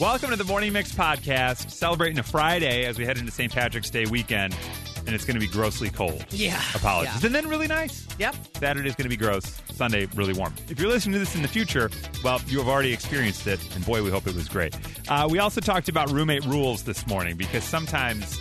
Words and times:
Welcome 0.00 0.30
to 0.30 0.36
the 0.36 0.44
Morning 0.44 0.72
Mix 0.72 0.92
podcast, 0.92 1.70
celebrating 1.70 2.18
a 2.18 2.22
Friday 2.22 2.86
as 2.86 2.98
we 2.98 3.04
head 3.04 3.18
into 3.18 3.30
St. 3.30 3.52
Patrick's 3.52 3.90
Day 3.90 4.06
weekend, 4.06 4.56
and 5.04 5.14
it's 5.14 5.26
going 5.26 5.38
to 5.38 5.46
be 5.46 5.46
grossly 5.46 5.90
cold. 5.90 6.24
Yeah. 6.30 6.58
Apologies. 6.74 7.20
Yeah. 7.20 7.26
And 7.26 7.34
then 7.34 7.46
really 7.50 7.66
nice. 7.66 8.08
Yep. 8.18 8.34
Saturday's 8.56 8.94
going 8.94 9.10
to 9.10 9.10
be 9.10 9.18
gross. 9.18 9.60
Sunday, 9.74 10.06
really 10.14 10.32
warm. 10.32 10.54
If 10.70 10.80
you're 10.80 10.88
listening 10.88 11.12
to 11.12 11.18
this 11.18 11.34
in 11.34 11.42
the 11.42 11.48
future, 11.48 11.90
well, 12.24 12.40
you 12.46 12.56
have 12.56 12.66
already 12.66 12.94
experienced 12.94 13.46
it, 13.46 13.60
and 13.74 13.84
boy, 13.84 14.02
we 14.02 14.10
hope 14.10 14.26
it 14.26 14.34
was 14.34 14.48
great. 14.48 14.74
Uh, 15.10 15.28
we 15.30 15.38
also 15.38 15.60
talked 15.60 15.90
about 15.90 16.10
roommate 16.10 16.46
rules 16.46 16.84
this 16.84 17.06
morning 17.06 17.36
because 17.36 17.62
sometimes 17.62 18.40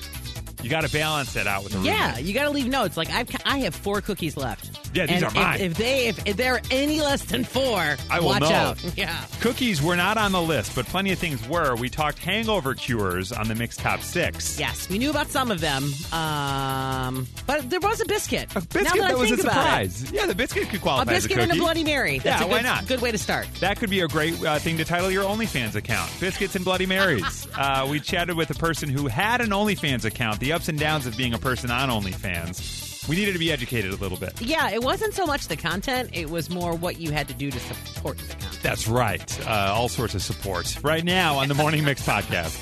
you 0.61 0.69
got 0.69 0.81
to 0.81 0.91
balance 0.91 1.35
it 1.35 1.47
out 1.47 1.63
with 1.63 1.75
a 1.75 1.79
Yeah, 1.79 2.09
roommate. 2.11 2.25
you 2.25 2.33
got 2.33 2.43
to 2.43 2.49
leave 2.49 2.67
notes. 2.67 2.97
Like 2.97 3.09
I've, 3.11 3.29
I 3.45 3.59
have 3.59 3.75
four 3.75 4.01
cookies 4.01 4.35
left. 4.37 4.79
Yeah, 4.93 5.05
these 5.05 5.17
And 5.17 5.25
are 5.25 5.27
if- 5.27 5.33
mine. 5.35 5.61
If, 5.61 5.73
they, 5.75 6.07
if, 6.07 6.27
if 6.27 6.37
they're 6.37 6.61
any 6.71 6.99
less 7.01 7.23
than 7.25 7.43
four, 7.43 7.95
I 8.09 8.19
will 8.19 8.27
watch 8.27 8.41
know. 8.41 8.49
out. 8.49 8.83
Yeah. 8.97 9.23
Cookies 9.39 9.81
were 9.81 9.95
not 9.95 10.17
on 10.17 10.31
the 10.31 10.41
list, 10.41 10.75
but 10.75 10.85
plenty 10.87 11.11
of 11.11 11.19
things 11.19 11.47
were. 11.47 11.75
We 11.75 11.89
talked 11.89 12.19
hangover 12.19 12.73
cures 12.75 13.31
on 13.31 13.47
the 13.47 13.55
Mix 13.55 13.77
Top 13.77 14.01
6. 14.01 14.59
Yes, 14.59 14.89
we 14.89 14.97
knew 14.97 15.09
about 15.11 15.27
some 15.29 15.51
of 15.51 15.61
them, 15.61 15.83
um, 16.11 17.27
but 17.45 17.69
there 17.69 17.79
was 17.79 18.01
a 18.01 18.05
biscuit. 18.05 18.49
A 18.55 18.61
biscuit 18.61 18.83
now 18.83 18.93
that, 18.95 19.07
that, 19.09 19.17
was 19.17 19.31
a 19.31 19.33
about 19.35 19.45
it. 19.45 19.91
surprise. 19.91 20.11
Yeah, 20.11 20.25
the 20.25 20.35
biscuit 20.35 20.69
could 20.69 20.81
qualify 20.81 21.11
A 21.11 21.15
as 21.15 21.25
a 21.25 21.27
biscuit 21.29 21.43
and 21.49 21.51
a 21.57 21.61
Bloody 21.61 21.83
Mary. 21.83 22.19
That's 22.19 22.41
Yeah, 22.41 22.47
a 22.47 22.49
why 22.49 22.57
good, 22.59 22.65
not? 22.65 22.87
Good 22.87 23.01
way 23.01 23.11
to 23.11 23.17
start. 23.17 23.47
That 23.59 23.77
could 23.79 23.89
be 23.89 24.01
a 24.01 24.07
great 24.07 24.43
uh, 24.43 24.59
thing 24.59 24.77
to 24.77 24.85
title 24.85 25.09
your 25.11 25.23
OnlyFans 25.23 25.75
account 25.75 26.11
Biscuits 26.19 26.55
and 26.55 26.65
Bloody 26.65 26.85
Marys. 26.85 27.47
uh, 27.55 27.87
we 27.89 27.99
chatted 27.99 28.35
with 28.35 28.49
a 28.49 28.55
person 28.55 28.89
who 28.89 29.07
had 29.07 29.39
an 29.41 29.49
OnlyFans 29.49 30.03
account, 30.05 30.39
the 30.39 30.48
ups 30.51 30.67
and 30.69 30.79
downs 30.79 31.05
of 31.05 31.15
being 31.17 31.33
a 31.33 31.37
person 31.37 31.71
on 31.71 31.89
OnlyFans. 31.89 33.07
We 33.07 33.15
needed 33.15 33.33
to 33.33 33.39
be 33.39 33.51
educated 33.51 33.91
a 33.91 33.95
little 33.95 34.17
bit. 34.17 34.39
Yeah, 34.41 34.69
it 34.69 34.83
wasn't 34.83 35.13
so 35.13 35.25
much 35.25 35.47
the 35.47 35.55
content; 35.57 36.11
it 36.13 36.29
was 36.29 36.49
more 36.49 36.75
what 36.75 36.99
you 36.99 37.11
had 37.11 37.27
to 37.29 37.33
do 37.33 37.49
to 37.49 37.59
support 37.59 38.17
the 38.17 38.25
content. 38.27 38.59
That's 38.61 38.87
right. 38.87 39.47
Uh, 39.47 39.73
all 39.73 39.89
sorts 39.89 40.13
of 40.15 40.21
support 40.21 40.77
right 40.83 41.03
now 41.03 41.37
on 41.37 41.47
the 41.47 41.55
Morning 41.55 41.83
Mix 41.83 42.05
podcast. 42.05 42.61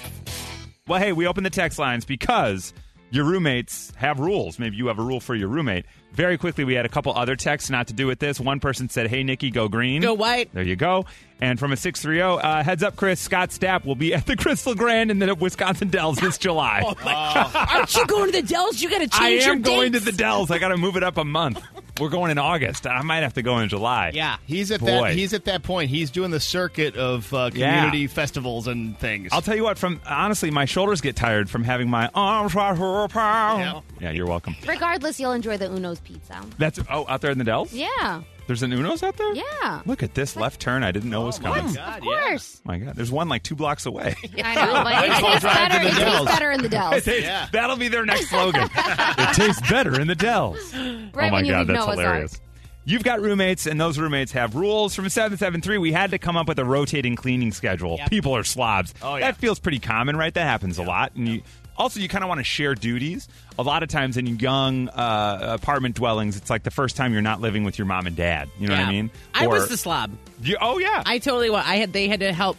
Well, 0.87 0.99
hey, 1.01 1.11
we 1.11 1.27
open 1.27 1.43
the 1.43 1.49
text 1.49 1.79
lines 1.79 2.05
because 2.05 2.73
your 3.09 3.25
roommates 3.25 3.91
have 3.95 4.19
rules. 4.19 4.59
Maybe 4.59 4.75
you 4.77 4.87
have 4.87 4.99
a 4.99 5.03
rule 5.03 5.19
for 5.19 5.35
your 5.35 5.47
roommate. 5.47 5.85
Very 6.13 6.37
quickly, 6.37 6.63
we 6.63 6.73
had 6.73 6.85
a 6.85 6.89
couple 6.89 7.13
other 7.13 7.35
texts 7.35 7.69
not 7.69 7.87
to 7.87 7.93
do 7.93 8.07
with 8.07 8.19
this. 8.19 8.39
One 8.39 8.59
person 8.59 8.89
said, 8.89 9.07
Hey, 9.07 9.23
Nikki, 9.23 9.51
go 9.51 9.67
green. 9.67 10.01
Go 10.01 10.13
white. 10.13 10.53
There 10.53 10.63
you 10.63 10.75
go. 10.75 11.05
And 11.39 11.59
from 11.59 11.71
a 11.71 11.77
630, 11.77 12.41
uh, 12.43 12.63
heads 12.63 12.81
up, 12.81 12.95
Chris, 12.95 13.19
Scott 13.19 13.49
Stapp 13.49 13.85
will 13.85 13.95
be 13.95 14.13
at 14.15 14.25
the 14.25 14.35
Crystal 14.35 14.73
Grand 14.73 15.11
in 15.11 15.19
the 15.19 15.35
Wisconsin 15.35 15.89
Dells 15.89 16.17
this 16.17 16.37
July. 16.37 16.81
oh, 16.85 16.95
my 17.03 17.11
God. 17.11 17.55
Aren't 17.71 17.95
you 17.95 18.07
going 18.07 18.31
to 18.31 18.41
the 18.41 18.47
Dells? 18.47 18.81
You 18.81 18.89
got 18.89 18.99
to 18.99 19.07
change 19.07 19.45
I 19.45 19.51
am 19.51 19.61
going 19.61 19.91
to 19.93 19.99
the 19.99 20.11
Dells. 20.11 20.49
I 20.49 20.57
got 20.57 20.69
to 20.69 20.77
move 20.77 20.97
it 20.97 21.03
up 21.03 21.17
a 21.17 21.25
month. 21.25 21.61
We're 21.99 22.09
going 22.09 22.31
in 22.31 22.37
August. 22.37 22.85
I 22.87 23.01
might 23.01 23.23
have 23.23 23.33
to 23.33 23.41
go 23.41 23.59
in 23.59 23.69
July. 23.69 24.11
Yeah. 24.13 24.37
He's 24.45 24.71
at 24.71 24.79
Boy. 24.79 24.87
that. 24.87 25.13
He's 25.13 25.33
at 25.33 25.45
that 25.45 25.63
point. 25.63 25.89
He's 25.89 26.11
doing 26.11 26.31
the 26.31 26.39
circuit 26.39 26.95
of 26.95 27.33
uh, 27.33 27.49
Yeah. 27.53 27.75
community 27.75 28.07
festivals 28.07 28.67
and 28.67 28.97
things. 28.99 29.29
I'll 29.31 29.41
tell 29.41 29.55
you 29.55 29.63
what. 29.63 29.77
From 29.77 29.99
honestly, 30.05 30.51
my 30.51 30.65
shoulders 30.65 31.01
get 31.01 31.15
tired 31.15 31.49
from 31.49 31.63
having 31.63 31.89
my 31.89 32.09
arms 32.13 32.53
right. 32.55 32.77
Yeah. 32.77 33.81
Yeah, 33.99 34.11
you're 34.11 34.27
welcome. 34.27 34.55
Regardless, 34.67 35.19
you'll 35.19 35.31
enjoy 35.31 35.57
the 35.57 35.65
Uno's 35.65 35.99
pizza. 35.99 36.41
That's 36.57 36.79
oh 36.89 37.05
out 37.09 37.21
there 37.21 37.31
in 37.31 37.37
the 37.37 37.43
Dells. 37.43 37.73
Yeah, 37.73 38.21
There's 38.47 38.63
an 38.63 38.71
Uno's 38.71 39.03
out 39.03 39.17
there. 39.17 39.33
yeah. 39.35 39.81
Look 39.85 40.01
at 40.03 40.13
this 40.13 40.35
left 40.35 40.59
turn. 40.61 40.83
I 40.83 40.91
didn't 40.91 41.09
know 41.09 41.25
was 41.25 41.39
oh 41.39 41.43
my 41.43 41.57
coming. 41.59 41.73
God, 41.75 41.99
Of 41.99 42.05
yeah. 42.05 42.21
course. 42.29 42.61
My 42.63 42.77
God, 42.79 42.95
there's 42.95 43.11
one 43.11 43.27
like 43.29 43.43
two 43.43 43.55
blocks 43.55 43.85
away. 43.85 44.15
I 44.43 44.55
know, 44.55 44.83
but 44.83 45.03
it 45.05 45.11
tastes 45.21 45.41
drive 45.41 45.69
better. 45.69 45.73
to 45.79 45.79
the 45.83 45.87
It 45.87 45.91
tastes 45.91 45.99
Dells. 45.99 46.25
better 46.27 46.51
in 46.51 46.59
the 46.61 46.65
It 46.67 46.71
Dells. 46.71 47.03
tastes- 47.03 47.21
Yeah. 47.23 47.47
That'll 47.51 47.75
be 47.77 47.87
their 47.89 48.05
next 48.05 48.29
slogan. 48.29 48.69
it 48.75 49.35
tastes 49.35 49.69
better 49.69 49.99
in 49.99 50.07
the 50.07 50.15
Dells. 50.15 50.73
Right 50.73 50.81
oh 50.83 51.11
my 51.13 51.31
when 51.31 51.45
you 51.45 51.51
God, 51.51 51.59
leave 51.59 51.67
that's 51.67 51.85
Noah's 51.85 51.99
hilarious. 51.99 52.33
Ark. 52.35 52.41
You've 52.85 53.03
got 53.03 53.19
roommates, 53.19 53.65
and 53.65 53.81
those 53.81 53.99
roommates 53.99 54.31
have 54.31 54.55
rules. 54.55 54.95
From 54.95 55.09
773, 55.09 55.77
we 55.77 55.91
had 55.91 56.11
to 56.11 56.17
come 56.17 56.37
up 56.37 56.47
with 56.47 56.57
a 56.57 56.63
rotating 56.63 57.17
cleaning 57.17 57.51
schedule. 57.51 57.97
Yep. 57.97 58.09
People 58.09 58.33
are 58.33 58.45
slobs. 58.45 58.93
Oh, 59.01 59.15
yeah. 59.17 59.25
That 59.31 59.35
feels 59.35 59.59
pretty 59.59 59.79
common, 59.79 60.15
right? 60.15 60.33
That 60.33 60.45
happens 60.45 60.77
a 60.77 60.83
lot. 60.83 61.13
And 61.15 61.27
you 61.27 61.41
also, 61.77 61.99
you 61.99 62.07
kind 62.09 62.23
of 62.23 62.27
want 62.27 62.39
to 62.39 62.43
share 62.43 62.75
duties. 62.75 63.27
A 63.59 63.63
lot 63.63 63.83
of 63.83 63.89
times 63.89 64.17
in 64.17 64.25
young 64.39 64.89
uh, 64.89 65.57
apartment 65.61 65.95
dwellings, 65.95 66.35
it's 66.37 66.49
like 66.49 66.63
the 66.63 66.71
first 66.71 66.95
time 66.95 67.13
you're 67.13 67.21
not 67.21 67.41
living 67.41 67.63
with 67.63 67.77
your 67.77 67.85
mom 67.85 68.07
and 68.07 68.15
dad. 68.15 68.49
You 68.59 68.67
know 68.67 68.73
what 68.73 68.79
I 68.79 68.83
Yeah. 68.83 68.89
mean? 68.89 69.11
I 69.33 69.47
was 69.47 69.69
the 69.69 69.77
slob. 69.77 70.11
You, 70.41 70.57
oh, 70.61 70.77
yeah. 70.79 71.03
I 71.05 71.19
totally 71.19 71.49
was. 71.49 71.63
I 71.65 71.77
had. 71.77 71.93
They 71.93 72.07
had 72.07 72.19
to 72.21 72.33
help 72.33 72.57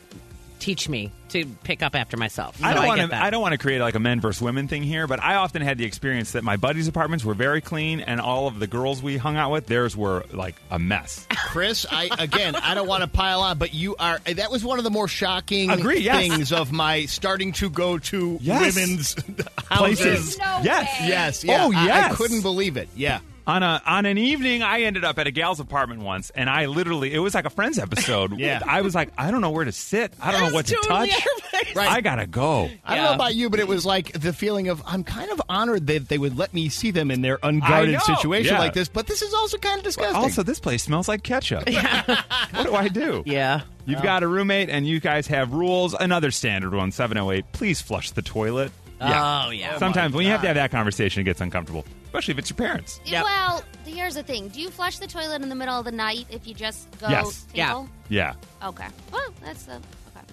teach 0.58 0.88
me 0.88 1.12
to 1.30 1.44
pick 1.62 1.82
up 1.82 1.94
after 1.94 2.16
myself. 2.16 2.62
I 2.62 2.72
don't 2.74 2.86
want 2.86 3.10
to. 3.10 3.16
I 3.16 3.30
don't 3.30 3.42
want 3.42 3.52
to 3.52 3.58
create 3.58 3.80
like 3.80 3.94
a 3.94 4.00
men 4.00 4.20
versus 4.20 4.40
women 4.42 4.66
thing 4.68 4.82
here, 4.82 5.06
but 5.06 5.22
I 5.22 5.34
often 5.36 5.62
had 5.62 5.76
the 5.78 5.84
experience 5.84 6.32
that 6.32 6.42
my 6.44 6.56
buddies' 6.56 6.88
apartments 6.88 7.24
were 7.24 7.34
very 7.34 7.60
clean, 7.60 8.00
and 8.00 8.20
all 8.20 8.46
of 8.46 8.58
the 8.58 8.66
girls 8.66 9.02
we 9.02 9.16
hung 9.18 9.36
out 9.36 9.50
with, 9.50 9.66
theirs 9.66 9.96
were 9.96 10.24
like 10.32 10.54
a 10.70 10.78
mess. 10.78 11.26
Chris, 11.30 11.84
I 11.90 12.08
again, 12.18 12.54
I 12.56 12.74
don't 12.74 12.88
want 12.88 13.02
to 13.02 13.08
pile 13.08 13.40
on, 13.40 13.58
but 13.58 13.74
you 13.74 13.96
are. 13.96 14.18
That 14.20 14.50
was 14.50 14.64
one 14.64 14.78
of 14.78 14.84
the 14.84 14.90
more 14.90 15.08
shocking 15.08 15.70
Agree, 15.70 16.00
yes. 16.00 16.16
things 16.28 16.52
of 16.52 16.72
my 16.72 17.04
starting 17.06 17.52
to 17.52 17.68
go 17.70 17.98
to 17.98 18.38
Yes. 18.40 18.74
women's 18.76 19.14
Places. 19.70 20.38
houses. 20.38 20.38
No 20.38 20.60
yes, 20.62 21.00
way. 21.00 21.08
Yes, 21.08 21.44
yeah. 21.44 21.64
Oh, 21.64 21.72
I- 21.74 22.06
I, 22.06 22.08
couldn't 22.14 22.42
believe 22.42 22.76
it. 22.76 22.88
Yeah. 22.96 23.20
On 23.48 23.62
a 23.62 23.82
on 23.86 24.04
an 24.04 24.18
evening, 24.18 24.62
I 24.62 24.82
ended 24.82 25.04
up 25.04 25.18
at 25.18 25.26
a 25.26 25.30
gal's 25.30 25.58
apartment 25.58 26.02
once, 26.02 26.28
and 26.28 26.50
I 26.50 26.66
literally 26.66 27.14
it 27.14 27.18
was 27.18 27.34
like 27.34 27.46
a 27.46 27.50
Friends 27.50 27.78
episode. 27.78 28.38
Yeah. 28.38 28.60
I 28.64 28.82
was 28.82 28.94
like, 28.94 29.10
I 29.16 29.30
don't 29.30 29.40
know 29.40 29.50
where 29.50 29.64
to 29.64 29.72
sit. 29.72 30.12
I 30.20 30.32
don't 30.32 30.42
know 30.50 30.54
what 30.54 30.66
to 30.66 30.74
totally 30.74 31.08
touch. 31.08 31.26
Right. 31.74 31.88
I 31.88 32.00
gotta 32.00 32.26
go. 32.26 32.70
I 32.84 32.94
don't 32.94 33.04
know 33.04 33.14
about 33.14 33.34
you, 33.34 33.50
but 33.50 33.58
it 33.60 33.66
was 33.66 33.84
like 33.84 34.12
the 34.12 34.32
feeling 34.32 34.68
of 34.68 34.82
I'm 34.86 35.02
kind 35.02 35.30
of 35.30 35.42
honored 35.48 35.86
that 35.88 36.08
they 36.08 36.16
would 36.16 36.38
let 36.38 36.54
me 36.54 36.68
see 36.68 36.92
them 36.92 37.10
in 37.10 37.20
their 37.20 37.38
unguarded 37.42 37.94
know. 37.94 37.98
situation 38.00 38.54
Yeah. 38.54 38.60
like 38.60 38.74
this, 38.74 38.88
but 38.88 39.06
this 39.06 39.22
is 39.22 39.34
also 39.34 39.58
kind 39.58 39.78
of 39.78 39.84
disgusting. 39.84 40.16
Also, 40.16 40.42
this 40.42 40.60
place 40.60 40.82
smells 40.84 41.08
like 41.08 41.22
ketchup. 41.24 41.68
what 41.68 42.64
do 42.64 42.74
I 42.74 42.88
do? 42.88 43.22
Yeah. 43.26 43.62
You've 43.86 44.02
got 44.02 44.22
a 44.22 44.28
roommate, 44.28 44.70
and 44.70 44.86
you 44.86 45.00
guys 45.00 45.26
have 45.28 45.52
rules. 45.52 45.94
Another 45.94 46.30
standard 46.30 46.74
one, 46.74 46.92
seven 46.92 47.18
oh 47.18 47.32
eight. 47.32 47.50
Please 47.52 47.80
flush 47.80 48.12
the 48.12 48.22
toilet. 48.22 48.70
Oh 49.00 49.50
yeah. 49.50 49.78
Sometimes 49.78 50.14
when 50.14 50.24
you 50.24 50.30
have 50.32 50.40
to 50.42 50.46
have 50.48 50.56
that 50.56 50.70
conversation, 50.70 51.20
it 51.22 51.24
gets 51.24 51.40
uncomfortable, 51.40 51.84
especially 52.08 52.32
if 52.32 52.38
it's 52.38 52.50
your 52.50 52.56
parents. 52.56 53.00
Yep. 53.04 53.24
Well, 53.24 53.62
here's 53.84 54.14
the 54.14 54.22
thing. 54.22 54.48
Do 54.48 54.60
you 54.60 54.70
flush 54.70 54.98
the 54.98 55.06
toilet 55.06 55.42
in 55.42 55.48
the 55.48 55.54
middle 55.54 55.78
of 55.78 55.84
the 55.84 55.92
night 55.92 56.26
if 56.30 56.46
you 56.46 56.54
just 56.54 56.88
go 56.98 57.08
Yes. 57.08 57.46
Yeah. 57.54 57.66
tinkle? 57.66 57.88
Yeah. 58.08 58.34
Okay. 58.64 58.86
Well, 59.12 59.34
that's 59.42 59.64
the. 59.64 59.80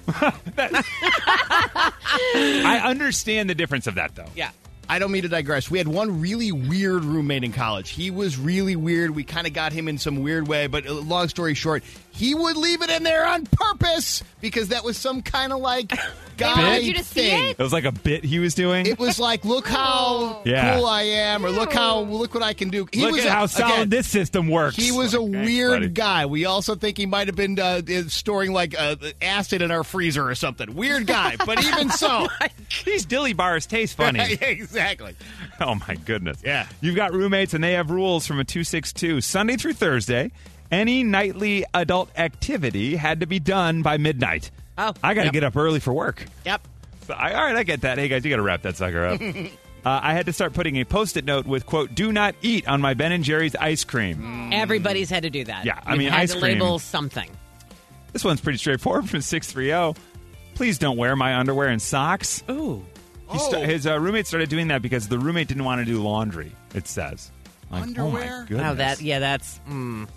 Okay. 0.10 0.70
I 1.68 2.82
understand 2.86 3.50
the 3.50 3.56
difference 3.56 3.88
of 3.88 3.96
that, 3.96 4.16
though. 4.16 4.28
Yeah. 4.36 4.52
I 4.88 5.00
don't 5.00 5.12
mean 5.12 5.24
to 5.24 5.28
digress. 5.30 5.70
We 5.72 5.80
had 5.80 5.88
one 5.88 6.22
really 6.22 6.52
weird 6.52 7.04
roommate 7.04 7.44
in 7.44 7.52
college. 7.52 7.90
He 7.90 8.12
was 8.12 8.38
really 8.38 8.76
weird. 8.76 9.12
We 9.16 9.24
kind 9.24 9.48
of 9.48 9.54
got 9.54 9.74
him 9.74 9.88
in 9.88 9.98
some 9.98 10.22
weird 10.22 10.48
way, 10.48 10.68
but 10.68 10.86
uh, 10.86 10.94
long 10.94 11.28
story 11.28 11.56
short, 11.56 11.84
he 12.16 12.34
would 12.34 12.58
leave 12.58 12.82
it 12.82 12.90
in 12.90 13.04
there 13.04 13.28
on 13.28 13.46
purpose 13.46 14.24
because 14.42 14.70
that 14.70 14.84
was 14.84 14.98
some 14.98 15.22
kind 15.22 15.52
of 15.54 15.60
like 15.60 15.92
guy 16.38 16.54
wanted 16.62 16.84
you 16.84 16.94
to 16.96 17.04
see 17.04 17.30
thing. 17.30 17.44
it? 17.46 17.50
It 17.52 17.64
was 17.64 17.74
like 17.74 17.86
a 17.86 17.92
bit 17.92 18.24
he 18.24 18.40
was 18.40 18.54
doing. 18.56 18.86
It 18.86 18.98
was 19.00 19.20
like, 19.20 19.46
look 19.46 19.68
how 19.68 20.42
Yeah. 20.46 20.76
cool 20.76 20.86
I 20.86 21.02
am, 21.04 21.46
or 21.46 21.50
look 21.50 21.74
how 21.74 22.02
look 22.02 22.34
what 22.34 22.44
I 22.44 22.54
can 22.54 22.70
do. 22.70 22.88
He 22.92 23.02
Look 23.02 23.14
was 23.14 23.22
at 23.26 23.28
a- 23.28 23.32
how 23.32 23.46
solid 23.48 23.74
again, 23.74 23.90
this 23.90 24.08
system 24.08 24.48
works. 24.48 24.76
He 24.76 24.92
was 24.92 25.14
a 25.14 25.20
Like, 25.22 25.32
thanks, 25.34 25.48
weird 25.50 25.72
buddy. 25.82 25.88
guy. 25.90 26.26
We 26.26 26.46
also 26.46 26.76
think 26.76 26.98
he 26.98 27.06
might 27.06 27.28
have 27.28 27.36
been 27.36 27.60
uh, 27.60 27.82
storing 28.08 28.52
like 28.54 28.76
uh, 28.80 28.96
acid 29.22 29.62
in 29.62 29.72
our 29.72 29.84
freezer 29.84 30.28
or 30.28 30.36
something. 30.36 30.76
Weird 30.76 31.08
guy, 31.08 31.36
but 31.46 31.64
even 31.66 31.90
so, 31.90 32.28
These 32.86 33.06
dilly 33.06 33.34
bars 33.34 33.66
taste 33.66 33.98
funny. 33.98 34.20
Yeah, 34.20 34.48
exactly. 34.48 35.16
oh 35.62 35.76
my 35.88 35.96
goodness. 35.96 36.38
Yeah. 36.44 36.68
You've 36.82 36.96
got 36.96 37.14
roommates 37.14 37.54
and 37.54 37.64
they 37.64 37.74
have 37.74 37.90
rules 37.90 38.28
from 38.28 38.40
a 38.40 38.44
262. 38.44 39.22
Sunday 39.22 39.56
through 39.58 39.74
Thursday, 39.74 40.32
any 40.72 41.04
nightly 41.04 41.66
adult 41.74 42.10
activity 42.18 42.96
had 42.96 43.20
to 43.22 43.26
be 43.28 43.40
done 43.40 43.82
by 43.82 43.98
midnight. 43.98 44.52
Oh, 44.78 44.94
I 45.04 45.14
got 45.14 45.22
to 45.22 45.26
yep. 45.28 45.34
get 45.34 45.44
up 45.44 45.56
early 45.56 45.80
for 45.80 45.94
work. 45.94 46.26
Yep. 46.46 46.68
So 47.08 47.14
I, 47.14 47.34
all 47.34 47.44
right, 47.46 47.56
I 47.56 47.64
get 47.64 47.82
that. 47.82 47.98
Hey 47.98 48.08
guys, 48.08 48.24
you 48.26 48.30
got 48.30 48.38
to 48.38 48.42
wrap 48.42 48.64
that 48.64 48.76
sucker 48.78 49.06
up. 49.06 49.22
uh, 49.86 50.00
I 50.04 50.14
had 50.14 50.26
to 50.26 50.34
start 50.34 50.54
putting 50.54 50.78
a 50.78 50.84
post-it 50.86 51.24
note 51.24 51.46
with 51.46 51.66
quote 51.66 51.94
"Do 51.96 52.12
not 52.12 52.36
eat" 52.42 52.68
on 52.68 52.82
my 52.82 52.94
Ben 52.94 53.12
and 53.12 53.24
Jerry's 53.24 53.56
ice 53.56 53.84
cream. 53.84 54.50
Everybody's 54.52 55.10
had 55.10 55.24
to 55.24 55.30
do 55.30 55.44
that. 55.46 55.66
Yeah, 55.66 55.80
I 55.86 55.92
You've 55.92 56.00
mean, 56.00 56.10
had 56.10 56.22
ice 56.22 56.34
to 56.34 56.40
cream- 56.40 56.60
label 56.60 56.80
something. 56.80 57.30
This 58.12 58.24
one's 58.24 58.42
pretty 58.42 58.58
straightforward 58.58 59.10
from 59.10 59.22
six 59.22 59.52
three 59.52 59.68
zero. 59.68 59.94
Please 60.56 60.78
don't 60.78 60.98
wear 60.98 61.16
my 61.16 61.36
underwear 61.36 61.68
and 61.68 61.82
socks. 61.82 62.44
Ooh. 62.50 62.84
He 63.32 63.40
sta- 63.40 63.58
Oh. 63.58 63.62
his 63.66 63.86
uh, 63.88 64.00
roommate 64.00 64.26
started 64.28 64.50
doing 64.50 64.68
that 64.70 64.82
because 64.82 65.08
the 65.08 65.20
roommate 65.20 65.48
didn't 65.48 65.64
want 65.66 65.80
to 65.80 65.86
do 65.86 66.02
laundry. 66.02 66.52
It 66.74 66.88
says. 66.88 67.32
Like, 67.72 67.82
Oh 67.82 67.84
Underwear? 67.84 68.42
my 68.42 68.48
goodness. 68.48 68.62
Wow, 68.62 68.74
that 68.76 69.02
yeah, 69.02 69.20
that's 69.20 69.60
mm. 69.70 70.08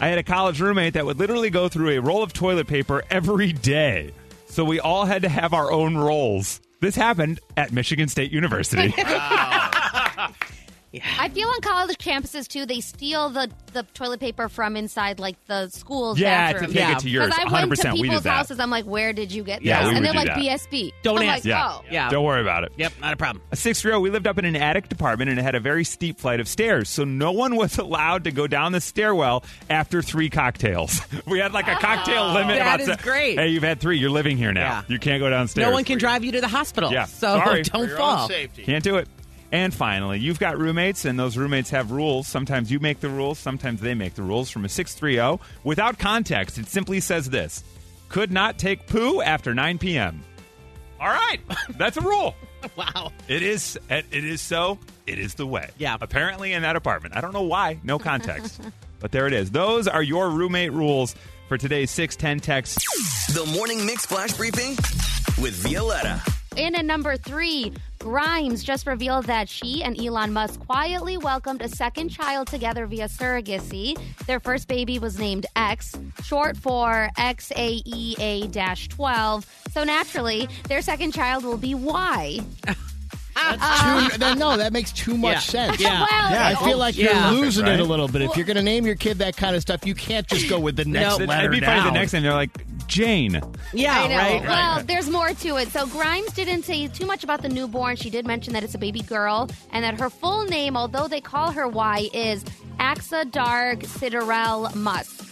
I 0.00 0.08
had 0.08 0.18
a 0.18 0.22
college 0.22 0.60
roommate 0.60 0.94
that 0.94 1.04
would 1.04 1.18
literally 1.18 1.50
go 1.50 1.68
through 1.68 1.90
a 1.90 2.00
roll 2.00 2.22
of 2.22 2.32
toilet 2.32 2.66
paper 2.66 3.04
every 3.10 3.52
day. 3.52 4.12
So 4.46 4.64
we 4.64 4.80
all 4.80 5.04
had 5.04 5.22
to 5.22 5.28
have 5.28 5.52
our 5.52 5.70
own 5.70 5.96
rolls. 5.96 6.60
This 6.80 6.96
happened 6.96 7.40
at 7.56 7.72
Michigan 7.72 8.08
State 8.08 8.32
University. 8.32 8.94
I 10.92 11.28
feel 11.28 11.46
on 11.48 11.60
college 11.60 11.98
campuses 11.98 12.48
too, 12.48 12.66
they 12.66 12.80
steal 12.80 13.28
the, 13.28 13.48
the 13.72 13.84
toilet 13.94 14.18
paper 14.18 14.48
from 14.48 14.76
inside 14.76 15.20
like 15.20 15.36
the 15.46 15.68
school's 15.68 16.18
Yeah, 16.18 16.48
to 16.48 16.52
bathroom. 16.54 16.72
take 16.72 16.80
Yeah. 16.80 16.92
it 16.96 16.98
to 17.00 17.08
yours. 17.08 17.26
Because 17.28 17.38
I 17.38 17.48
100%. 17.48 17.52
went 17.68 17.80
to 17.80 17.90
we 17.92 17.96
did 17.98 18.02
people's 18.02 18.22
that. 18.24 18.30
houses, 18.30 18.58
I'm 18.58 18.70
like, 18.70 18.84
where 18.86 19.12
did 19.12 19.30
you 19.30 19.44
get 19.44 19.62
Yeah, 19.62 19.82
this? 19.82 19.90
we 19.90 19.96
and 19.96 20.04
they're 20.04 20.12
do 20.12 20.18
like, 20.18 20.26
that. 20.26 20.38
BSB. 20.38 20.92
Don't 21.04 21.18
I'm 21.18 21.28
ask. 21.28 21.44
Like, 21.44 21.44
Yeah. 21.44 21.68
oh. 21.70 21.84
Yeah. 21.90 22.10
Don't 22.10 22.24
worry 22.24 22.40
about 22.40 22.64
it. 22.64 22.72
Yep, 22.76 22.92
not 23.00 23.12
a 23.12 23.16
problem. 23.16 23.44
A 23.52 23.56
six 23.56 23.84
year 23.84 23.94
old, 23.94 24.02
we 24.02 24.10
lived 24.10 24.26
up 24.26 24.36
in 24.38 24.44
an 24.44 24.56
attic 24.56 24.88
department 24.88 25.30
and 25.30 25.38
it 25.38 25.42
had 25.42 25.54
a 25.54 25.60
very 25.60 25.84
steep 25.84 26.18
flight 26.18 26.40
of 26.40 26.48
stairs, 26.48 26.88
so 26.88 27.04
no 27.04 27.30
one 27.30 27.54
was 27.54 27.78
allowed 27.78 28.24
to 28.24 28.32
go 28.32 28.48
down 28.48 28.72
the 28.72 28.80
stairwell 28.80 29.44
after 29.68 30.02
three 30.02 30.28
cocktails. 30.28 31.00
we 31.26 31.38
had 31.38 31.52
like 31.52 31.68
a 31.68 31.76
cocktail 31.76 32.22
ah. 32.24 32.34
limit. 32.34 32.58
That 32.58 32.62
about 32.62 32.80
is 32.80 32.86
se- 32.88 32.96
great. 33.04 33.38
Hey, 33.38 33.48
you've 33.48 33.62
had 33.62 33.78
three. 33.80 33.98
You're 33.98 34.10
living 34.10 34.36
here 34.36 34.52
now. 34.52 34.60
Yeah. 34.62 34.82
You 34.88 34.98
can't 34.98 35.20
go 35.20 35.30
downstairs. 35.30 35.66
No 35.68 35.72
one 35.72 35.84
can 35.84 35.98
drive 35.98 36.24
you 36.24 36.32
to 36.32 36.40
the 36.40 36.48
hospital. 36.48 36.90
Yeah. 36.90 37.04
So 37.04 37.28
Sorry. 37.38 37.62
don't 37.64 37.82
For 37.84 37.88
your 37.88 37.96
fall. 37.96 38.22
own 38.24 38.28
safety. 38.28 38.64
Can't 38.64 38.82
do 38.82 38.96
it. 38.96 39.06
And 39.52 39.74
finally, 39.74 40.20
you've 40.20 40.38
got 40.38 40.58
roommates, 40.58 41.04
and 41.04 41.18
those 41.18 41.36
roommates 41.36 41.70
have 41.70 41.90
rules. 41.90 42.28
Sometimes 42.28 42.70
you 42.70 42.78
make 42.78 43.00
the 43.00 43.08
rules, 43.08 43.38
sometimes 43.38 43.80
they 43.80 43.94
make 43.94 44.14
the 44.14 44.22
rules. 44.22 44.48
From 44.50 44.64
a 44.64 44.68
630, 44.68 45.42
without 45.64 45.98
context, 45.98 46.56
it 46.58 46.68
simply 46.68 47.00
says 47.00 47.30
this 47.30 47.64
could 48.08 48.30
not 48.30 48.58
take 48.58 48.86
poo 48.86 49.20
after 49.22 49.54
9 49.54 49.78
p.m. 49.78 50.22
All 51.00 51.08
right, 51.08 51.40
that's 51.76 51.96
a 51.96 52.02
rule. 52.02 52.34
Wow. 52.76 53.10
It 53.26 53.42
is. 53.42 53.78
It 53.88 54.04
is 54.12 54.42
so. 54.42 54.78
It 55.06 55.18
is 55.18 55.32
the 55.32 55.46
way. 55.46 55.70
Yeah. 55.78 55.96
Apparently, 55.98 56.52
in 56.52 56.60
that 56.60 56.76
apartment, 56.76 57.16
I 57.16 57.22
don't 57.22 57.32
know 57.32 57.40
why. 57.40 57.80
No 57.82 57.98
context, 57.98 58.60
but 59.00 59.12
there 59.12 59.26
it 59.26 59.32
is. 59.32 59.50
Those 59.50 59.88
are 59.88 60.02
your 60.02 60.28
roommate 60.28 60.70
rules 60.72 61.14
for 61.48 61.56
today's 61.56 61.90
six 61.90 62.16
ten 62.16 62.38
text. 62.38 62.76
The 63.32 63.46
Morning 63.54 63.86
Mix 63.86 64.04
Flash 64.04 64.34
Briefing 64.34 64.72
with 65.42 65.54
Violetta. 65.54 66.20
In 66.54 66.74
at 66.74 66.84
number 66.84 67.16
three, 67.16 67.72
Grimes 68.00 68.64
just 68.64 68.86
revealed 68.86 69.26
that 69.26 69.46
she 69.46 69.82
and 69.82 70.00
Elon 70.00 70.32
Musk 70.32 70.58
quietly 70.60 71.18
welcomed 71.18 71.60
a 71.60 71.68
second 71.68 72.08
child 72.08 72.46
together 72.48 72.86
via 72.86 73.04
surrogacy. 73.08 73.94
Their 74.26 74.40
first 74.40 74.68
baby 74.68 74.98
was 74.98 75.18
named 75.18 75.44
X, 75.54 75.94
short 76.24 76.56
for 76.56 77.10
XAEA 77.18 78.88
12. 78.88 79.46
So 79.72 79.84
naturally, 79.84 80.48
their 80.66 80.80
second 80.80 81.12
child 81.12 81.44
will 81.44 81.58
be 81.58 81.74
Y. 81.74 82.40
Uh, 83.36 83.52
too, 84.10 84.18
that, 84.18 84.36
no, 84.38 84.56
that 84.56 84.72
makes 84.72 84.92
too 84.92 85.16
much 85.16 85.32
Yeah. 85.54 85.68
sense. 85.68 85.80
Yeah. 85.80 86.00
Well, 86.10 86.10
I 86.10 86.54
feel 86.64 86.78
like 86.78 86.96
Yeah. 86.96 87.30
you're 87.32 87.40
losing 87.42 87.64
Right? 87.64 87.74
it 87.74 87.80
a 87.80 87.84
little 87.84 88.08
bit. 88.08 88.22
If 88.22 88.34
you're 88.36 88.46
going 88.46 88.56
to 88.56 88.62
name 88.62 88.84
your 88.86 88.96
kid 88.96 89.18
that 89.18 89.36
kind 89.36 89.54
of 89.54 89.62
stuff, 89.62 89.84
you 89.86 89.94
can't 89.94 90.26
just 90.26 90.48
go 90.48 90.58
with 90.58 90.76
the 90.76 90.84
next 90.86 91.18
No. 91.18 91.24
letter 91.26 91.40
It'd 91.48 91.60
be 91.60 91.60
funny 91.66 91.80
down. 91.82 91.86
the 91.92 91.98
next 92.00 92.12
time 92.12 92.22
they're 92.22 92.32
like 92.32 92.50
Jane. 92.90 93.40
Yeah, 93.72 94.00
I 94.00 94.08
know. 94.08 94.16
right. 94.16 94.42
Well, 94.42 94.82
there's 94.84 95.08
more 95.08 95.32
to 95.32 95.56
it. 95.58 95.68
So 95.68 95.86
Grimes 95.86 96.32
didn't 96.32 96.64
say 96.64 96.88
too 96.88 97.06
much 97.06 97.22
about 97.22 97.40
the 97.40 97.48
newborn. 97.48 97.94
She 97.94 98.10
did 98.10 98.26
mention 98.26 98.52
that 98.52 98.64
it's 98.64 98.74
a 98.74 98.78
baby 98.78 99.00
girl 99.02 99.48
and 99.70 99.84
that 99.84 99.98
her 100.00 100.10
full 100.10 100.44
name, 100.44 100.76
although 100.76 101.06
they 101.06 101.20
call 101.20 101.52
her 101.52 101.68
Y, 101.68 102.08
is 102.12 102.42
Exa 102.80 103.30
Dark 103.30 103.80
Sideræl 103.80 104.74
Musk. 104.74 105.24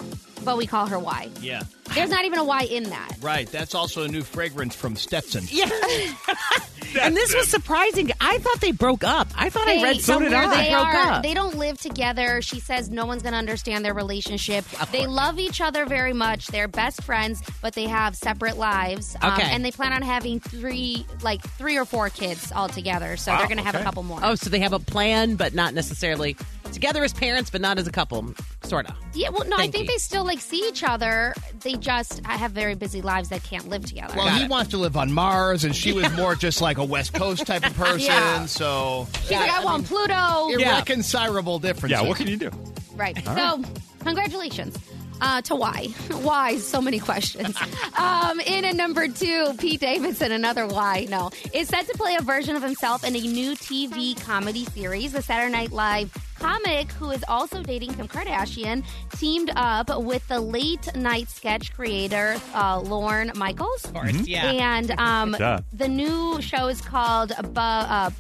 But 0.48 0.56
we 0.56 0.66
call 0.66 0.86
her 0.86 0.98
Y. 0.98 1.28
Yeah. 1.42 1.62
There's 1.94 2.08
not 2.10 2.24
even 2.24 2.38
a 2.38 2.44
Y 2.44 2.62
in 2.70 2.84
that. 2.84 3.16
Right. 3.20 3.46
That's 3.50 3.74
also 3.74 4.04
a 4.04 4.08
new 4.08 4.22
fragrance 4.22 4.74
from 4.74 4.96
Stetson. 4.96 5.44
Yeah. 5.50 5.68
and 7.00 7.14
this 7.16 7.34
was 7.34 7.48
surprising. 7.48 8.10
I 8.20 8.38
thought 8.38 8.60
they 8.60 8.72
broke 8.72 9.04
up. 9.04 9.28
I 9.36 9.50
thought 9.50 9.68
I 9.68 9.82
read 9.82 9.96
They- 9.96 10.00
somewhere 10.00 10.30
they, 10.30 10.36
they 10.64 10.70
broke 10.70 10.84
are. 10.86 10.96
up. 11.12 11.22
They 11.22 11.34
don't 11.34 11.56
live 11.58 11.78
together. 11.80 12.40
She 12.42 12.60
says 12.60 12.88
no 12.90 13.04
one's 13.06 13.22
going 13.22 13.32
to 13.32 13.38
understand 13.38 13.84
their 13.84 13.92
relationship. 13.94 14.64
They 14.90 15.06
love 15.06 15.38
each 15.38 15.60
other 15.60 15.84
very 15.84 16.12
much. 16.14 16.46
They're 16.46 16.68
best 16.68 17.02
friends, 17.02 17.42
but 17.60 17.74
they 17.74 17.84
have 17.84 18.16
separate 18.16 18.56
lives. 18.56 19.14
Um, 19.20 19.32
Okay. 19.34 19.48
and 19.50 19.62
they 19.64 19.70
plan 19.70 19.92
on 19.92 20.00
having 20.02 20.40
three, 20.40 21.04
like 21.22 21.42
three 21.58 21.76
or 21.78 21.84
four 21.84 22.08
kids 22.10 22.50
all 22.52 22.68
together. 22.68 23.16
So 23.18 23.32
Wow, 23.32 23.38
they're 23.38 23.48
going 23.48 23.58
to 23.58 23.64
have 23.64 23.74
a 23.74 23.82
couple 23.82 24.02
more. 24.02 24.20
oh, 24.22 24.34
so 24.34 24.48
they 24.50 24.60
have 24.60 24.72
a 24.72 24.78
plan, 24.80 25.36
but 25.36 25.52
not 25.54 25.74
necessarily 25.74 26.36
together 26.73 27.03
as 27.05 27.12
parents, 27.12 27.50
but 27.50 27.61
not 27.61 27.79
as 27.79 27.87
a 27.87 27.91
couple, 27.93 28.35
sort 28.65 28.88
of. 28.88 28.94
Yeah, 29.15 29.31
well, 29.31 29.44
no, 29.49 29.56
Thank 29.56 29.70
I 29.70 29.73
think 29.79 29.85
you. 29.88 29.94
they 29.94 29.99
still 29.99 30.25
like 30.25 30.41
see 30.41 30.67
each 30.69 30.82
other. 30.82 31.35
They 31.62 31.75
just 31.75 32.25
have 32.26 32.53
very 32.53 32.75
busy 32.75 33.03
lives 33.03 33.29
that 33.31 33.43
can't 33.43 33.69
live 33.69 33.85
together. 33.87 34.15
Well, 34.17 34.29
he 34.29 34.47
wants 34.47 34.70
to 34.70 34.76
live 34.79 34.97
on 34.97 35.12
Mars, 35.12 35.65
and 35.65 35.75
she 35.75 35.93
was 35.93 36.11
more 36.17 36.35
just 36.35 36.61
like 36.61 36.79
a 36.79 36.85
West 36.85 37.12
Coast 37.15 37.47
type 37.47 37.65
of 37.67 37.75
person. 37.76 38.00
Yeah. 38.00 38.47
So 38.47 39.06
She's 39.23 39.32
like, 39.32 39.50
I 39.50 39.65
want 39.65 39.87
Pluto. 39.87 40.49
irreconcilable 40.50 41.59
difference. 41.59 41.91
Yeah. 41.93 42.03
What 42.03 42.17
can 42.17 42.26
you 42.26 42.37
do? 42.37 42.50
Right. 42.94 43.17
so, 43.25 43.62
congratulations. 44.00 44.76
Uh, 45.20 45.43
to 45.43 45.55
why? 45.55 45.87
Why? 46.23 46.59
So 46.59 46.81
many 46.81 46.99
questions. 46.99 47.56
um, 47.99 48.41
in 48.41 48.65
at 48.65 48.76
number 48.76 49.09
two, 49.09 49.55
Pete 49.59 49.81
Davidson, 49.81 50.32
another 50.32 50.67
why, 50.67 51.06
no, 51.09 51.31
is 51.53 51.69
set 51.69 51.87
to 51.87 51.94
play 51.94 52.17
a 52.19 52.23
version 52.23 52.56
of 52.56 52.62
himself 52.62 53.05
in 53.05 53.15
a 53.17 53.20
new 53.20 53.53
TV 53.53 54.20
comedy 54.23 54.65
series. 54.67 55.12
The 55.12 55.23
Saturday 55.23 55.53
Night 55.53 55.73
Live 55.73 56.12
comic, 56.38 56.91
who 56.93 57.11
is 57.11 57.25
also 57.29 57.62
dating 57.62 57.94
Kim 57.94 58.09
Kardashian, 58.09 58.85
teamed 59.17 59.50
up 59.56 59.88
with 60.03 60.26
the 60.29 60.41
late 60.41 60.94
night 60.94 61.29
sketch 61.29 61.73
creator, 61.73 62.37
uh, 62.55 62.81
Lorne 62.81 63.32
Michaels. 63.35 63.85
Of 63.85 63.94
course, 63.94 64.12
yeah. 64.26 64.50
And 64.50 64.91
um, 64.93 65.32
the 65.73 65.88
new 65.88 66.41
show 66.41 66.69
is 66.69 66.81
called 66.81 67.32
Bu- 67.55 67.61
uh, 67.61 68.11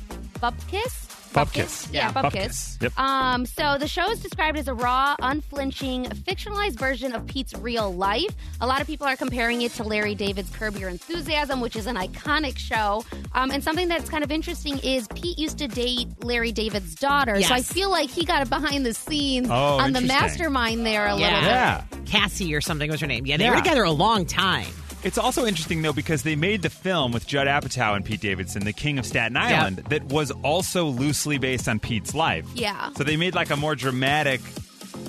Bupkis. 0.40 1.07
Bupkis. 1.32 1.92
Yeah, 1.92 2.06
Yeah, 2.08 2.12
Bupkis. 2.12 2.32
Bupkis. 2.32 2.82
Yep. 2.82 2.98
Um, 2.98 3.46
so 3.46 3.76
the 3.78 3.88
show 3.88 4.10
is 4.10 4.20
described 4.20 4.58
as 4.58 4.68
a 4.68 4.74
raw, 4.74 5.16
unflinching, 5.20 6.04
fictionalized 6.04 6.78
version 6.78 7.14
of 7.14 7.26
Pete's 7.26 7.54
real 7.54 7.92
life. 7.94 8.34
A 8.60 8.66
lot 8.66 8.80
of 8.80 8.86
people 8.86 9.06
are 9.06 9.16
comparing 9.16 9.62
it 9.62 9.72
to 9.74 9.84
Larry 9.84 10.14
David's 10.14 10.50
Curb 10.50 10.76
Your 10.76 10.88
Enthusiasm, 10.88 11.60
which 11.60 11.76
is 11.76 11.86
an 11.86 11.96
iconic 11.96 12.58
show. 12.58 13.04
Um, 13.34 13.50
and 13.50 13.62
something 13.62 13.88
that's 13.88 14.08
kind 14.10 14.24
of 14.24 14.30
interesting 14.30 14.78
is 14.80 15.06
Pete 15.14 15.38
used 15.38 15.58
to 15.58 15.68
date 15.68 16.08
Larry 16.22 16.52
David's 16.52 16.94
daughter. 16.94 17.40
So 17.42 17.54
I 17.54 17.62
feel 17.62 17.90
like 17.90 18.10
he 18.10 18.24
got 18.24 18.42
a 18.42 18.46
behind 18.48 18.84
the 18.86 18.94
scenes 18.94 19.48
Oh, 19.50 19.78
on 19.78 19.92
the 19.92 20.00
mastermind 20.00 20.84
there 20.86 21.06
a 21.06 21.14
little 21.14 21.28
bit. 21.28 21.42
Yeah. 21.42 21.84
Cazzie 22.06 22.54
or 22.54 22.60
something 22.60 22.90
was 22.90 23.00
her 23.00 23.06
name. 23.06 23.26
Yeah, 23.26 23.36
they 23.36 23.44
Yeah. 23.44 23.50
were 23.50 23.56
together 23.56 23.82
a 23.84 23.90
long 23.90 24.24
time. 24.26 24.66
It's 25.04 25.16
also 25.18 25.46
interesting 25.46 25.82
though 25.82 25.92
because 25.92 26.22
they 26.22 26.34
made 26.36 26.62
the 26.62 26.70
film 26.70 27.12
with 27.12 27.26
Judd 27.26 27.46
Apatow 27.46 27.94
and 27.94 28.04
Pete 28.04 28.20
Davidson, 28.20 28.64
the 28.64 28.72
King 28.72 28.98
of 28.98 29.06
Staten 29.06 29.36
Island, 29.36 29.78
that 29.88 30.04
was 30.04 30.30
also 30.42 30.86
loosely 30.86 31.38
based 31.38 31.68
on 31.68 31.78
Pete's 31.78 32.14
life. 32.14 32.46
Yeah. 32.54 32.92
So 32.94 33.04
they 33.04 33.16
made 33.16 33.34
like 33.34 33.50
a 33.50 33.56
more 33.56 33.74
dramatic, 33.76 34.40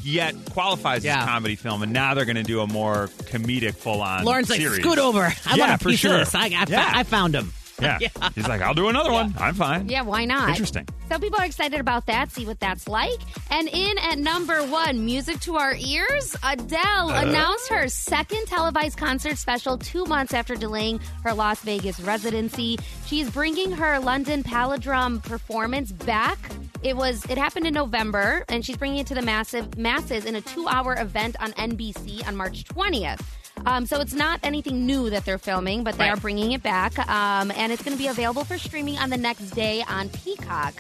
yet 0.04 0.36
qualifies 0.52 1.04
Yeah. 1.04 1.18
as 1.18 1.24
a 1.24 1.28
comedy 1.28 1.56
film, 1.56 1.82
and 1.82 1.92
now 1.92 2.14
they're 2.14 2.26
going 2.26 2.36
to 2.36 2.44
do 2.44 2.62
a 2.62 2.68
more 2.68 3.08
comedic, 3.32 3.76
full-on. 3.76 4.24
Lorne's 4.26 4.50
like, 4.50 4.62
series. 4.62 4.80
scoot 4.80 5.00
over. 5.00 5.22
I 5.46 5.56
yeah, 5.56 5.68
want 5.68 5.82
a 5.82 5.84
for 5.84 5.90
piece 5.90 6.00
sure. 6.00 6.14
of 6.14 6.20
this. 6.20 6.36
I, 6.36 6.46
I, 6.46 6.66
yeah. 6.68 6.92
I 6.96 7.04
found 7.04 7.34
him. 7.36 7.52
yeah. 8.00 8.30
He's 8.36 8.48
like, 8.48 8.62
I'll 8.62 8.74
do 8.74 8.88
another 8.88 9.12
one. 9.12 9.34
I'm 9.38 9.56
fine. 9.56 9.90
Yeah, 9.90 10.02
why 10.02 10.26
not? 10.26 10.50
Interesting. 10.50 10.88
So 11.10 11.18
people 11.18 11.40
are 11.40 11.46
excited 11.46 11.80
about 11.80 12.06
that, 12.08 12.32
see 12.32 12.46
what 12.46 12.60
that's 12.60 12.88
like. 12.88 13.20
And 13.50 13.68
in 13.68 13.98
at 14.00 14.20
number 14.20 14.64
one, 14.66 15.06
music 15.06 15.40
to 15.42 15.56
our 15.56 15.74
ears, 15.74 16.36
Adele 16.44 17.10
uh-huh. 17.10 17.28
announced 17.28 17.70
her 17.70 17.88
second 17.88 18.46
televised 18.48 18.98
concert 18.98 19.38
special 19.38 19.78
two 19.78 20.06
months 20.06 20.34
after 20.34 20.56
delaying 20.56 21.00
her 21.24 21.34
Las 21.34 21.62
Vegas 21.62 22.00
residency. 22.00 22.78
She's 23.06 23.30
bringing 23.30 23.72
her 23.72 24.00
London 24.00 24.44
Palladium 24.44 25.22
performance 25.22 25.92
back. 25.92 26.38
It 26.82 26.96
was 26.96 27.26
it 27.26 27.38
happened 27.38 27.68
in 27.68 27.74
November, 27.74 28.46
and 28.48 28.64
she's 28.64 28.78
bringing 28.78 29.00
it 29.00 29.08
to 29.08 29.16
the 29.16 29.22
massive 29.22 29.78
masses 29.78 30.24
in 30.26 30.36
a 30.36 30.42
two-hour 30.42 30.96
event 31.00 31.36
on 31.42 31.52
NBC 31.54 32.26
on 32.26 32.38
March 32.38 32.64
20th. 32.64 33.20
Um, 33.66 33.86
so 33.86 34.00
it's 34.00 34.14
not 34.14 34.40
anything 34.44 34.86
new 34.86 35.10
that 35.10 35.26
they're 35.26 35.38
filming, 35.38 35.84
but 35.84 35.98
they 35.98 36.06
Right. 36.06 36.14
are 36.18 36.22
bringing 36.22 36.54
it 36.54 36.64
back, 36.64 36.98
um, 37.10 37.52
and 37.52 37.74
it's 37.74 37.84
going 37.84 37.98
to 37.98 38.02
be 38.02 38.08
available 38.08 38.46
for 38.46 38.58
streaming 38.58 38.98
on 38.98 39.10
the 39.10 39.18
next 39.18 39.50
day 39.50 39.84
on 39.90 40.08
Peacock. 40.10 40.74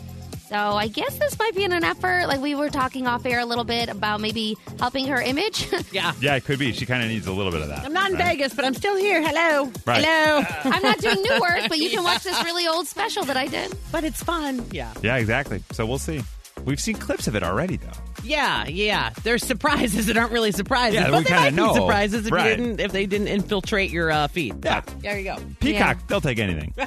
So 0.49 0.55
I 0.57 0.87
guess 0.87 1.15
this 1.19 1.37
might 1.37 1.53
be 1.53 1.63
in 1.63 1.71
an 1.71 1.83
effort. 1.83 2.25
Like 2.27 2.41
we 2.41 2.55
were 2.55 2.69
talking 2.69 3.05
off 3.05 3.23
air 3.25 3.39
a 3.39 3.45
little 3.45 3.63
bit 3.63 3.87
about 3.87 4.19
maybe 4.19 4.57
helping 4.79 5.05
her 5.07 5.21
image. 5.21 5.67
Yeah. 5.91 6.13
Yeah, 6.21 6.35
it 6.35 6.43
could 6.45 6.59
be. 6.59 6.71
She 6.73 6.85
kind 6.85 7.01
of 7.03 7.09
needs 7.09 7.25
a 7.27 7.31
little 7.31 7.51
bit 7.51 7.61
of 7.61 7.69
that. 7.69 7.83
I'm 7.85 7.93
not 7.93 8.11
in 8.11 8.17
right? 8.17 8.27
Vegas, 8.37 8.53
but 8.53 8.63
I'm 8.65 8.73
still 8.75 8.95
here. 8.97 9.21
Hello. 9.25 9.71
Right. 9.85 10.03
Hello. 10.03 10.43
I'm 10.65 10.83
not 10.83 10.99
doing 10.99 11.21
new 11.21 11.39
work, 11.39 11.67
but 11.69 11.77
you 11.79 11.89
can 11.89 12.03
watch 12.03 12.23
this 12.23 12.43
really 12.43 12.67
old 12.67 12.85
special 12.87 13.23
that 13.25 13.37
I 13.37 13.47
did. 13.47 13.75
but 13.91 14.03
it's 14.03 14.21
fun. 14.23 14.63
Yeah. 14.71 14.93
Yeah, 15.01 15.15
exactly. 15.17 15.63
So 15.71 15.85
we'll 15.85 15.97
see. 15.99 16.21
We've 16.65 16.79
seen 16.79 16.95
clips 16.97 17.27
of 17.27 17.35
it 17.35 17.43
already, 17.43 17.77
though. 17.77 17.91
Yeah, 18.23 18.67
yeah. 18.67 19.11
There's 19.23 19.45
surprises 19.45 20.07
that 20.07 20.17
aren't 20.17 20.31
really 20.31 20.51
surprises. 20.51 20.95
Yeah, 20.99 21.09
but 21.11 21.19
we 21.19 21.23
they 21.25 21.31
might 21.35 21.53
know. 21.53 21.73
be 21.73 21.79
surprises 21.79 22.25
if 22.27 22.31
Right. 22.31 22.49
you 22.51 22.55
didn't 22.55 22.79
if 22.79 22.91
they 22.91 23.05
didn't 23.05 23.27
infiltrate 23.27 23.91
your 23.91 24.11
uh, 24.11 24.27
feed. 24.27 24.63
Yeah. 24.63 24.81
There 24.99 25.17
you 25.17 25.23
go. 25.25 25.37
Peacock, 25.59 25.97
Yeah. 25.97 26.03
they'll 26.07 26.21
take 26.21 26.39
anything. 26.39 26.73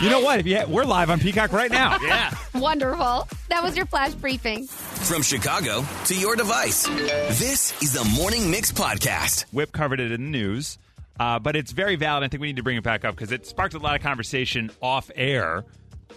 you 0.00 0.10
know 0.10 0.20
what? 0.20 0.40
If 0.40 0.46
you, 0.46 0.62
we're 0.68 0.84
live 0.84 1.10
on 1.10 1.20
Peacock 1.20 1.52
right 1.52 1.70
now. 1.70 1.98
Yeah. 2.04 2.30
Wonderful. 2.54 3.26
That 3.48 3.62
was 3.62 3.76
your 3.76 3.86
flash 3.86 4.12
briefing. 4.14 4.66
From 4.66 5.22
Chicago 5.22 5.84
to 6.06 6.14
your 6.14 6.36
device, 6.36 6.86
this 6.86 7.80
is 7.82 7.92
the 7.94 8.04
Morning 8.04 8.50
Mix 8.50 8.72
Podcast. 8.72 9.44
Whip 9.52 9.72
covered 9.72 10.00
it 10.00 10.12
in 10.12 10.24
the 10.24 10.30
news, 10.30 10.78
uh, 11.18 11.38
but 11.38 11.56
it's 11.56 11.72
very 11.72 11.96
valid. 11.96 12.24
I 12.24 12.28
think 12.28 12.40
we 12.42 12.48
need 12.48 12.56
to 12.56 12.62
bring 12.62 12.76
it 12.76 12.82
back 12.84 13.04
up 13.04 13.14
because 13.14 13.32
it 13.32 13.46
sparked 13.46 13.74
a 13.74 13.78
lot 13.78 13.96
of 13.96 14.02
conversation 14.02 14.70
off 14.82 15.10
air 15.14 15.64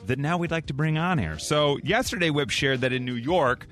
that 0.07 0.19
now 0.19 0.37
we'd 0.37 0.51
like 0.51 0.65
to 0.67 0.73
bring 0.73 0.97
on 0.97 1.19
air. 1.19 1.37
So 1.39 1.77
yesterday, 1.83 2.29
Whip 2.29 2.49
shared 2.49 2.81
that 2.81 2.91
in 2.91 3.05
New 3.05 3.13
York, 3.13 3.67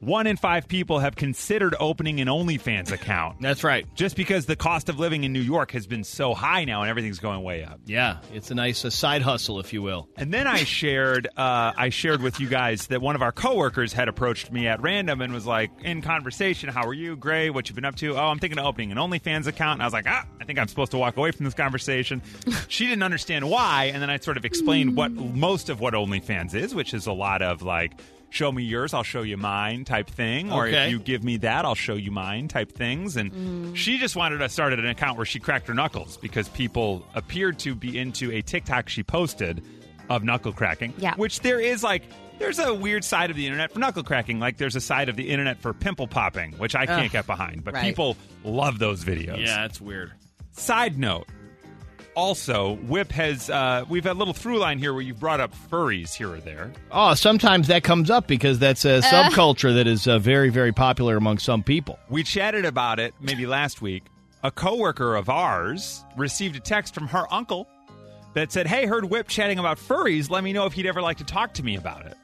one 0.00 0.26
in 0.26 0.36
five 0.36 0.68
people 0.68 0.98
have 0.98 1.16
considered 1.16 1.74
opening 1.80 2.20
an 2.20 2.28
OnlyFans 2.28 2.92
account. 2.92 3.40
That's 3.40 3.64
right. 3.64 3.86
Just 3.94 4.16
because 4.16 4.46
the 4.46 4.56
cost 4.56 4.88
of 4.88 4.98
living 4.98 5.24
in 5.24 5.32
New 5.32 5.40
York 5.40 5.72
has 5.72 5.86
been 5.86 6.04
so 6.04 6.34
high 6.34 6.64
now 6.64 6.82
and 6.82 6.90
everything's 6.90 7.18
going 7.18 7.42
way 7.42 7.64
up. 7.64 7.80
Yeah, 7.86 8.18
it's 8.32 8.50
a 8.50 8.54
nice 8.54 8.84
uh, 8.84 8.90
side 8.90 9.22
hustle, 9.22 9.60
if 9.60 9.72
you 9.72 9.82
will. 9.82 10.08
And 10.16 10.32
then 10.32 10.46
I 10.46 10.64
shared, 10.64 11.26
uh, 11.36 11.72
I 11.76 11.88
shared 11.90 12.22
with 12.22 12.40
you 12.40 12.48
guys 12.48 12.88
that 12.88 13.00
one 13.00 13.14
of 13.14 13.22
our 13.22 13.32
coworkers 13.32 13.92
had 13.92 14.08
approached 14.08 14.52
me 14.52 14.66
at 14.66 14.80
random 14.82 15.20
and 15.20 15.32
was 15.32 15.46
like, 15.46 15.70
in 15.82 16.02
conversation, 16.02 16.68
"How 16.68 16.86
are 16.86 16.94
you? 16.94 17.16
Gray? 17.16 17.50
What 17.50 17.68
you 17.68 17.74
been 17.74 17.84
up 17.84 17.96
to? 17.96 18.16
Oh, 18.16 18.26
I'm 18.26 18.38
thinking 18.38 18.58
of 18.58 18.66
opening 18.66 18.92
an 18.92 18.98
OnlyFans 18.98 19.46
account." 19.46 19.74
And 19.74 19.82
I 19.82 19.86
was 19.86 19.92
like, 19.92 20.06
"Ah, 20.08 20.24
I 20.40 20.44
think 20.44 20.58
I'm 20.58 20.68
supposed 20.68 20.90
to 20.92 20.98
walk 20.98 21.16
away 21.16 21.30
from 21.30 21.44
this 21.44 21.54
conversation." 21.54 22.22
she 22.68 22.86
didn't 22.86 23.02
understand 23.02 23.48
why, 23.48 23.90
and 23.92 24.02
then 24.02 24.10
I 24.10 24.18
sort 24.18 24.36
of 24.36 24.44
explained 24.44 24.96
what 24.96 25.12
most 25.12 25.68
of 25.68 25.80
what 25.80 25.94
OnlyFans 25.94 26.54
is, 26.54 26.74
which 26.74 26.94
is 26.94 27.06
a 27.06 27.12
lot 27.12 27.42
of 27.42 27.62
like. 27.62 27.92
Show 28.30 28.52
me 28.52 28.64
yours, 28.64 28.92
I'll 28.92 29.02
show 29.02 29.22
you 29.22 29.36
mine 29.36 29.84
type 29.84 30.10
thing. 30.10 30.52
Or 30.52 30.66
Okay. 30.66 30.86
if 30.86 30.90
you 30.90 30.98
give 30.98 31.24
me 31.24 31.38
that, 31.38 31.64
I'll 31.64 31.74
show 31.74 31.94
you 31.94 32.10
mine 32.10 32.48
type 32.48 32.72
things. 32.72 33.16
And 33.16 33.32
mm. 33.32 33.76
she 33.76 33.98
just 33.98 34.16
wanted 34.16 34.38
to 34.38 34.48
start 34.48 34.72
an 34.72 34.86
account 34.86 35.16
where 35.16 35.26
she 35.26 35.38
cracked 35.38 35.68
her 35.68 35.74
knuckles 35.74 36.16
because 36.16 36.48
people 36.48 37.06
appeared 37.14 37.58
to 37.60 37.74
be 37.74 37.98
into 37.98 38.32
a 38.32 38.42
TikTok 38.42 38.88
she 38.88 39.02
posted 39.02 39.62
of 40.10 40.22
knuckle 40.24 40.52
cracking. 40.52 40.92
Yeah. 40.98 41.14
Which 41.16 41.40
there 41.40 41.60
is 41.60 41.82
like 41.82 42.02
there's 42.38 42.58
a 42.58 42.74
weird 42.74 43.04
side 43.04 43.30
of 43.30 43.36
the 43.36 43.46
internet 43.46 43.72
for 43.72 43.78
knuckle 43.78 44.02
cracking. 44.02 44.38
Like 44.38 44.58
there's 44.58 44.76
a 44.76 44.80
side 44.80 45.08
of 45.08 45.16
the 45.16 45.30
internet 45.30 45.58
for 45.58 45.72
pimple 45.72 46.06
popping, 46.06 46.52
which 46.58 46.74
I 46.74 46.86
can't 46.86 47.06
Ugh, 47.06 47.10
get 47.12 47.26
behind. 47.26 47.64
But 47.64 47.74
right. 47.74 47.84
people 47.84 48.16
love 48.44 48.78
those 48.78 49.04
videos. 49.04 49.44
Yeah, 49.44 49.64
it's 49.64 49.80
weird. 49.80 50.12
Side 50.52 50.98
note. 50.98 51.26
Also, 52.16 52.76
Whip 52.86 53.12
has 53.12 53.50
uh, 53.50 53.84
we've 53.90 54.04
had 54.04 54.12
a 54.12 54.18
little 54.18 54.32
through 54.32 54.58
line 54.58 54.78
here 54.78 54.94
where 54.94 55.02
you've 55.02 55.20
brought 55.20 55.38
up 55.38 55.52
furries 55.70 56.14
here 56.14 56.32
or 56.32 56.38
there. 56.40 56.72
Oh, 56.90 57.12
sometimes 57.12 57.68
that 57.68 57.84
comes 57.84 58.10
up 58.10 58.26
because 58.26 58.58
that's 58.58 58.86
a 58.86 59.00
subculture 59.02 59.74
that 59.74 59.86
is 59.86 60.08
uh, 60.08 60.18
very, 60.18 60.48
very 60.48 60.72
popular 60.72 61.18
among 61.18 61.36
some 61.38 61.62
people. 61.62 61.98
We 62.08 62.22
chatted 62.22 62.64
about 62.64 62.98
it 62.98 63.12
maybe 63.20 63.44
last 63.46 63.82
week. 63.82 64.04
A 64.42 64.50
coworker 64.50 65.14
of 65.14 65.28
ours 65.28 66.04
received 66.16 66.56
a 66.56 66.60
text 66.60 66.94
from 66.94 67.06
her 67.08 67.30
uncle 67.32 67.68
that 68.32 68.50
said, 68.50 68.66
"Hey, 68.66 68.86
heard 68.86 69.04
Whip 69.04 69.28
chatting 69.28 69.58
about 69.58 69.76
furries. 69.78 70.30
Let 70.30 70.42
me 70.42 70.54
know 70.54 70.64
if 70.64 70.72
he'd 70.72 70.86
ever 70.86 71.02
like 71.02 71.18
to 71.18 71.24
talk 71.24 71.52
to 71.54 71.62
me 71.62 71.76
about 71.76 72.06
it." 72.06 72.16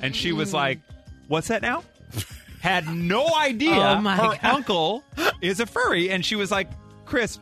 And 0.00 0.16
she 0.16 0.32
was 0.32 0.54
like, 0.54 0.80
"What's 1.28 1.48
that 1.48 1.60
now?" 1.60 1.84
Had 2.62 2.88
no 2.88 3.28
idea 3.38 3.96
Oh, 3.98 4.00
my 4.00 4.16
her 4.16 4.22
God. 4.22 4.38
uncle 4.44 5.04
is 5.42 5.60
a 5.60 5.66
furry, 5.66 6.08
and 6.10 6.24
she 6.24 6.36
was 6.36 6.50
like, 6.50 6.70
"Chris." 7.04 7.38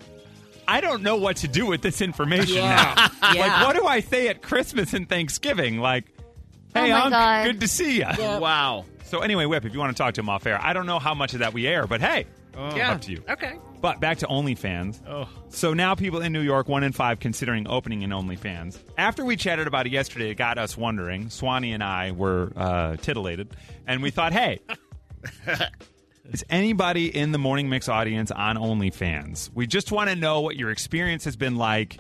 I 0.68 0.80
don't 0.80 1.02
know 1.02 1.16
what 1.16 1.37
to 1.38 1.49
do 1.49 1.66
with 1.66 1.83
this 1.83 2.00
information 2.00 2.56
Yeah. 2.56 2.94
now. 2.97 3.11
Yeah. 3.35 3.40
Like, 3.47 3.66
what 3.66 3.76
do 3.76 3.87
I 3.87 4.00
say 4.00 4.28
at 4.28 4.42
Christmas 4.42 4.92
and 4.94 5.09
Thanksgiving? 5.09 5.78
Like, 5.78 6.04
hey, 6.75 6.92
Oh, 6.92 6.97
Unc, 6.97 7.11
God. 7.12 7.44
good 7.47 7.61
to 7.61 7.68
see 7.68 7.99
you. 7.99 8.06
Wow. 8.18 8.85
So 9.04 9.21
anyway, 9.21 9.47
Whip, 9.47 9.64
if 9.64 9.73
you 9.73 9.78
want 9.78 9.97
to 9.97 10.00
talk 10.02 10.14
to 10.14 10.21
him 10.21 10.28
off 10.28 10.47
air, 10.47 10.59
I 10.62 10.73
don't 10.73 10.87
know 10.87 10.99
how 10.99 11.14
much 11.14 11.33
of 11.35 11.40
that 11.40 11.52
we 11.54 11.66
air, 11.66 11.87
but 11.87 12.00
hey, 12.00 12.26
yeah. 12.54 12.92
up 12.92 13.00
to 13.02 13.12
you. 13.12 13.23
Okay. 13.28 13.59
But 13.80 14.00
back 14.00 14.18
to 14.18 14.26
OnlyFans. 14.26 15.00
Oh. 15.06 15.28
So 15.50 15.75
now 15.75 15.94
people 15.94 16.21
in 16.23 16.33
New 16.33 16.40
York, 16.40 16.68
one 16.68 16.83
in 16.85 16.92
five, 16.92 17.21
considering 17.21 17.68
opening 17.68 18.02
an 18.02 18.11
OnlyFans. 18.11 18.78
After 18.97 19.25
we 19.25 19.37
chatted 19.37 19.66
about 19.66 19.87
it 19.87 19.92
yesterday, 19.92 20.30
it 20.30 20.37
got 20.37 20.56
us 20.59 20.76
wondering. 20.76 21.28
Swanee 21.30 21.73
and 21.73 21.83
I 21.83 22.12
were 22.12 22.50
uh, 22.56 22.97
titillated, 22.97 23.49
and 23.87 24.02
we 24.02 24.11
thought, 24.11 24.33
hey. 24.33 24.61
Is 26.32 26.44
anybody 26.48 27.14
in 27.14 27.32
the 27.32 27.38
Morning 27.38 27.68
Mix 27.68 27.88
audience 27.88 28.30
on 28.30 28.56
OnlyFans? 28.56 29.50
We 29.54 29.66
just 29.66 29.92
want 29.92 30.08
to 30.08 30.16
know 30.16 30.40
what 30.40 30.56
your 30.56 30.70
experience 30.70 31.24
has 31.26 31.36
been 31.36 31.56
like. 31.56 31.98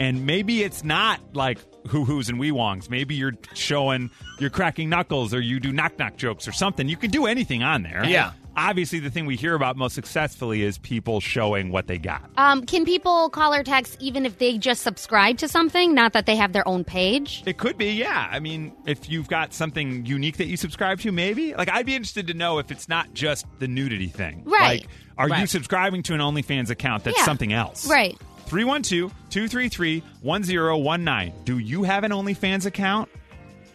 And 0.00 0.24
maybe 0.24 0.62
it's 0.62 0.82
not 0.82 1.20
like 1.34 1.58
hoo 1.86 2.04
hoos 2.04 2.30
and 2.30 2.40
wee 2.40 2.50
wongs. 2.50 2.88
Maybe 2.88 3.14
you're 3.14 3.34
showing 3.52 4.10
you're 4.38 4.50
cracking 4.50 4.88
knuckles 4.88 5.34
or 5.34 5.40
you 5.40 5.60
do 5.60 5.70
knock 5.70 5.98
knock 5.98 6.16
jokes 6.16 6.48
or 6.48 6.52
something. 6.52 6.88
You 6.88 6.96
can 6.96 7.10
do 7.10 7.26
anything 7.26 7.62
on 7.62 7.82
there. 7.82 8.04
Yeah. 8.06 8.32
Obviously, 8.56 8.98
the 8.98 9.10
thing 9.10 9.24
we 9.24 9.36
hear 9.36 9.54
about 9.54 9.76
most 9.76 9.94
successfully 9.94 10.62
is 10.62 10.76
people 10.78 11.20
showing 11.20 11.70
what 11.72 11.86
they 11.86 11.96
got. 11.96 12.28
Um, 12.36 12.66
can 12.66 12.84
people 12.84 13.30
call 13.30 13.54
or 13.54 13.62
text 13.62 13.96
even 14.00 14.26
if 14.26 14.38
they 14.38 14.58
just 14.58 14.82
subscribe 14.82 15.38
to 15.38 15.48
something, 15.48 15.94
not 15.94 16.12
that 16.12 16.26
they 16.26 16.36
have 16.36 16.52
their 16.52 16.66
own 16.68 16.84
page? 16.84 17.42
It 17.46 17.56
could 17.56 17.78
be, 17.78 17.92
yeah. 17.92 18.28
I 18.30 18.40
mean, 18.40 18.72
if 18.86 19.08
you've 19.08 19.28
got 19.28 19.54
something 19.54 20.04
unique 20.04 20.36
that 20.36 20.46
you 20.46 20.56
subscribe 20.58 21.00
to, 21.00 21.12
maybe. 21.12 21.54
Like, 21.54 21.70
I'd 21.70 21.86
be 21.86 21.94
interested 21.94 22.26
to 22.26 22.34
know 22.34 22.58
if 22.58 22.70
it's 22.70 22.88
not 22.88 23.14
just 23.14 23.46
the 23.58 23.68
nudity 23.68 24.08
thing. 24.08 24.42
Right. 24.44 24.82
Like, 24.82 24.88
are 25.16 25.40
you 25.40 25.46
subscribing 25.46 26.02
to 26.04 26.14
an 26.14 26.20
OnlyFans 26.20 26.68
account 26.68 27.04
that's 27.04 27.18
Yeah. 27.18 27.24
something 27.24 27.52
else? 27.54 27.88
Right. 27.88 28.18
312 28.46 29.14
233 29.30 30.02
1019. 30.20 31.32
Do 31.44 31.58
you 31.58 31.84
have 31.84 32.04
an 32.04 32.10
OnlyFans 32.10 32.66
account? 32.66 33.08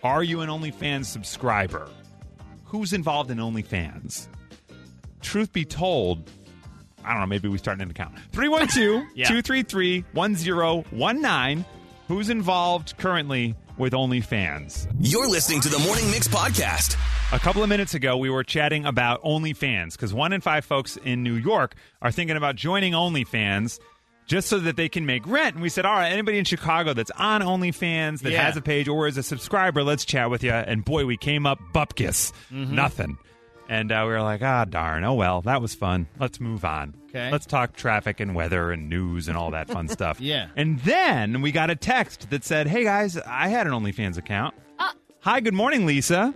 Are 0.04 0.22
you 0.22 0.42
an 0.42 0.50
OnlyFans 0.50 1.06
subscriber? 1.06 1.90
Who's 2.66 2.94
involved 2.94 3.32
in 3.32 3.38
OnlyFans? 3.40 4.28
Truth 5.22 5.52
be 5.54 5.66
told, 5.66 6.30
I 7.04 7.12
don't 7.12 7.22
know, 7.22 7.26
maybe 7.28 7.48
we 7.48 7.58
start 7.58 7.80
an 7.82 7.90
account. 7.90 8.18
312 8.32 9.06
233 9.16 10.06
1019. 10.14 11.66
Who's 12.08 12.30
involved 12.30 12.98
currently 12.98 13.54
with 13.78 13.92
OnlyFans? 13.94 14.88
You're 15.02 15.28
listening 15.28 15.60
to 15.62 15.70
the 15.70 15.80
Morning 15.80 16.10
Mix 16.10 16.28
podcast. 16.28 16.96
A 17.34 17.40
couple 17.40 17.62
of 17.64 17.68
minutes 17.70 17.94
ago, 17.94 18.16
we 18.16 18.30
were 18.30 18.44
chatting 18.46 18.86
about 18.86 19.22
OnlyFans 19.24 19.92
because 19.94 20.14
one 20.14 20.32
in 20.32 20.40
five 20.40 20.64
folks 20.64 20.96
in 20.98 21.22
New 21.24 21.34
York 21.36 21.76
are 22.02 22.12
thinking 22.12 22.38
about 22.38 22.56
joining 22.56 22.94
OnlyFans 22.94 23.80
just 24.26 24.48
so 24.48 24.60
that 24.60 24.78
they 24.78 24.88
can 24.88 25.06
make 25.06 25.28
rent. 25.28 25.56
And 25.56 25.62
we 25.62 25.68
said, 25.70 25.86
all 25.86 25.94
right, 25.96 26.12
anybody 26.12 26.38
in 26.38 26.46
Chicago 26.46 26.94
that's 26.94 27.12
on 27.12 27.42
OnlyFans 27.42 28.22
that 28.22 28.32
Yeah. 28.32 28.44
has 28.44 28.56
a 28.56 28.62
page 28.62 28.88
or 28.88 29.08
is 29.08 29.18
a 29.18 29.24
subscriber, 29.24 29.84
let's 29.84 30.06
chat 30.06 30.30
with 30.30 30.44
you. 30.44 30.52
And 30.52 30.86
boy, 30.86 31.06
we 31.06 31.18
came 31.18 31.46
up 31.46 31.60
bupkis, 31.74 32.32
mm-hmm. 32.52 32.74
nothing. 32.74 33.18
And 33.70 33.92
uh, 33.92 34.04
we 34.06 34.14
were 34.14 34.22
like, 34.22 34.42
ah, 34.42 34.66
darn. 34.66 35.04
Oh, 35.04 35.14
well, 35.14 35.42
that 35.42 35.62
was 35.62 35.76
fun. 35.76 36.08
Let's 36.20 36.40
move 36.40 36.64
on. 36.64 36.94
Okay. 37.10 37.32
Let's 37.32 37.46
talk 37.46 37.76
traffic 37.76 38.20
and 38.20 38.34
weather 38.34 38.72
and 38.72 38.90
news 38.90 39.28
and 39.28 39.38
all 39.38 39.52
that 39.52 39.68
fun 39.68 39.88
stuff. 39.90 40.22
Yeah. 40.22 40.48
And 40.56 40.80
then 40.80 41.42
we 41.42 41.52
got 41.52 41.70
a 41.70 41.76
text 41.76 42.30
that 42.30 42.44
said, 42.44 42.68
hey, 42.68 42.84
guys, 42.84 43.18
I 43.18 43.50
had 43.50 43.68
an 43.68 43.74
OnlyFans 43.74 44.18
account. 44.18 44.56
Hi, 45.22 45.42
good 45.42 45.54
morning, 45.54 45.86
Lisa. 45.86 46.34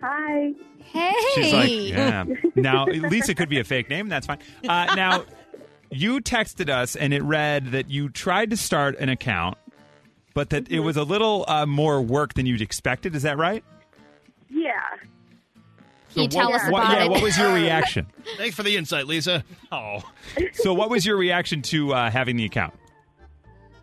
Hi. 0.00 0.52
Hey. 0.78 1.12
She's 1.34 1.52
like, 1.52 1.70
yeah. 1.70 2.24
Now, 2.54 2.84
Lisa 2.86 3.34
could 3.34 3.48
be 3.48 3.58
a 3.58 3.64
fake 3.64 3.88
name. 3.88 4.08
That's 4.08 4.26
fine. 4.26 4.38
Uh, 4.68 4.94
now, 4.94 5.24
you 5.90 6.20
texted 6.20 6.68
us, 6.68 6.94
and 6.94 7.12
it 7.12 7.22
read 7.22 7.72
that 7.72 7.90
you 7.90 8.08
tried 8.08 8.50
to 8.50 8.56
start 8.56 8.96
an 8.98 9.08
account, 9.08 9.58
but 10.34 10.50
that 10.50 10.70
it 10.70 10.80
was 10.80 10.96
a 10.96 11.02
little 11.02 11.44
uh, 11.48 11.66
more 11.66 12.00
work 12.00 12.34
than 12.34 12.46
you'd 12.46 12.62
expected. 12.62 13.16
Is 13.16 13.22
that 13.22 13.38
right? 13.38 13.64
Yeah. 14.48 14.70
Can 16.14 16.24
you 16.24 16.30
So 16.30 16.38
tell 16.40 16.50
what, 16.50 16.60
us 16.62 16.70
what- 16.70 16.92
yeah, 16.92 17.04
it? 17.04 17.10
what 17.10 17.22
was 17.22 17.36
your 17.38 17.52
reaction? 17.54 18.06
Thanks 18.36 18.54
for 18.56 18.62
the 18.62 18.76
insight, 18.76 19.06
Lisa. 19.06 19.44
Oh. 19.70 20.02
So, 20.54 20.74
what 20.74 20.90
was 20.90 21.04
your 21.06 21.16
reaction 21.16 21.62
to 21.62 21.94
uh, 21.94 22.10
having 22.10 22.36
the 22.36 22.44
account? 22.44 22.74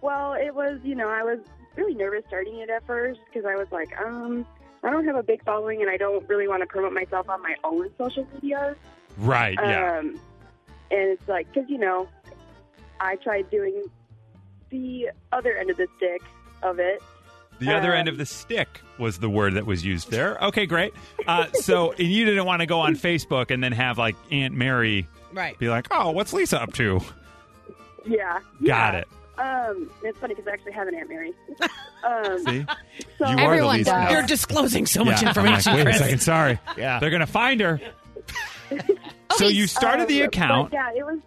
Well, 0.01 0.33
it 0.33 0.53
was, 0.55 0.79
you 0.83 0.95
know, 0.95 1.09
I 1.09 1.23
was 1.23 1.39
really 1.75 1.93
nervous 1.95 2.23
starting 2.27 2.59
it 2.59 2.69
at 2.69 2.85
first 2.85 3.19
because 3.25 3.45
I 3.45 3.55
was 3.55 3.67
like, 3.71 3.89
um, 3.99 4.45
I 4.83 4.89
don't 4.89 5.05
have 5.05 5.15
a 5.15 5.23
big 5.23 5.43
following 5.43 5.81
and 5.81 5.89
I 5.89 5.97
don't 5.97 6.27
really 6.29 6.47
want 6.47 6.61
to 6.61 6.67
promote 6.67 6.93
myself 6.93 7.27
on 7.29 7.41
my 7.41 7.55
own 7.63 7.89
social 7.97 8.25
media. 8.33 8.75
Right. 9.17 9.57
Yeah. 9.61 9.97
Um, 9.99 10.19
and 10.91 11.09
it's 11.09 11.27
like, 11.27 11.51
because, 11.53 11.69
you 11.69 11.77
know, 11.77 12.07
I 12.99 13.15
tried 13.17 13.49
doing 13.49 13.83
the 14.69 15.09
other 15.31 15.55
end 15.57 15.69
of 15.69 15.77
the 15.77 15.87
stick 15.97 16.21
of 16.63 16.79
it. 16.79 17.01
The 17.59 17.73
other 17.75 17.93
end 17.93 18.07
of 18.07 18.17
the 18.17 18.25
stick 18.25 18.81
was 18.97 19.19
the 19.19 19.29
word 19.29 19.53
that 19.55 19.65
was 19.65 19.83
used 19.85 20.09
there. 20.11 20.37
Okay, 20.45 20.65
great. 20.65 20.93
Uh, 21.27 21.47
so, 21.53 21.91
and 21.91 22.07
you 22.11 22.25
didn't 22.25 22.45
want 22.45 22.61
to 22.61 22.65
go 22.65 22.79
on 22.79 22.95
Facebook 22.95 23.51
and 23.51 23.63
then 23.63 23.71
have 23.73 23.97
like 23.97 24.15
Aunt 24.31 24.53
Mary 24.53 25.07
Right. 25.33 25.57
be 25.59 25.69
like, 25.69 25.87
"Oh, 25.91 26.11
what's 26.11 26.33
Lisa 26.33 26.61
up 26.61 26.73
to?" 26.73 26.99
Yeah. 28.05 28.39
Got 28.63 28.93
yeah. 28.93 28.97
it. 28.99 29.07
Um, 29.37 29.89
it's 30.03 30.17
funny 30.19 30.33
because 30.35 30.47
I 30.47 30.51
actually 30.53 30.71
have 30.73 30.87
an 30.87 30.95
Aunt 30.95 31.09
Mary. 31.09 31.33
Um, 32.01 32.37
See, 32.45 32.65
so 33.17 33.25
you 33.27 33.33
are 33.33 33.35
the 33.35 33.41
Everyone 33.41 33.73
Lisa. 33.79 33.91
does. 33.91 34.03
now. 34.05 34.09
You're 34.11 34.25
disclosing 34.25 34.85
so 34.85 35.03
much 35.03 35.21
Yeah, 35.21 35.33
I'm 35.35 35.35
like, 35.45 35.57
information, 35.59 35.73
Wait 35.73 35.81
a 35.81 35.83
Chris. 35.83 35.97
second, 35.97 36.19
sorry. 36.21 36.59
Yeah. 36.77 36.97
They're 37.01 37.09
gonna 37.09 37.27
find 37.27 37.59
her. 37.59 37.81
so 39.35 39.47
you 39.49 39.67
started 39.67 40.07
the 40.07 40.21
Um, 40.21 40.27
account. 40.29 40.71
Yeah, 40.71 40.91
it 40.95 41.05
was 41.05 41.19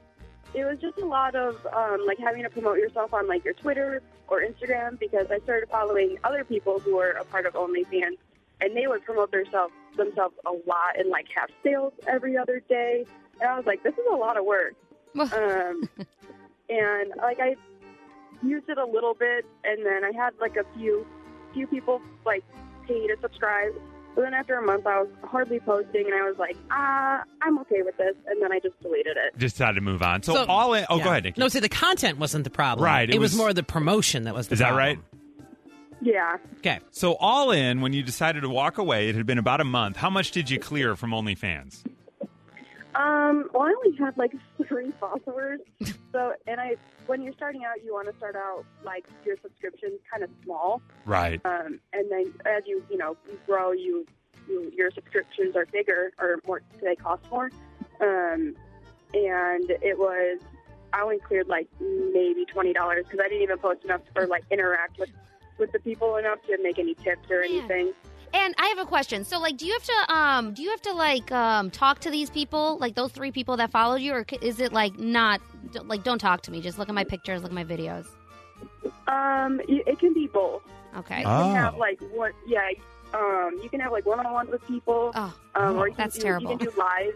it 0.55 0.65
was 0.65 0.79
just 0.81 0.99
a 0.99 1.07
lot 1.07 1.35
of 1.35 1.65
um, 1.73 2.05
like 2.07 2.19
having 2.19 2.43
to 2.43 2.51
promote 2.51 2.79
yourself 2.79 3.15
on 3.15 3.27
like 3.27 3.45
your 3.45 3.55
Twitter 3.55 4.03
or 4.29 4.43
Instagram 4.43 4.99
because 4.99 5.31
I 5.31 5.39
started 5.41 5.69
following 5.71 6.19
other 6.25 6.45
people 6.45 6.79
who 6.79 6.97
were 6.97 7.13
a 7.13 7.25
part 7.25 7.47
of 7.47 7.55
OnlyFans 7.55 8.19
and 8.61 8.77
they 8.77 8.87
would 8.87 9.05
promote 9.05 9.31
themselves 9.33 9.75
themselves 9.97 10.35
a 10.47 10.51
lot 10.51 10.99
and 10.99 11.11
like 11.11 11.27
have 11.35 11.51
sales 11.63 11.93
every 12.07 12.37
other 12.37 12.63
day. 12.69 13.05
And 13.41 13.51
I 13.51 13.57
was 13.57 13.67
like, 13.67 13.83
this 13.83 13.95
is 13.95 14.05
a 14.11 14.15
lot 14.15 14.37
of 14.37 14.45
work. 14.45 14.75
um, 15.19 15.89
and 16.71 17.13
like 17.19 17.39
I 17.41 17.57
used 18.43 18.69
it 18.69 18.79
a 18.79 18.85
little 18.87 19.15
bit, 19.15 19.45
and 19.65 19.85
then 19.85 20.05
I 20.05 20.13
had 20.13 20.33
like 20.41 20.57
a 20.57 20.65
few 20.77 21.07
few 21.53 21.67
people 21.67 22.01
like 22.25 22.45
pay 22.87 23.07
to 23.07 23.17
subscribe. 23.21 23.73
But 24.15 24.23
then 24.23 24.35
after 24.35 24.57
a 24.59 24.63
month, 24.63 24.87
I 24.87 25.01
was 25.01 25.09
hardly 25.25 25.59
posting, 25.61 26.05
and 26.05 26.15
I 26.15 26.23
was 26.29 26.37
like, 26.39 26.57
ah, 26.71 27.23
I'm 27.41 27.59
okay 27.61 27.83
with 27.83 27.97
this. 27.97 28.15
And 28.27 28.43
then 28.43 28.53
I 28.53 28.59
just 28.59 28.79
deleted 28.83 29.17
it. 29.17 29.39
Just 29.39 29.57
decided 29.57 29.77
to 29.77 29.81
move 29.81 30.03
on. 30.03 30.23
So, 30.23 30.35
So- 30.35 30.45
all 30.47 30.75
in. 30.75 30.85
Oh, 30.91 30.99
Yeah. 30.99 31.05
go 31.05 31.11
ahead, 31.11 31.25
Nikki. 31.25 31.41
No, 31.41 31.49
see, 31.49 31.61
the 31.61 31.69
content 31.69 32.19
wasn't 32.19 32.45
the 32.45 32.51
problem. 32.51 32.85
Right, 32.85 33.09
it 33.09 33.15
It, 33.15 33.19
was, 33.19 33.33
was- 33.33 33.39
more 33.39 33.53
the 33.55 33.63
promotion 33.63 34.25
that 34.25 34.35
was 34.35 34.49
the 34.49 34.55
Is 34.55 34.59
that 34.59 34.73
problem. 34.73 34.87
right? 34.87 34.99
Yeah. 36.05 36.37
Okay. 36.59 36.81
So 36.91 37.15
all 37.15 37.53
in, 37.53 37.81
when 37.81 37.93
you 37.93 38.03
decided 38.03 38.41
to 38.43 38.49
walk 38.49 38.79
away, 38.79 39.09
it 39.09 39.15
had 39.15 39.25
been 39.25 39.39
about 39.39 39.61
a 39.61 39.65
month. 39.65 39.97
How 39.97 40.11
much 40.11 40.33
did 40.33 40.51
you 40.51 40.59
clear 40.59 40.97
from 40.97 41.11
OnlyFans? 41.13 41.85
Um, 42.95 43.49
well, 43.53 43.63
I 43.63 43.75
only 43.85 43.97
had 43.97 44.17
like 44.17 44.33
three 44.69 44.93
followers. 45.01 45.61
So, 46.13 46.35
and 46.47 46.61
I, 46.61 46.77
when 47.07 47.23
you're 47.23 47.33
starting 47.33 47.65
out, 47.65 47.83
you 47.85 47.93
want 47.93 48.11
to 48.11 48.17
start 48.17 48.37
out 48.37 48.65
like 48.85 49.07
your 49.25 49.37
subscriptions 49.43 50.01
kind 50.11 50.23
of 50.23 50.31
small. 50.45 50.83
Right. 51.07 51.41
Um, 51.45 51.81
and 51.93 52.11
then 52.11 52.33
as 52.45 52.63
you, 52.67 52.85
you 52.91 52.99
know, 52.99 53.17
you 53.31 53.39
grow, 53.47 53.73
you, 53.73 54.07
you 54.49 54.71
your 54.75 54.91
subscriptions 54.91 55.57
are 55.57 55.67
bigger 55.67 56.13
or 56.19 56.41
more, 56.47 56.63
they 56.83 56.97
cost 56.97 57.23
more. 57.31 57.51
Um, 58.01 58.57
and 59.15 59.71
it 59.71 59.99
was, 59.99 60.41
I 60.93 61.01
only 61.03 61.19
cleared 61.19 61.49
like 61.49 61.69
maybe 61.81 62.45
twenty 62.45 62.73
dollars 62.75 63.05
because 63.05 63.21
I 63.25 63.29
didn't 63.29 63.43
even 63.43 63.59
post 63.59 63.85
enough 63.85 64.03
or 64.15 64.27
like 64.27 64.45
interact 64.51 64.99
with 64.99 65.09
with 65.59 65.73
the 65.73 65.79
people 65.79 66.17
enough 66.17 66.39
to 66.47 66.59
make 66.63 66.79
any 66.79 66.95
tips 66.95 67.31
or 67.31 67.45
Yeah. 67.45 67.67
Anything. 68.33 68.47
And 68.47 68.55
I 68.59 68.67
have 68.69 68.79
a 68.79 68.87
question. 68.87 69.25
So, 69.25 69.39
like, 69.39 69.57
do 69.57 69.67
you 69.67 69.73
have 69.73 69.83
to, 69.85 70.15
um, 70.15 70.55
do 70.55 70.63
you 70.63 70.71
have 70.71 70.83
to 70.83 70.93
like, 70.93 71.31
um, 71.33 71.71
talk 71.71 72.01
to 72.01 72.11
these 72.11 72.31
people, 72.31 72.79
like 72.79 72.95
those 72.95 73.13
three 73.13 73.31
people 73.33 73.57
that 73.59 73.71
followed 73.71 74.01
you, 74.01 74.13
or 74.13 74.25
is 74.41 74.61
it 74.61 74.73
like 74.73 74.99
not, 74.99 75.41
like, 75.85 76.03
don't 76.05 76.19
talk 76.19 76.43
to 76.43 76.51
me, 76.51 76.61
just 76.61 76.79
look 76.79 76.89
at 76.89 76.95
my 76.95 77.05
pictures, 77.05 77.43
look 77.43 77.51
at 77.53 77.55
my 77.55 77.65
videos? 77.65 78.07
Um, 79.09 79.61
it 79.69 79.99
can 79.99 80.15
be 80.15 80.27
both. 80.27 80.63
Okay. 80.97 81.19
You 81.21 81.25
can 81.25 81.55
have 81.57 81.75
Oh. 81.75 81.79
like 81.79 82.01
one, 82.13 82.33
yeah. 82.47 82.71
Um, 83.15 83.59
you 83.63 83.69
can 83.69 83.81
have 83.81 83.93
like 83.93 84.07
one-on-ones 84.07 84.51
with 84.51 84.67
people, 84.67 85.13
Oh, 85.15 85.35
um, 85.55 85.77
or 85.77 85.89
you 85.89 85.95
can 85.95 86.05
that's 86.05 86.17
do, 86.17 86.23
terrible. 86.23 86.53
You 86.53 86.59
can 86.59 86.67
do 86.69 86.73
live. 86.79 87.15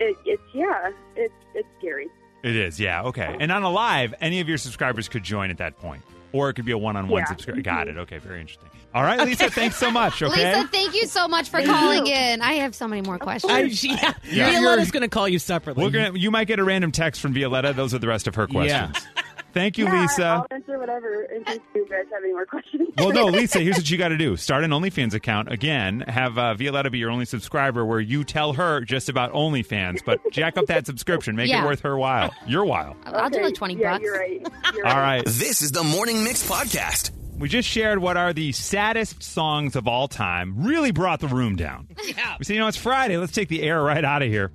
It, 0.00 0.16
it's 0.24 0.42
yeah, 0.52 0.90
it's 1.16 1.32
it's 1.54 1.68
scary. 1.78 2.08
It 2.42 2.54
is, 2.54 2.78
yeah, 2.78 3.02
okay. 3.04 3.36
And 3.40 3.50
on 3.50 3.62
a 3.64 3.70
live, 3.70 4.14
any 4.20 4.40
of 4.40 4.48
your 4.48 4.58
subscribers 4.58 5.08
could 5.08 5.22
join 5.24 5.50
at 5.50 5.58
that 5.58 5.76
point. 5.78 6.02
Or 6.36 6.50
it 6.50 6.54
could 6.54 6.64
be 6.66 6.72
a 6.72 6.78
one 6.78 6.96
on 6.96 7.08
one 7.08 7.20
Yeah. 7.22 7.28
subscriber. 7.28 7.60
Mm-hmm. 7.60 7.74
Got 7.76 7.88
it. 7.88 7.96
Okay, 7.96 8.18
very 8.18 8.40
interesting. 8.40 8.68
All 8.94 9.02
right, 9.02 9.20
Lisa, 9.20 9.50
thanks 9.50 9.76
so 9.76 9.90
much, 9.90 10.22
okay? 10.22 10.56
Lisa, 10.56 10.68
thank 10.68 10.94
you 10.94 11.06
so 11.06 11.28
much 11.28 11.48
for 11.50 11.62
calling 11.62 12.06
in. 12.06 12.40
I 12.42 12.54
have 12.54 12.74
so 12.74 12.86
many 12.88 13.02
more 13.02 13.18
questions. 13.18 13.52
I, 13.52 13.60
yeah. 13.82 14.12
Yeah. 14.24 14.50
Violetta's 14.50 14.90
going 14.90 15.02
to 15.02 15.08
call 15.08 15.28
you 15.28 15.38
separately. 15.38 15.84
We're 15.84 15.90
gonna, 15.90 16.18
you 16.18 16.30
might 16.30 16.46
get 16.46 16.58
a 16.58 16.64
random 16.64 16.92
text 16.92 17.20
from 17.20 17.34
Violetta. 17.34 17.72
Those 17.74 17.92
are 17.94 17.98
the 17.98 18.08
rest 18.08 18.26
of 18.26 18.34
her 18.36 18.46
questions. 18.46 18.96
Thank 19.56 19.78
you, 19.78 19.86
yeah, 19.86 20.02
Lisa. 20.02 20.24
I'll 20.26 20.46
answer 20.50 20.78
whatever 20.78 21.22
in 21.22 21.42
case 21.44 21.60
you 21.74 21.86
guys 21.88 22.04
have 22.12 22.22
any 22.22 22.34
more 22.34 22.44
questions. 22.44 22.90
Well, 22.98 23.10
no, 23.12 23.24
Lisa, 23.38 23.60
here's 23.60 23.76
what 23.78 23.90
you 23.90 23.96
got 23.96 24.08
to 24.08 24.18
do. 24.18 24.36
Start 24.36 24.64
an 24.64 24.70
OnlyFans 24.70 25.14
account. 25.14 25.50
Again, 25.50 26.00
have 26.00 26.36
uh, 26.36 26.52
Violetta 26.52 26.90
be 26.90 26.98
your 26.98 27.10
only 27.10 27.24
subscriber 27.24 27.82
where 27.82 27.98
you 27.98 28.22
tell 28.22 28.52
her 28.52 28.82
just 28.82 29.08
about 29.08 29.32
OnlyFans, 29.32 30.04
but 30.04 30.20
jack 30.30 30.58
up 30.58 30.66
that 30.66 30.84
subscription. 30.84 31.36
Make 31.36 31.48
Yeah. 31.48 31.62
it 31.62 31.66
worth 31.66 31.80
her 31.80 31.96
while. 31.96 32.34
Your 32.46 32.66
while. 32.66 32.96
I'll 33.06 33.16
I'll 33.16 33.30
do 33.30 33.40
like 33.40 33.54
20 33.54 33.76
yeah, 33.76 33.92
bucks. 33.92 34.02
You're 34.04 34.18
right. 34.18 34.46
You're 34.74 34.86
All 34.86 34.94
right. 34.94 35.16
right. 35.16 35.24
This 35.24 35.62
is 35.62 35.72
the 35.72 35.82
Morning 35.82 36.22
Mix 36.22 36.46
podcast. 36.46 37.12
We 37.38 37.48
just 37.48 37.66
shared 37.66 37.98
what 37.98 38.18
are 38.18 38.34
the 38.34 38.52
saddest 38.52 39.22
songs 39.22 39.74
of 39.74 39.88
all 39.88 40.06
time. 40.06 40.66
Really 40.66 40.90
brought 40.90 41.20
the 41.20 41.28
room 41.28 41.56
down. 41.56 41.88
Yeah. 42.06 42.36
We 42.38 42.44
said, 42.44 42.52
you 42.54 42.60
know, 42.60 42.68
it's 42.68 42.76
Friday. 42.76 43.16
Let's 43.16 43.32
take 43.32 43.48
the 43.48 43.62
air 43.62 43.82
right 43.82 44.04
out 44.04 44.20
of 44.20 44.28
here. 44.28 44.52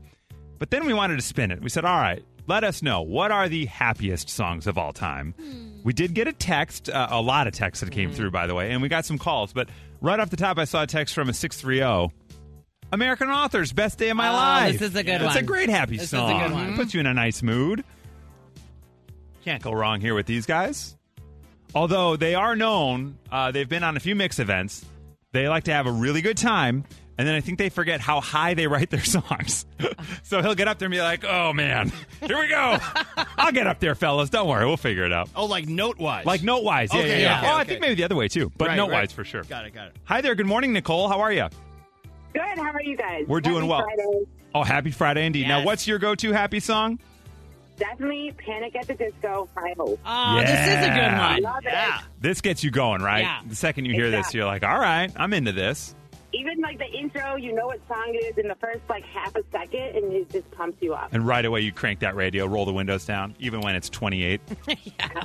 But 0.59 0.69
then 0.69 0.85
we 0.85 0.93
wanted 0.93 1.15
to 1.15 1.23
spin 1.23 1.49
it. 1.49 1.59
We 1.59 1.69
said, 1.69 1.85
all 1.85 1.99
right, 1.99 2.23
let 2.47 2.63
us 2.63 2.81
know 2.81 3.01
what 3.01 3.31
are 3.31 3.47
the 3.49 3.65
happiest 3.65 4.29
songs 4.29 4.67
of 4.67 4.77
all 4.77 4.93
time. 4.93 5.33
We 5.83 5.93
did 5.93 6.13
get 6.13 6.27
a 6.27 6.33
text, 6.33 6.89
uh, 6.89 7.07
a 7.09 7.21
lot 7.21 7.47
of 7.47 7.53
texts 7.53 7.83
that 7.83 7.91
came 7.91 8.11
through, 8.11 8.31
by 8.31 8.47
the 8.47 8.53
way, 8.55 8.71
and 8.71 8.81
we 8.81 8.89
got 8.89 9.05
some 9.05 9.17
calls. 9.17 9.53
But 9.53 9.69
right 10.01 10.19
off 10.19 10.29
the 10.29 10.37
top, 10.37 10.57
I 10.59 10.65
saw 10.65 10.83
a 10.83 10.87
text 10.87 11.13
from 11.15 11.29
a 11.29 11.33
630. 11.33 12.13
American 12.93 13.29
Authors, 13.29 13.71
Best 13.71 13.97
Day 13.99 14.09
of 14.09 14.17
My 14.17 14.29
Oh, 14.29 14.33
Life. 14.33 14.79
this 14.79 14.89
is 14.89 14.95
a 14.95 15.03
good 15.03 15.21
one. 15.21 15.27
It's 15.27 15.35
a 15.35 15.39
one. 15.39 15.45
great 15.45 15.69
happy 15.69 15.93
This 15.97 16.07
is 16.07 16.13
a 16.13 16.17
song. 16.17 16.41
good 16.41 16.51
one. 16.51 16.69
It 16.73 16.75
puts 16.75 16.93
you 16.93 16.99
in 16.99 17.05
a 17.05 17.13
nice 17.13 17.41
mood. 17.41 17.83
Can't 19.45 19.63
go 19.63 19.71
wrong 19.71 20.01
here 20.01 20.13
with 20.13 20.25
these 20.25 20.45
guys. 20.45 20.97
Although 21.73 22.17
they 22.17 22.35
are 22.35 22.55
known, 22.55 23.17
uh, 23.31 23.51
they've 23.51 23.69
been 23.69 23.83
on 23.83 23.95
a 23.95 23.99
few 24.01 24.13
mix 24.13 24.39
events. 24.39 24.85
They 25.31 25.47
like 25.47 25.63
to 25.65 25.73
have 25.73 25.87
a 25.87 25.91
really 25.91 26.21
good 26.21 26.37
time, 26.37 26.83
and 27.17 27.27
then 27.27 27.35
I 27.35 27.41
think 27.41 27.57
they 27.59 27.69
forget 27.69 27.99
how 28.01 28.21
high 28.21 28.53
they 28.53 28.67
write 28.67 28.89
their 28.89 29.03
songs. 29.03 29.65
Uh-huh. 29.79 30.03
so 30.23 30.41
he'll 30.41 30.55
get 30.55 30.67
up 30.67 30.79
there 30.79 30.87
and 30.87 30.91
be 30.91 31.01
like, 31.01 31.23
"Oh 31.23 31.53
man, 31.53 31.91
here 32.25 32.39
we 32.39 32.47
go. 32.47 32.77
I'll 33.37 33.51
get 33.51 33.67
up 33.67 33.79
there, 33.79 33.95
fellas. 33.95 34.29
Don't 34.29 34.47
worry, 34.47 34.65
we'll 34.65 34.77
figure 34.77 35.03
it 35.05 35.11
out." 35.13 35.29
Oh, 35.35 35.45
like 35.45 35.67
note 35.67 35.97
wise. 35.99 36.25
Like 36.25 36.43
note 36.43 36.63
wise, 36.63 36.89
yeah, 36.93 36.99
Okay, 36.99 37.09
yeah, 37.09 37.17
yeah. 37.17 37.41
yeah, 37.43 37.51
oh, 37.51 37.55
I 37.55 37.61
okay. 37.61 37.69
think 37.69 37.81
maybe 37.81 37.95
the 37.95 38.03
other 38.03 38.15
way 38.15 38.27
too, 38.27 38.51
but 38.57 38.69
Right, 38.69 38.75
note 38.77 38.87
wise 38.91 38.93
right. 38.93 39.11
for 39.11 39.23
sure. 39.23 39.43
Got 39.43 39.65
it, 39.65 39.73
got 39.73 39.87
it. 39.87 39.95
Hi 40.05 40.21
there. 40.21 40.35
Good 40.35 40.45
morning, 40.47 40.73
Nicole. 40.73 41.07
How 41.09 41.19
are 41.21 41.31
you? 41.31 41.47
Good. 42.33 42.41
How 42.41 42.71
are 42.71 42.81
you 42.81 42.95
guys? 42.95 43.25
We're 43.27 43.41
doing 43.41 43.57
Happy 43.57 43.67
well. 43.69 43.83
Friday. 43.83 44.25
Oh, 44.55 44.63
happy 44.63 44.91
Friday 44.91 45.25
indeed. 45.25 45.47
Now, 45.47 45.57
Yes. 45.59 45.65
what's 45.65 45.87
your 45.87 45.99
go-to 45.99 46.31
happy 46.33 46.59
song? 46.59 46.99
Definitely 47.77 48.33
Panic 48.37 48.75
at 48.75 48.85
the 48.87 48.93
Disco. 48.93 49.49
High 49.55 49.73
Hope. 49.77 49.99
Oh, 50.05 50.37
this 50.39 50.49
is 50.49 50.55
a 50.85 50.89
good 50.89 50.95
Yeah. 50.97 51.31
one. 51.33 51.41
Love 51.41 51.55
Yeah. 51.63 51.99
it. 51.99 52.05
This 52.19 52.41
gets 52.41 52.63
you 52.63 52.69
going, 52.69 53.01
right? 53.01 53.21
Yeah. 53.21 53.39
The 53.47 53.55
second 53.55 53.85
you 53.85 53.93
hear 53.93 54.11
this, 54.11 54.19
Exactly. 54.19 54.37
you're 54.39 54.47
like, 54.47 54.63
"All 54.63 54.77
right, 54.79 55.11
I'm 55.15 55.33
into 55.33 55.51
this." 55.51 55.95
Even 56.33 56.61
like 56.61 56.77
the 56.77 56.85
intro, 56.85 57.35
you 57.35 57.53
know 57.53 57.67
what 57.67 57.79
song 57.87 58.05
it 58.13 58.17
is 58.25 58.37
in 58.37 58.47
the 58.47 58.55
first 58.55 58.79
like 58.89 59.03
half 59.05 59.35
a 59.35 59.43
second, 59.51 59.95
and 59.95 60.13
it 60.13 60.29
just 60.29 60.49
pumps 60.51 60.77
you 60.81 60.93
up. 60.93 61.13
And 61.13 61.25
right 61.25 61.43
away, 61.45 61.61
you 61.61 61.71
crank 61.71 61.99
that 61.99 62.15
radio, 62.15 62.45
roll 62.45 62.65
the 62.65 62.73
windows 62.73 63.05
down, 63.05 63.35
even 63.39 63.61
when 63.61 63.75
it's 63.75 63.89
28. 63.89 64.41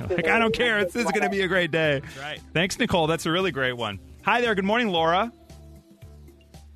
Like, 0.09 0.27
I 0.27 0.39
don't 0.39 0.53
care. 0.53 0.83
This 0.83 0.95
is 0.95 1.05
going 1.05 1.23
to 1.23 1.29
be 1.29 1.41
a 1.41 1.47
great 1.47 1.71
day. 1.71 2.01
right. 2.19 2.39
Thanks, 2.53 2.77
Nicole. 2.77 3.07
That's 3.07 3.25
a 3.25 3.31
really 3.31 3.51
great 3.51 3.73
one. 3.73 3.99
Hi 4.23 4.41
there. 4.41 4.53
Good 4.55 4.65
morning, 4.65 4.89
Laura. 4.89 5.31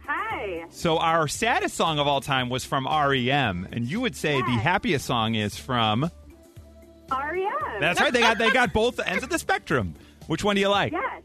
Hi. 0.05 0.65
So, 0.69 0.97
our 0.97 1.27
saddest 1.27 1.75
song 1.75 1.99
of 1.99 2.07
all 2.07 2.21
time 2.21 2.49
was 2.49 2.65
from 2.65 2.85
REM, 2.87 3.67
and 3.71 3.85
you 3.85 4.01
would 4.01 4.15
say 4.15 4.41
the 4.41 4.51
happiest 4.51 5.05
song 5.05 5.35
is 5.35 5.57
from. 5.57 6.09
REM. 7.11 7.51
That's 7.79 7.99
right. 7.99 8.11
They 8.13 8.21
got 8.21 8.37
they 8.37 8.51
got 8.51 8.73
both 8.73 8.99
ends 8.99 9.23
of 9.23 9.29
the 9.29 9.39
spectrum. 9.39 9.95
Which 10.27 10.43
one 10.43 10.55
do 10.55 10.61
you 10.61 10.69
like? 10.69 10.91
yes. 10.93 11.23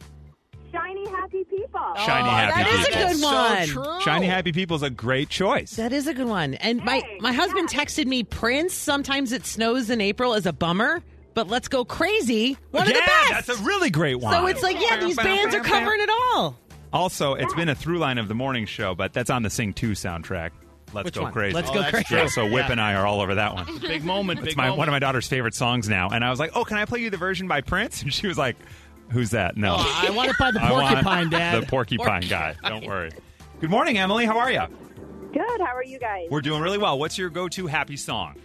Shiny 1.98 1.98
happy 1.98 2.00
people. 2.00 2.04
Shiny 2.04 2.28
Oh, 2.28 2.30
Happy 2.30 2.62
that 2.62 2.68
is 2.68 2.86
a 2.86 2.90
People. 2.90 3.08
good 3.08 3.16
So 3.16 3.26
one. 3.32 3.66
true. 3.96 4.00
Shiny 4.02 4.26
Happy 4.26 4.52
People 4.52 4.76
is 4.76 4.82
a 4.82 4.90
great 4.90 5.28
choice. 5.28 5.76
That 5.76 5.92
is 5.92 6.06
a 6.06 6.14
good 6.14 6.26
one. 6.28 6.54
And 6.54 6.84
my, 6.84 7.00
Hey, 7.00 7.18
my 7.20 7.32
husband 7.32 7.70
yeah. 7.72 7.80
texted 7.80 8.06
me 8.06 8.22
Prince, 8.24 8.74
sometimes 8.74 9.32
it 9.32 9.44
snows 9.46 9.90
in 9.90 10.00
April 10.00 10.34
is 10.34 10.46
a 10.46 10.52
bummer, 10.52 11.02
but 11.34 11.48
let's 11.48 11.68
go 11.68 11.84
crazy. 11.84 12.56
One 12.70 12.84
yeah, 12.86 12.90
of 12.90 12.94
the 12.96 13.02
best. 13.06 13.46
that's 13.46 13.60
a 13.60 13.62
really 13.64 13.90
great 13.90 14.16
one. 14.16 14.32
so 14.32 14.46
it's 14.46 14.62
like, 14.62 14.80
yeah, 14.80 14.98
these 15.00 15.16
bands 15.16 15.54
are 15.54 15.60
covering 15.60 16.00
it 16.00 16.10
all. 16.10 16.56
Also, 16.92 17.34
it's 17.34 17.52
been 17.54 17.68
a 17.68 17.74
through 17.74 17.98
line 17.98 18.16
of 18.18 18.28
the 18.28 18.34
morning 18.34 18.64
show, 18.64 18.94
but 18.94 19.12
that's 19.12 19.28
on 19.28 19.42
the 19.42 19.50
Sing 19.50 19.72
2 19.74 19.90
soundtrack. 19.90 20.50
Let's 20.94 21.06
Which 21.06 21.14
go 21.16 21.22
one? 21.22 21.32
crazy. 21.32 21.52
Let's 21.54 21.68
Oh, 21.70 21.74
go 21.74 21.80
that's 21.80 21.90
crazy. 21.90 22.04
true. 22.06 22.18
Yeah, 22.18 22.26
so 22.28 22.44
Whip 22.44 22.66
Yeah. 22.66 22.72
and 22.72 22.80
I 22.80 22.94
are 22.94 23.04
all 23.06 23.20
over 23.20 23.34
that 23.34 23.54
one. 23.54 23.78
Big 23.80 24.04
moment. 24.04 24.38
It's 24.38 24.50
big 24.50 24.56
my 24.56 24.64
moment. 24.68 24.78
one 24.78 24.88
of 24.88 24.92
my 24.92 24.98
daughter's 25.00 25.26
favorite 25.26 25.54
songs 25.54 25.88
now, 25.88 26.08
and 26.10 26.24
I 26.24 26.30
was 26.30 26.38
like, 26.38 26.52
"Oh, 26.54 26.64
can 26.64 26.78
I 26.78 26.84
play 26.84 27.00
you 27.00 27.10
the 27.10 27.16
version 27.16 27.48
by 27.48 27.60
Prince?" 27.60 28.02
And 28.06 28.14
she 28.14 28.28
was 28.28 28.38
like, 28.38 28.56
"Who's 29.10 29.30
that?" 29.30 29.56
No, 29.56 29.76
Oh, 29.78 30.02
I 30.06 30.10
want 30.14 30.30
it 30.30 30.36
by 30.38 30.50
the 30.50 30.60
porcupine, 30.60 31.30
Dad. 31.30 31.62
The 31.62 31.66
porcupine 31.66 32.22
guy. 32.28 32.54
Don't 32.68 32.86
worry. 32.86 33.10
Good 33.60 33.70
morning, 33.70 33.98
Emily. 33.98 34.26
How 34.26 34.38
are 34.38 34.50
you? 34.52 34.62
Good. 35.32 35.60
How 35.60 35.74
are 35.74 35.84
you 35.84 35.98
guys? 35.98 36.28
We're 36.30 36.40
doing 36.40 36.62
really 36.62 36.78
well. 36.78 36.98
What's 36.98 37.18
your 37.18 37.28
go-to 37.30 37.66
happy 37.66 37.96
song? 37.96 38.36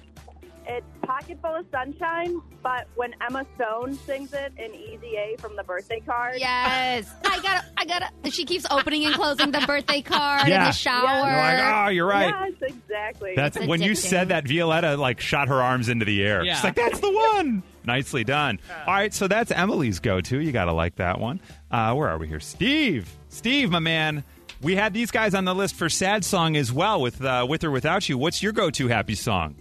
It's 0.68 0.86
Pocket 1.02 1.38
Full 1.42 1.56
of 1.56 1.66
Sunshine, 1.72 2.40
but 2.62 2.88
when 2.96 3.14
Emma 3.28 3.46
Stone 3.56 3.96
sings 3.96 4.32
it 4.34 4.54
in 4.58 4.74
Easy 4.76 5.16
A 5.18 5.36
from 5.40 5.56
the 5.56 5.64
birthday 5.64 6.00
card. 6.02 6.36
Yes. 6.38 7.10
I 7.26 7.40
gotta, 7.42 7.66
I 7.78 7.86
gotta. 7.86 8.10
She 8.32 8.46
keeps 8.46 8.66
opening 8.70 9.06
and 9.06 9.16
closing 9.16 9.52
the 9.52 9.62
birthday 9.66 10.02
card 10.02 10.48
in 10.48 10.52
the 10.64 10.72
shower. 10.72 11.28
You're 11.30 11.38
like, 11.38 11.86
"Oh, 11.88 11.90
you're 11.90 12.06
right." 12.06 12.34
Yes, 12.62 12.72
exactly. 12.74 13.34
That's 13.36 13.58
It's 13.58 13.66
when 13.68 13.82
you 13.82 13.96
said 13.96 14.30
that 14.30 14.48
Violetta 14.48 14.96
like 14.98 15.20
shot 15.20 15.48
her 15.48 15.62
arms 15.62 15.90
into 15.90 16.06
the 16.06 16.24
air. 16.24 16.44
Yeah. 16.44 16.56
She's 16.56 16.64
like, 16.64 16.76
"That's 16.76 17.00
the 17.00 17.12
one." 17.12 17.64
Nicely 17.86 18.24
done. 18.24 18.60
All 18.86 18.94
right, 18.94 19.14
so 19.14 19.28
that's 19.28 19.52
Emily's 19.52 20.00
go-to. 20.00 20.40
You 20.40 20.52
got 20.52 20.66
to 20.66 20.74
like 20.74 20.96
that 20.98 21.20
one. 21.20 21.42
Uh, 21.70 21.94
where 21.94 22.10
are 22.10 22.18
we 22.18 22.28
here? 22.28 22.40
Steve. 22.40 23.10
Steve, 23.30 23.72
my 23.72 23.80
man. 23.80 24.24
We 24.62 24.76
had 24.76 24.94
these 24.94 25.10
guys 25.10 25.34
on 25.34 25.46
the 25.46 25.56
list 25.56 25.76
for 25.76 25.90
sad 25.90 26.24
song 26.24 26.56
as 26.56 26.72
well 26.72 27.02
with 27.02 27.24
uh, 27.24 27.48
with 27.50 27.64
or 27.64 27.72
without 27.72 28.08
you. 28.08 28.18
What's 28.18 28.44
your 28.44 28.52
go-to 28.52 28.88
happy 28.88 29.16
song? 29.16 29.56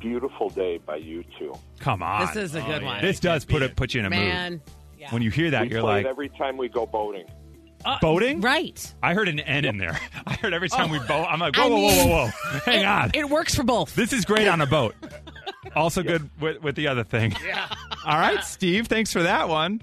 Beautiful 0.00 0.48
Day 0.50 0.78
by 0.78 0.96
you 0.96 1.24
two. 1.38 1.52
Come 1.80 2.02
on. 2.02 2.26
This 2.26 2.36
is 2.36 2.54
a 2.54 2.60
good 2.60 2.82
yeah. 2.82 2.86
one. 2.86 3.02
This 3.02 3.18
does 3.18 3.44
put 3.44 3.62
it 3.62 3.74
put 3.74 3.94
you 3.94 4.00
in 4.00 4.06
a 4.06 4.10
mood. 4.10 4.18
Man. 4.18 4.60
Yeah. 4.98 5.10
When 5.10 5.22
you 5.22 5.30
hear 5.30 5.50
that, 5.50 5.62
we 5.62 5.70
you're 5.70 5.80
play 5.80 5.94
like 5.94 6.06
it 6.06 6.08
every 6.08 6.28
time 6.28 6.56
we 6.56 6.68
go 6.68 6.86
boating. 6.86 7.26
Uh, 7.84 7.98
boating. 8.00 8.40
Right. 8.40 8.94
I 9.02 9.14
heard 9.14 9.28
an 9.28 9.40
N 9.40 9.64
in 9.64 9.78
there. 9.78 9.98
I 10.26 10.34
heard 10.34 10.54
every 10.54 10.68
time 10.68 10.90
we 10.90 10.98
boat. 11.00 11.26
I'm 11.28 11.40
like, 11.40 11.58
I 11.58 11.68
whoa, 11.68 11.70
whoa, 11.70 11.80
whoa, 11.80 12.06
whoa, 12.06 12.26
whoa. 12.28 12.58
Hang 12.64 12.80
it, 12.80 12.86
on. 12.86 13.10
It 13.14 13.28
works 13.28 13.54
for 13.54 13.64
both. 13.64 13.94
This 13.96 14.12
is 14.12 14.24
great 14.24 14.46
on 14.46 14.60
a 14.60 14.66
boat. 14.66 14.94
Also 15.74 16.02
good 16.02 16.28
with, 16.40 16.62
with 16.62 16.76
the 16.76 16.88
other 16.88 17.04
thing. 17.04 17.34
Yeah. 17.44 17.68
All 18.04 18.18
right, 18.18 18.42
Steve. 18.44 18.88
Thanks 18.88 19.12
for 19.12 19.22
that 19.22 19.48
one. 19.48 19.80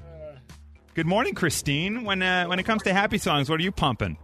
Good 0.93 1.07
morning, 1.07 1.33
Christine. 1.33 2.03
When 2.03 2.21
uh, 2.21 2.45
when 2.45 2.59
it 2.59 2.63
comes 2.63 2.83
to 2.83 2.93
happy 2.93 3.17
songs, 3.17 3.49
what 3.49 3.59
are 3.59 3.63
you 3.63 3.71
pumping? 3.71 4.17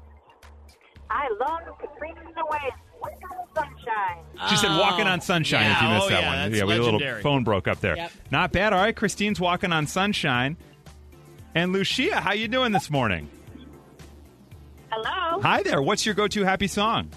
I 1.09 1.29
love 1.39 1.61
Katrina 1.79 2.19
in 2.21 2.35
the 2.35 2.45
Wind. 2.49 2.73
Walking 3.01 3.27
on 3.31 3.47
Sunshine. 3.55 4.49
She 4.49 4.57
said 4.57 4.77
"Walking 4.77 5.07
on 5.07 5.21
Sunshine." 5.21 5.63
Yeah, 5.63 5.75
if 5.77 5.81
you 5.81 5.89
missed 5.89 6.05
oh, 6.05 6.09
that 6.09 6.21
yeah, 6.21 6.27
one, 6.27 6.37
that's 6.37 6.59
yeah, 6.59 6.65
we 6.65 6.73
had 6.73 6.81
a 6.81 6.83
little 6.83 7.21
phone 7.21 7.43
broke 7.43 7.67
up 7.67 7.79
there. 7.79 7.95
Yep. 7.95 8.11
Not 8.31 8.51
bad. 8.51 8.73
All 8.73 8.79
right, 8.79 8.95
Christine's 8.95 9.39
"Walking 9.39 9.71
on 9.71 9.87
Sunshine." 9.87 10.57
And 11.53 11.71
Lucia, 11.71 12.19
how 12.19 12.33
you 12.33 12.49
doing 12.49 12.73
this 12.73 12.89
morning? 12.89 13.29
Hello. 14.91 15.39
Hi 15.41 15.63
there. 15.63 15.81
What's 15.81 16.05
your 16.05 16.15
go-to 16.15 16.43
happy 16.43 16.67
song? 16.67 17.09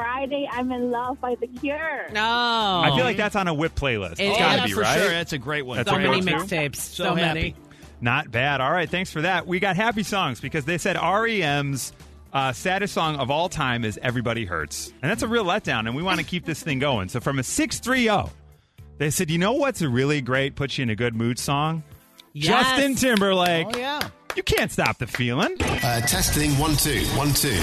Friday, 0.00 0.46
I'm 0.52 0.70
in 0.72 0.90
love 0.90 1.18
by 1.22 1.36
The 1.36 1.46
Cure. 1.46 2.08
No. 2.12 2.20
I 2.22 2.92
feel 2.94 3.04
like 3.04 3.16
that's 3.16 3.34
on 3.34 3.48
a 3.48 3.54
whip 3.54 3.74
playlist. 3.74 4.12
It's 4.12 4.20
It 4.20 4.38
got 4.38 4.56
to 4.56 4.62
is 4.64 4.70
be 4.70 4.74
for 4.74 4.80
right. 4.82 4.98
sure. 5.00 5.08
That's 5.08 5.32
a 5.32 5.38
great 5.38 5.64
one. 5.64 5.78
That's 5.78 5.88
so 5.88 5.96
a 5.96 5.98
many 5.98 6.20
go-to. 6.20 6.36
mixtapes. 6.44 6.76
So 6.76 7.04
So, 7.04 7.14
happy. 7.14 7.40
many. 7.40 7.54
Not 8.02 8.30
bad. 8.30 8.60
All 8.60 8.70
right, 8.70 8.90
thanks 8.90 9.10
for 9.10 9.22
that. 9.22 9.46
We 9.46 9.58
got 9.58 9.74
happy 9.76 10.02
songs 10.02 10.38
because 10.38 10.66
they 10.66 10.76
said 10.76 10.96
REM's 10.96 11.94
uh, 12.34 12.52
saddest 12.52 12.92
song 12.92 13.16
of 13.16 13.30
all 13.30 13.48
time 13.48 13.86
is 13.86 13.98
Everybody 14.02 14.44
Hurts. 14.44 14.92
And 15.00 15.10
that's 15.10 15.22
a 15.22 15.28
real 15.28 15.46
letdown, 15.46 15.86
and 15.86 15.96
we 15.96 16.02
want 16.02 16.18
to 16.20 16.26
keep 16.26 16.44
this 16.44 16.62
thing 16.62 16.78
going. 16.78 17.08
So 17.08 17.18
from 17.20 17.38
a 17.38 17.42
630, 17.42 18.30
they 18.98 19.08
said, 19.08 19.30
you 19.30 19.38
know 19.38 19.52
what's 19.54 19.80
a 19.80 19.88
really 19.88 20.20
great, 20.20 20.56
put 20.56 20.76
you 20.76 20.82
in 20.82 20.90
a 20.90 20.94
good 20.96 21.14
mood 21.14 21.38
song? 21.38 21.82
Yes. 22.34 22.48
Justin 22.66 22.96
Timberlake. 22.96 23.68
Oh, 23.74 23.78
yeah. 23.78 24.08
You 24.36 24.42
can't 24.42 24.70
stop 24.70 24.98
the 24.98 25.06
feeling. 25.06 25.56
Uh, 25.62 26.00
testing 26.02 26.50
one 26.58 26.76
two 26.76 27.00
one 27.16 27.32
two. 27.32 27.54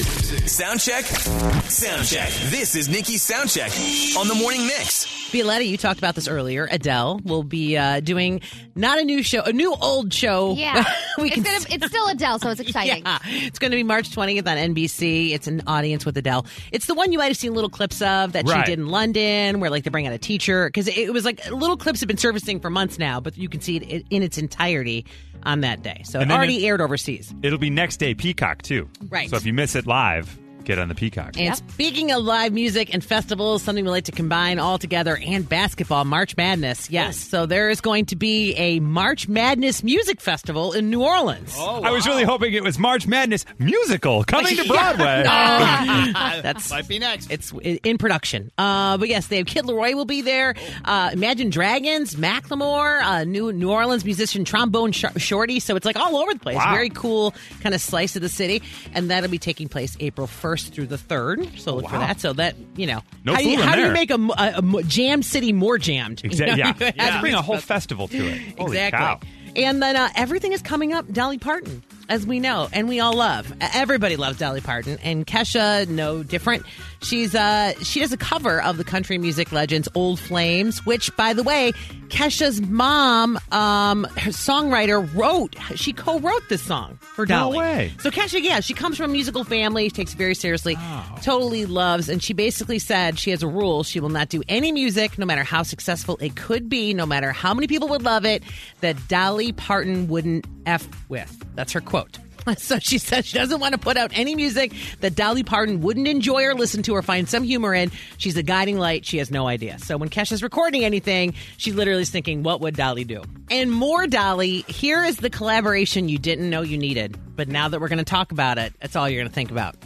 Sound 0.47 0.79
check. 0.79 1.05
Sound 1.05 2.07
check. 2.07 2.29
This 2.49 2.75
is 2.75 2.89
Nikki's 2.89 3.21
sound 3.21 3.49
check 3.51 3.69
on 4.17 4.27
the 4.27 4.33
morning 4.35 4.65
mix. 4.65 5.05
Violetta, 5.31 5.65
you 5.65 5.77
talked 5.77 5.99
about 5.99 6.15
this 6.15 6.27
earlier. 6.27 6.67
Adele 6.71 7.19
will 7.23 7.43
be 7.43 7.77
uh, 7.77 7.99
doing 7.99 8.41
not 8.75 8.99
a 8.99 9.03
new 9.03 9.21
show, 9.23 9.41
a 9.41 9.53
new 9.53 9.73
old 9.73 10.13
show. 10.13 10.53
Yeah. 10.53 10.83
we 11.17 11.25
it's, 11.27 11.35
can 11.35 11.43
gonna, 11.43 11.65
it's 11.69 11.87
still 11.87 12.07
Adele, 12.07 12.39
so 12.39 12.49
it's 12.49 12.59
exciting. 12.67 13.03
Yeah, 13.03 13.19
it's 13.23 13.57
going 13.59 13.71
to 13.71 13.75
be 13.77 13.83
March 13.83 14.09
20th 14.11 14.47
on 14.47 14.75
NBC. 14.75 15.31
It's 15.31 15.47
an 15.47 15.63
audience 15.67 16.05
with 16.05 16.17
Adele. 16.17 16.45
It's 16.71 16.85
the 16.85 16.93
one 16.95 17.11
you 17.11 17.17
might 17.17 17.27
have 17.29 17.37
seen 17.37 17.53
little 17.53 17.69
clips 17.69 18.01
of 18.01 18.33
that 18.33 18.47
Right. 18.47 18.65
she 18.65 18.71
did 18.71 18.79
in 18.79 18.87
London, 18.87 19.59
where 19.59 19.69
like 19.71 19.83
they 19.83 19.89
bring 19.89 20.05
out 20.07 20.13
a 20.13 20.17
teacher 20.19 20.67
because 20.67 20.87
it, 20.87 20.97
it 20.97 21.13
was 21.13 21.25
like 21.25 21.49
little 21.51 21.77
clips 21.77 21.99
have 22.01 22.07
been 22.07 22.17
surfacing 22.17 22.59
for 22.59 22.69
months 22.69 22.99
now, 22.99 23.19
but 23.19 23.35
you 23.37 23.47
can 23.49 23.61
see 23.61 23.77
it 23.77 23.83
in- 23.83 24.03
in 24.09 24.23
its 24.23 24.37
entirety 24.37 25.05
on 25.45 25.61
that 25.61 25.83
day. 25.83 26.01
So 26.05 26.19
And 26.19 26.31
it 26.31 26.33
already 26.33 26.63
it- 26.65 26.67
aired 26.67 26.81
overseas. 26.81 27.33
It'll 27.43 27.57
be 27.59 27.69
next 27.69 27.97
day 27.97 28.13
Peacock, 28.13 28.61
too. 28.61 28.89
Right. 29.09 29.29
So 29.29 29.35
if 29.37 29.45
you 29.45 29.53
miss 29.53 29.75
it 29.75 29.85
live, 29.85 30.37
get 30.63 30.79
on 30.79 30.87
the 30.87 30.95
Peacock. 30.95 31.37
And 31.37 31.55
speaking 31.55 32.11
of 32.11 32.23
live 32.23 32.53
music 32.53 32.93
and 32.93 33.03
festivals, 33.03 33.63
something 33.63 33.83
we 33.83 33.91
like 33.91 34.05
to 34.05 34.11
combine 34.11 34.59
all 34.59 34.77
together, 34.77 35.17
and 35.21 35.47
basketball, 35.47 36.05
March 36.05 36.35
Madness. 36.37 36.89
Yes. 36.89 37.17
So 37.17 37.45
there 37.45 37.69
is 37.69 37.81
going 37.81 38.05
to 38.07 38.15
be 38.15 38.53
a 38.55 38.79
March 38.79 39.27
Madness 39.27 39.83
music 39.83 40.21
festival 40.21 40.73
in 40.73 40.89
New 40.89 41.03
Orleans. 41.03 41.55
I 41.57 41.91
was 41.91 42.07
really 42.07 42.23
hoping 42.23 42.53
it 42.53 42.63
was 42.63 42.79
March 42.79 43.07
Madness 43.07 43.45
musical 43.59 44.23
coming 44.23 44.55
to 44.55 44.67
Broadway. 44.67 45.23
That's 46.41 46.69
Might 46.71 46.87
be 46.87 46.99
next. 46.99 47.31
It's 47.31 47.51
in 47.61 47.97
production. 47.97 48.51
Uh, 48.57 48.97
but 48.97 49.09
yes, 49.09 49.27
they 49.27 49.37
have 49.37 49.45
Kid 49.47 49.65
LAROI 49.65 49.93
will 49.95 50.05
be 50.05 50.21
there. 50.21 50.55
Uh, 50.85 51.09
Imagine 51.13 51.49
Dragons, 51.49 52.15
Macklemore, 52.15 53.01
uh, 53.01 53.23
new 53.23 53.51
New 53.51 53.71
Orleans 53.71 54.05
musician 54.05 54.45
Trombone 54.45 54.91
Sh- 54.91 55.05
Shorty. 55.17 55.59
So 55.59 55.75
it's 55.75 55.85
like 55.85 55.97
all 55.97 56.17
over 56.17 56.33
the 56.33 56.39
place. 56.39 56.55
Wow. 56.55 56.73
Very 56.73 56.89
cool 56.89 57.33
kind 57.61 57.75
of 57.75 57.81
slice 57.81 58.15
of 58.15 58.21
the 58.21 58.29
city. 58.29 58.61
And 58.93 59.09
that'll 59.11 59.29
be 59.29 59.37
taking 59.37 59.67
place 59.69 59.97
April 59.99 60.27
1st 60.27 60.52
through 60.61 60.87
the 60.87 60.97
3rd. 60.97 61.57
So 61.59 61.75
look 61.75 61.89
for 61.89 61.97
that. 61.97 62.19
So 62.19 62.33
that, 62.33 62.55
you 62.75 62.87
know, 62.87 63.01
No 63.23 63.33
how, 63.33 63.39
do 63.39 63.49
you, 63.49 63.61
how 63.61 63.75
do 63.75 63.81
you 63.81 63.91
make 63.91 64.11
a, 64.11 64.15
a, 64.15 64.61
a 64.77 64.83
jam 64.83 65.23
city 65.23 65.53
more 65.53 65.77
jammed? 65.77 66.21
You 66.23 66.29
Exactly. 66.29 66.63
know, 66.63 66.73
Yeah. 66.79 66.85
you 67.07 67.11
to 67.15 67.21
Bring 67.21 67.33
a 67.33 67.41
whole 67.41 67.57
festival 67.57 68.07
to 68.09 68.17
it. 68.17 68.41
Exactly. 68.57 69.29
And 69.55 69.81
then 69.81 69.95
uh, 69.95 70.09
everything 70.15 70.51
is 70.53 70.61
coming 70.61 70.93
up. 70.93 71.11
Dolly 71.11 71.37
Parton, 71.37 71.83
as 72.09 72.25
we 72.25 72.39
know, 72.39 72.67
and 72.73 72.87
we 72.87 72.99
all 72.99 73.13
love. 73.13 73.51
Everybody 73.61 74.15
loves 74.17 74.37
Dolly 74.39 74.61
Parton, 74.61 74.97
and 75.03 75.25
Kesha, 75.25 75.87
no 75.87 76.23
different. 76.23 76.65
She's 77.01 77.35
uh, 77.35 77.73
she 77.83 77.99
does 77.99 78.13
a 78.13 78.17
cover 78.17 78.61
of 78.61 78.77
the 78.77 78.83
country 78.83 79.17
music 79.17 79.51
legends 79.51 79.87
"Old 79.95 80.19
Flames," 80.19 80.85
which, 80.85 81.15
by 81.17 81.33
the 81.33 81.43
way, 81.43 81.73
Kesha's 82.09 82.61
mom, 82.61 83.37
um, 83.51 84.03
her 84.17 84.31
songwriter, 84.31 85.07
wrote. 85.15 85.55
She 85.75 85.91
co-wrote 85.93 86.43
this 86.49 86.61
song 86.61 86.97
for 87.01 87.25
No 87.25 87.39
Dolly. 87.39 87.57
way. 87.57 87.93
So 87.99 88.09
Kesha, 88.11 88.41
yeah, 88.41 88.59
she 88.61 88.73
comes 88.73 88.95
from 88.97 89.09
a 89.09 89.13
musical 89.13 89.43
family, 89.43 89.85
she 89.85 89.89
takes 89.91 90.13
it 90.13 90.17
very 90.17 90.35
seriously, 90.35 90.75
Oh. 90.79 91.15
totally 91.21 91.65
loves, 91.65 92.07
and 92.09 92.21
she 92.23 92.33
basically 92.33 92.79
said 92.79 93.19
she 93.19 93.31
has 93.31 93.43
a 93.43 93.47
rule: 93.47 93.83
she 93.83 93.99
will 93.99 94.09
not 94.09 94.29
do 94.29 94.41
any 94.47 94.71
music, 94.71 95.17
no 95.17 95.25
matter 95.25 95.43
how 95.43 95.63
successful 95.63 96.17
it 96.21 96.35
could 96.35 96.69
be, 96.69 96.93
no 96.93 97.05
matter 97.05 97.31
how 97.33 97.53
many 97.53 97.67
people 97.67 97.87
would 97.89 98.03
love 98.03 98.23
it, 98.25 98.43
that 98.81 98.95
Dolly 99.09 99.51
Parton 99.51 100.07
wouldn't 100.07 100.45
f 100.65 100.87
with. 101.09 101.37
That's 101.55 101.73
her 101.73 101.81
quote. 101.93 102.17
So 102.57 102.77
she 102.77 102.97
says 102.97 103.25
she 103.25 103.37
doesn't 103.37 103.61
want 103.61 103.71
to 103.71 103.77
put 103.77 103.95
out 103.95 104.11
any 104.13 104.35
music 104.35 104.73
that 104.99 105.15
Dolly 105.15 105.43
Parton 105.43 105.79
wouldn't 105.79 106.09
enjoy 106.09 106.43
or 106.43 106.53
listen 106.53 106.83
to 106.83 106.93
or 106.93 107.01
find 107.01 107.29
some 107.29 107.41
humor 107.41 107.73
in. 107.73 107.89
She's 108.17 108.35
a 108.35 108.43
guiding 108.43 108.77
light. 108.77 109.05
She 109.05 109.19
has 109.19 109.31
no 109.31 109.47
idea. 109.47 109.79
So 109.79 109.95
when 109.95 110.09
Kesha's 110.09 110.43
recording 110.43 110.83
anything, 110.83 111.35
she 111.55 111.71
literally 111.71 112.01
is 112.01 112.09
thinking, 112.09 112.43
what 112.43 112.59
would 112.59 112.75
Dolly 112.75 113.05
do? 113.05 113.23
And 113.49 113.71
more 113.71 114.07
Dolly, 114.07 114.65
here 114.67 115.05
is 115.05 115.17
the 115.17 115.29
collaboration 115.29 116.09
you 116.09 116.17
didn't 116.17 116.49
know 116.49 116.63
you 116.63 116.77
needed. 116.77 117.17
But 117.33 117.47
now 117.47 117.69
that 117.69 117.79
we're 117.79 117.87
going 117.87 117.99
to 117.99 118.03
talk 118.03 118.33
about 118.33 118.57
it, 118.57 118.73
that's 118.81 118.97
all 118.97 119.07
you're 119.07 119.21
going 119.21 119.29
to 119.29 119.33
think 119.33 119.49
about. 119.49 119.77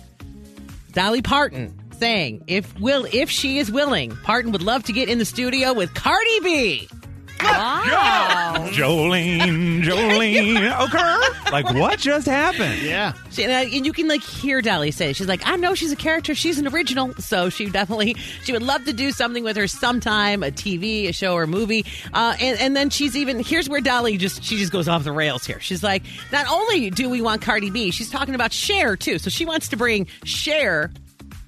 Dolly 0.93 1.21
Parton 1.21 1.79
saying, 1.99 2.43
if 2.47 2.79
will 2.79 3.05
if 3.13 3.29
she 3.29 3.59
is 3.59 3.71
willing, 3.71 4.15
Parton 4.23 4.51
would 4.51 4.63
love 4.63 4.83
to 4.85 4.93
get 4.93 5.09
in 5.09 5.19
the 5.19 5.25
studio 5.25 5.73
with 5.73 5.93
Cardi 5.93 6.39
B. 6.39 6.89
Jolene, 8.71 9.83
Jolene, 9.83 10.81
okay. 10.87 11.51
Like, 11.51 11.73
what 11.73 11.99
just 11.99 12.27
happened? 12.27 12.81
yeah. 12.81 13.13
She, 13.31 13.43
and, 13.43 13.53
I- 13.53 13.63
and 13.65 13.85
you 13.85 13.93
can 13.93 14.07
like 14.07 14.21
hear 14.23 14.61
Dolly 14.61 14.91
say, 14.91 15.13
she's 15.13 15.27
like, 15.27 15.41
I 15.45 15.55
know 15.55 15.73
she's 15.75 15.91
a 15.91 15.95
character, 15.95 16.35
she's 16.35 16.59
an 16.59 16.67
original, 16.67 17.13
so 17.15 17.49
she 17.49 17.69
definitely 17.69 18.15
she 18.43 18.51
would 18.51 18.63
love 18.63 18.85
to 18.85 18.93
do 18.93 19.11
something 19.11 19.43
with 19.43 19.55
her 19.57 19.67
sometime, 19.67 20.43
a 20.43 20.47
TV, 20.51 21.07
a 21.09 21.13
show, 21.13 21.33
or 21.33 21.43
a 21.43 21.47
movie. 21.47 21.85
Uh, 22.13 22.35
and 22.39 22.59
and 22.59 22.75
then 22.75 22.89
she's 22.89 23.15
even 23.15 23.39
here's 23.39 23.69
where 23.69 23.81
Dolly 23.81 24.17
just 24.17 24.43
she 24.43 24.57
just 24.57 24.71
goes 24.71 24.87
off 24.87 25.03
the 25.03 25.11
rails 25.11 25.45
here. 25.45 25.59
She's 25.59 25.83
like, 25.83 26.03
not 26.31 26.47
only 26.49 26.89
do 26.89 27.09
we 27.09 27.21
want 27.21 27.41
Cardi 27.41 27.69
B, 27.69 27.91
she's 27.91 28.09
talking 28.09 28.35
about 28.35 28.51
Cher 28.51 28.95
too. 28.95 29.17
So 29.19 29.29
she 29.29 29.45
wants 29.45 29.69
to 29.69 29.77
bring 29.77 30.07
Cher. 30.23 30.91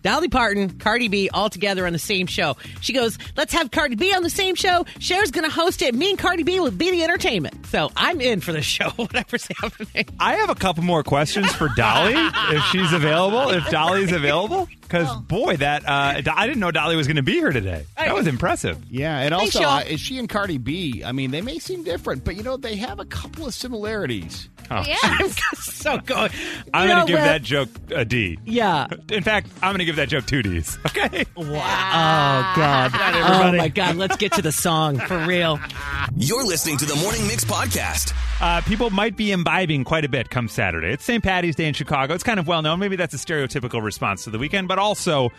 Dolly 0.01 0.29
Parton, 0.29 0.77
Cardi 0.79 1.07
B, 1.07 1.29
all 1.33 1.49
together 1.49 1.85
on 1.85 1.93
the 1.93 1.99
same 1.99 2.27
show. 2.27 2.57
She 2.81 2.93
goes, 2.93 3.17
"Let's 3.35 3.53
have 3.53 3.71
Cardi 3.71 3.95
B 3.95 4.13
on 4.13 4.23
the 4.23 4.29
same 4.29 4.55
show. 4.55 4.85
Cher's 4.99 5.31
going 5.31 5.43
to 5.45 5.51
host 5.53 5.81
it. 5.81 5.93
Me 5.93 6.11
and 6.11 6.19
Cardi 6.19 6.43
B 6.43 6.59
will 6.59 6.71
be 6.71 6.91
the 6.91 7.03
entertainment." 7.03 7.65
So 7.67 7.91
I'm 7.95 8.21
in 8.21 8.41
for 8.41 8.53
the 8.53 8.61
show, 8.69 8.89
whatever's 8.91 9.47
happening. 9.59 10.05
I 10.19 10.35
have 10.35 10.49
a 10.49 10.55
couple 10.55 10.83
more 10.83 11.03
questions 11.03 11.51
for 11.53 11.69
Dolly 11.75 12.13
if 12.15 12.63
she's 12.65 12.93
available, 12.93 13.49
if 13.49 13.69
Dolly's 13.69 14.11
available. 14.11 14.67
Because, 14.89 15.15
boy, 15.17 15.57
that 15.57 15.87
uh, 15.87 16.21
I 16.35 16.47
didn't 16.47 16.59
know 16.59 16.71
Dolly 16.71 16.95
was 16.95 17.05
going 17.07 17.17
to 17.17 17.23
be 17.23 17.33
here 17.33 17.51
today. 17.51 17.85
That 17.95 18.15
was 18.15 18.25
impressive. 18.25 18.83
Yeah, 18.89 19.19
and 19.19 19.35
Thanks, 19.35 19.55
also, 19.55 19.67
y'all. 19.67 19.77
uh, 19.77 19.83
is 19.83 19.99
she 19.99 20.17
and 20.17 20.27
Cardi 20.27 20.57
B? 20.57 21.03
I 21.05 21.11
mean, 21.11 21.29
they 21.29 21.41
may 21.41 21.59
seem 21.59 21.83
different, 21.83 22.23
but 22.25 22.35
you 22.35 22.41
know, 22.43 22.57
they 22.57 22.75
have 22.77 22.99
a 22.99 23.05
couple 23.05 23.45
of 23.45 23.53
similarities. 23.53 24.49
Oh, 24.71 24.83
Yeah. 24.87 24.95
I'm 25.01 25.29
so 25.55 25.97
good. 25.99 26.31
I'm 26.73 26.87
You 26.87 26.87
going 26.87 26.87
know 26.89 27.05
to 27.05 27.11
give 27.11 27.19
what? 27.19 27.25
that 27.25 27.41
joke 27.43 27.69
a 27.95 28.05
D. 28.05 28.39
Yeah. 28.45 28.87
In 29.11 29.23
fact, 29.23 29.47
I'm 29.61 29.69
going 29.71 29.79
to 29.79 29.85
give 29.85 29.95
that 29.97 30.09
joke 30.09 30.25
two 30.25 30.41
D's. 30.43 30.77
Okay. 30.89 31.25
Wow. 31.35 31.45
Oh 31.45 32.53
God. 32.55 32.91
Oh 32.95 33.57
my 33.57 33.67
God. 33.69 33.95
Let's 33.95 34.17
get 34.17 34.33
to 34.33 34.41
the 34.41 34.51
song 34.51 34.97
for 34.99 35.17
real. 35.25 35.59
You're 36.15 36.45
listening 36.45 36.77
to 36.77 36.85
the 36.85 36.95
Morning 36.95 37.25
Mix 37.27 37.45
podcast. 37.45 38.13
Uh, 38.41 38.61
people 38.61 38.89
might 38.89 39.15
be 39.17 39.31
imbibing 39.31 39.83
quite 39.83 40.05
a 40.05 40.09
bit 40.09 40.29
come 40.29 40.47
Saturday. 40.47 40.93
It's 40.93 41.03
St. 41.03 41.23
Patty's 41.23 41.55
Day 41.55 41.67
in 41.67 41.73
Chicago. 41.73 42.13
It's 42.13 42.23
kind 42.23 42.39
of 42.39 42.47
well 42.47 42.61
known. 42.61 42.79
Maybe 42.79 42.95
that's 42.95 43.13
a 43.13 43.17
stereotypical 43.17 43.83
response 43.83 44.23
to 44.23 44.29
the 44.29 44.39
weekend, 44.39 44.67
but 44.67 44.78
also 44.79 45.29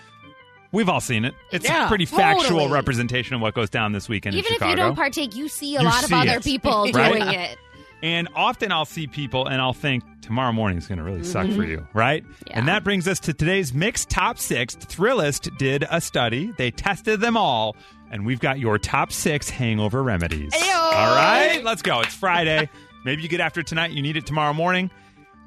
we've 0.72 0.88
all 0.88 1.00
seen 1.00 1.24
it. 1.24 1.34
It's 1.50 1.64
Yeah, 1.64 1.86
a 1.86 1.88
pretty 1.88 2.04
factual 2.06 2.42
totally. 2.60 2.70
representation 2.72 3.34
of 3.34 3.40
what 3.40 3.54
goes 3.54 3.70
down 3.70 3.92
this 3.92 4.08
weekend 4.08 4.36
Even 4.36 4.52
in 4.52 4.62
if 4.62 4.68
you 4.68 4.76
don't 4.76 4.94
partake, 4.94 5.34
you 5.34 5.48
see 5.48 5.74
a 5.76 5.80
You 5.80 5.86
lot 5.86 6.04
of 6.04 6.12
other 6.12 6.32
it, 6.38 6.44
people 6.44 6.84
right? 6.94 7.12
doing 7.12 7.28
it. 7.28 7.58
And 8.02 8.28
often 8.34 8.72
I'll 8.72 8.84
see 8.86 9.06
people 9.06 9.46
and 9.46 9.60
I'll 9.60 9.72
think 9.74 10.04
tomorrow 10.22 10.52
morning 10.52 10.78
is 10.78 10.86
going 10.86 10.98
to 10.98 11.04
really 11.04 11.22
suck 11.24 11.46
Mm-hmm. 11.46 11.56
for 11.56 11.64
you, 11.64 11.86
right? 11.92 12.24
Yeah. 12.46 12.58
And 12.58 12.68
that 12.68 12.82
brings 12.84 13.06
us 13.08 13.18
to 13.20 13.34
today's 13.34 13.74
mixed 13.74 14.08
top 14.08 14.38
six. 14.38 14.74
Thrillist 14.76 15.58
did 15.58 15.84
a 15.90 16.00
study. 16.00 16.50
They 16.56 16.70
tested 16.70 17.20
them 17.20 17.36
all, 17.36 17.76
and 18.10 18.24
we've 18.24 18.40
got 18.40 18.58
your 18.58 18.78
top 18.78 19.12
six 19.12 19.50
hangover 19.50 20.02
remedies. 20.02 20.52
All 20.54 21.14
right, 21.14 21.60
let's 21.62 21.82
go. 21.82 22.00
It's 22.00 22.14
Friday. 22.14 22.70
Maybe 23.04 23.22
you 23.22 23.28
get 23.28 23.40
after 23.40 23.62
tonight. 23.62 23.90
You 23.90 24.00
need 24.02 24.16
it 24.16 24.24
tomorrow 24.24 24.54
morning. 24.54 24.90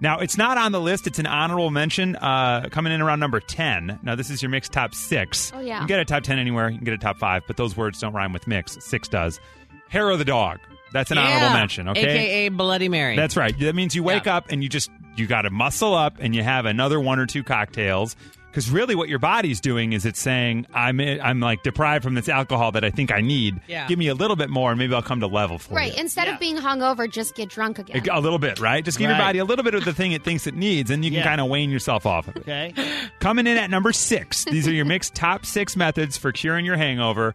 Now, 0.01 0.19
it's 0.19 0.37
not 0.37 0.57
on 0.57 0.71
the 0.71 0.81
list. 0.81 1.07
It's 1.07 1.19
an 1.19 1.25
honorable 1.27 1.71
mention 1.71 2.15
uh, 2.17 2.67
coming 2.71 2.91
in 2.91 3.01
around 3.01 3.19
number 3.19 3.39
10. 3.39 3.99
Now, 4.03 4.15
this 4.15 4.29
is 4.29 4.41
your 4.41 4.49
mixed 4.49 4.73
top 4.73 4.93
six. 4.93 5.51
Oh, 5.55 5.59
yeah. 5.59 5.75
You 5.75 5.79
can 5.79 5.87
get 5.87 5.99
a 5.99 6.05
top 6.05 6.23
10 6.23 6.39
anywhere. 6.39 6.69
You 6.69 6.77
can 6.77 6.85
get 6.85 6.93
a 6.93 6.97
top 6.97 7.17
five, 7.17 7.43
but 7.47 7.57
those 7.57 7.77
words 7.77 7.99
don't 7.99 8.13
rhyme 8.13 8.33
with 8.33 8.45
mix. 8.47 8.77
Six 8.83 9.07
does. 9.07 9.39
Hair 9.87 10.09
of 10.09 10.19
the 10.19 10.25
dog. 10.25 10.59
That's 10.91 11.09
an 11.09 11.17
honorable 11.17 11.49
mention, 11.53 11.89
okay? 11.89 12.01
AKA 12.01 12.49
Bloody 12.49 12.87
Mary. 12.87 13.15
That's 13.15 13.35
right. 13.35 13.57
That 13.59 13.73
means 13.75 13.95
you 13.95 14.03
wake 14.03 14.27
up 14.27 14.45
and 14.49 14.61
you 14.61 14.69
just 14.69 14.91
you 15.15 15.25
got 15.25 15.41
to 15.41 15.49
muscle 15.49 15.95
up 15.95 16.17
and 16.19 16.35
you 16.35 16.43
have 16.43 16.65
another 16.65 16.99
one 16.99 17.19
or 17.19 17.25
two 17.25 17.43
cocktails 17.43 18.15
because 18.53 18.69
really 18.69 18.93
what 18.93 19.09
your 19.09 19.17
body's 19.17 19.59
doing 19.59 19.93
is 19.93 20.05
it's 20.05 20.19
saying 20.19 20.67
I'm 20.75 20.99
I'm 21.01 21.39
like 21.39 21.63
deprived 21.63 22.03
from 22.03 22.13
this 22.13 22.29
alcohol 22.29 22.71
that 22.73 22.83
I 22.83 22.91
think 22.91 23.11
I 23.11 23.19
need. 23.19 23.59
Yeah. 23.67 23.87
Give 23.87 23.97
me 23.97 24.09
a 24.09 24.13
little 24.13 24.35
bit 24.35 24.51
more 24.51 24.69
and 24.69 24.77
maybe 24.77 24.93
I'll 24.93 25.01
come 25.01 25.19
to 25.21 25.27
level 25.27 25.57
for 25.57 25.73
Right. 25.73 25.91
you. 25.93 25.99
Instead 25.99 26.27
of 26.27 26.39
being 26.39 26.57
hungover, 26.57 27.09
just 27.11 27.33
get 27.35 27.49
drunk 27.49 27.79
again. 27.79 28.03
A 28.11 28.21
little 28.21 28.37
bit, 28.37 28.59
right? 28.59 28.85
Just 28.85 28.99
give 28.99 29.09
your 29.09 29.17
body 29.17 29.39
a 29.39 29.45
little 29.45 29.63
bit 29.65 29.73
of 29.73 29.83
the 29.85 29.93
thing 29.93 30.11
it 30.11 30.23
thinks 30.23 30.45
it 30.45 30.53
needs, 30.53 30.91
and 30.91 31.03
you 31.03 31.09
can 31.09 31.19
Yeah. 31.21 31.23
kind 31.25 31.41
of 31.41 31.47
wane 31.47 31.71
yourself 31.71 32.05
off 32.05 32.27
of 32.27 32.35
it. 32.37 32.41
Okay. 32.41 32.73
Coming 33.19 33.47
in 33.47 33.57
at 33.57 33.71
number 33.71 33.91
six, 33.91 34.45
these 34.45 34.67
are 34.67 34.73
your 34.73 34.85
mixed 34.85 35.15
top 35.15 35.45
six 35.47 35.75
methods 35.75 36.15
for 36.17 36.31
curing 36.31 36.63
your 36.63 36.77
hangover. 36.77 37.33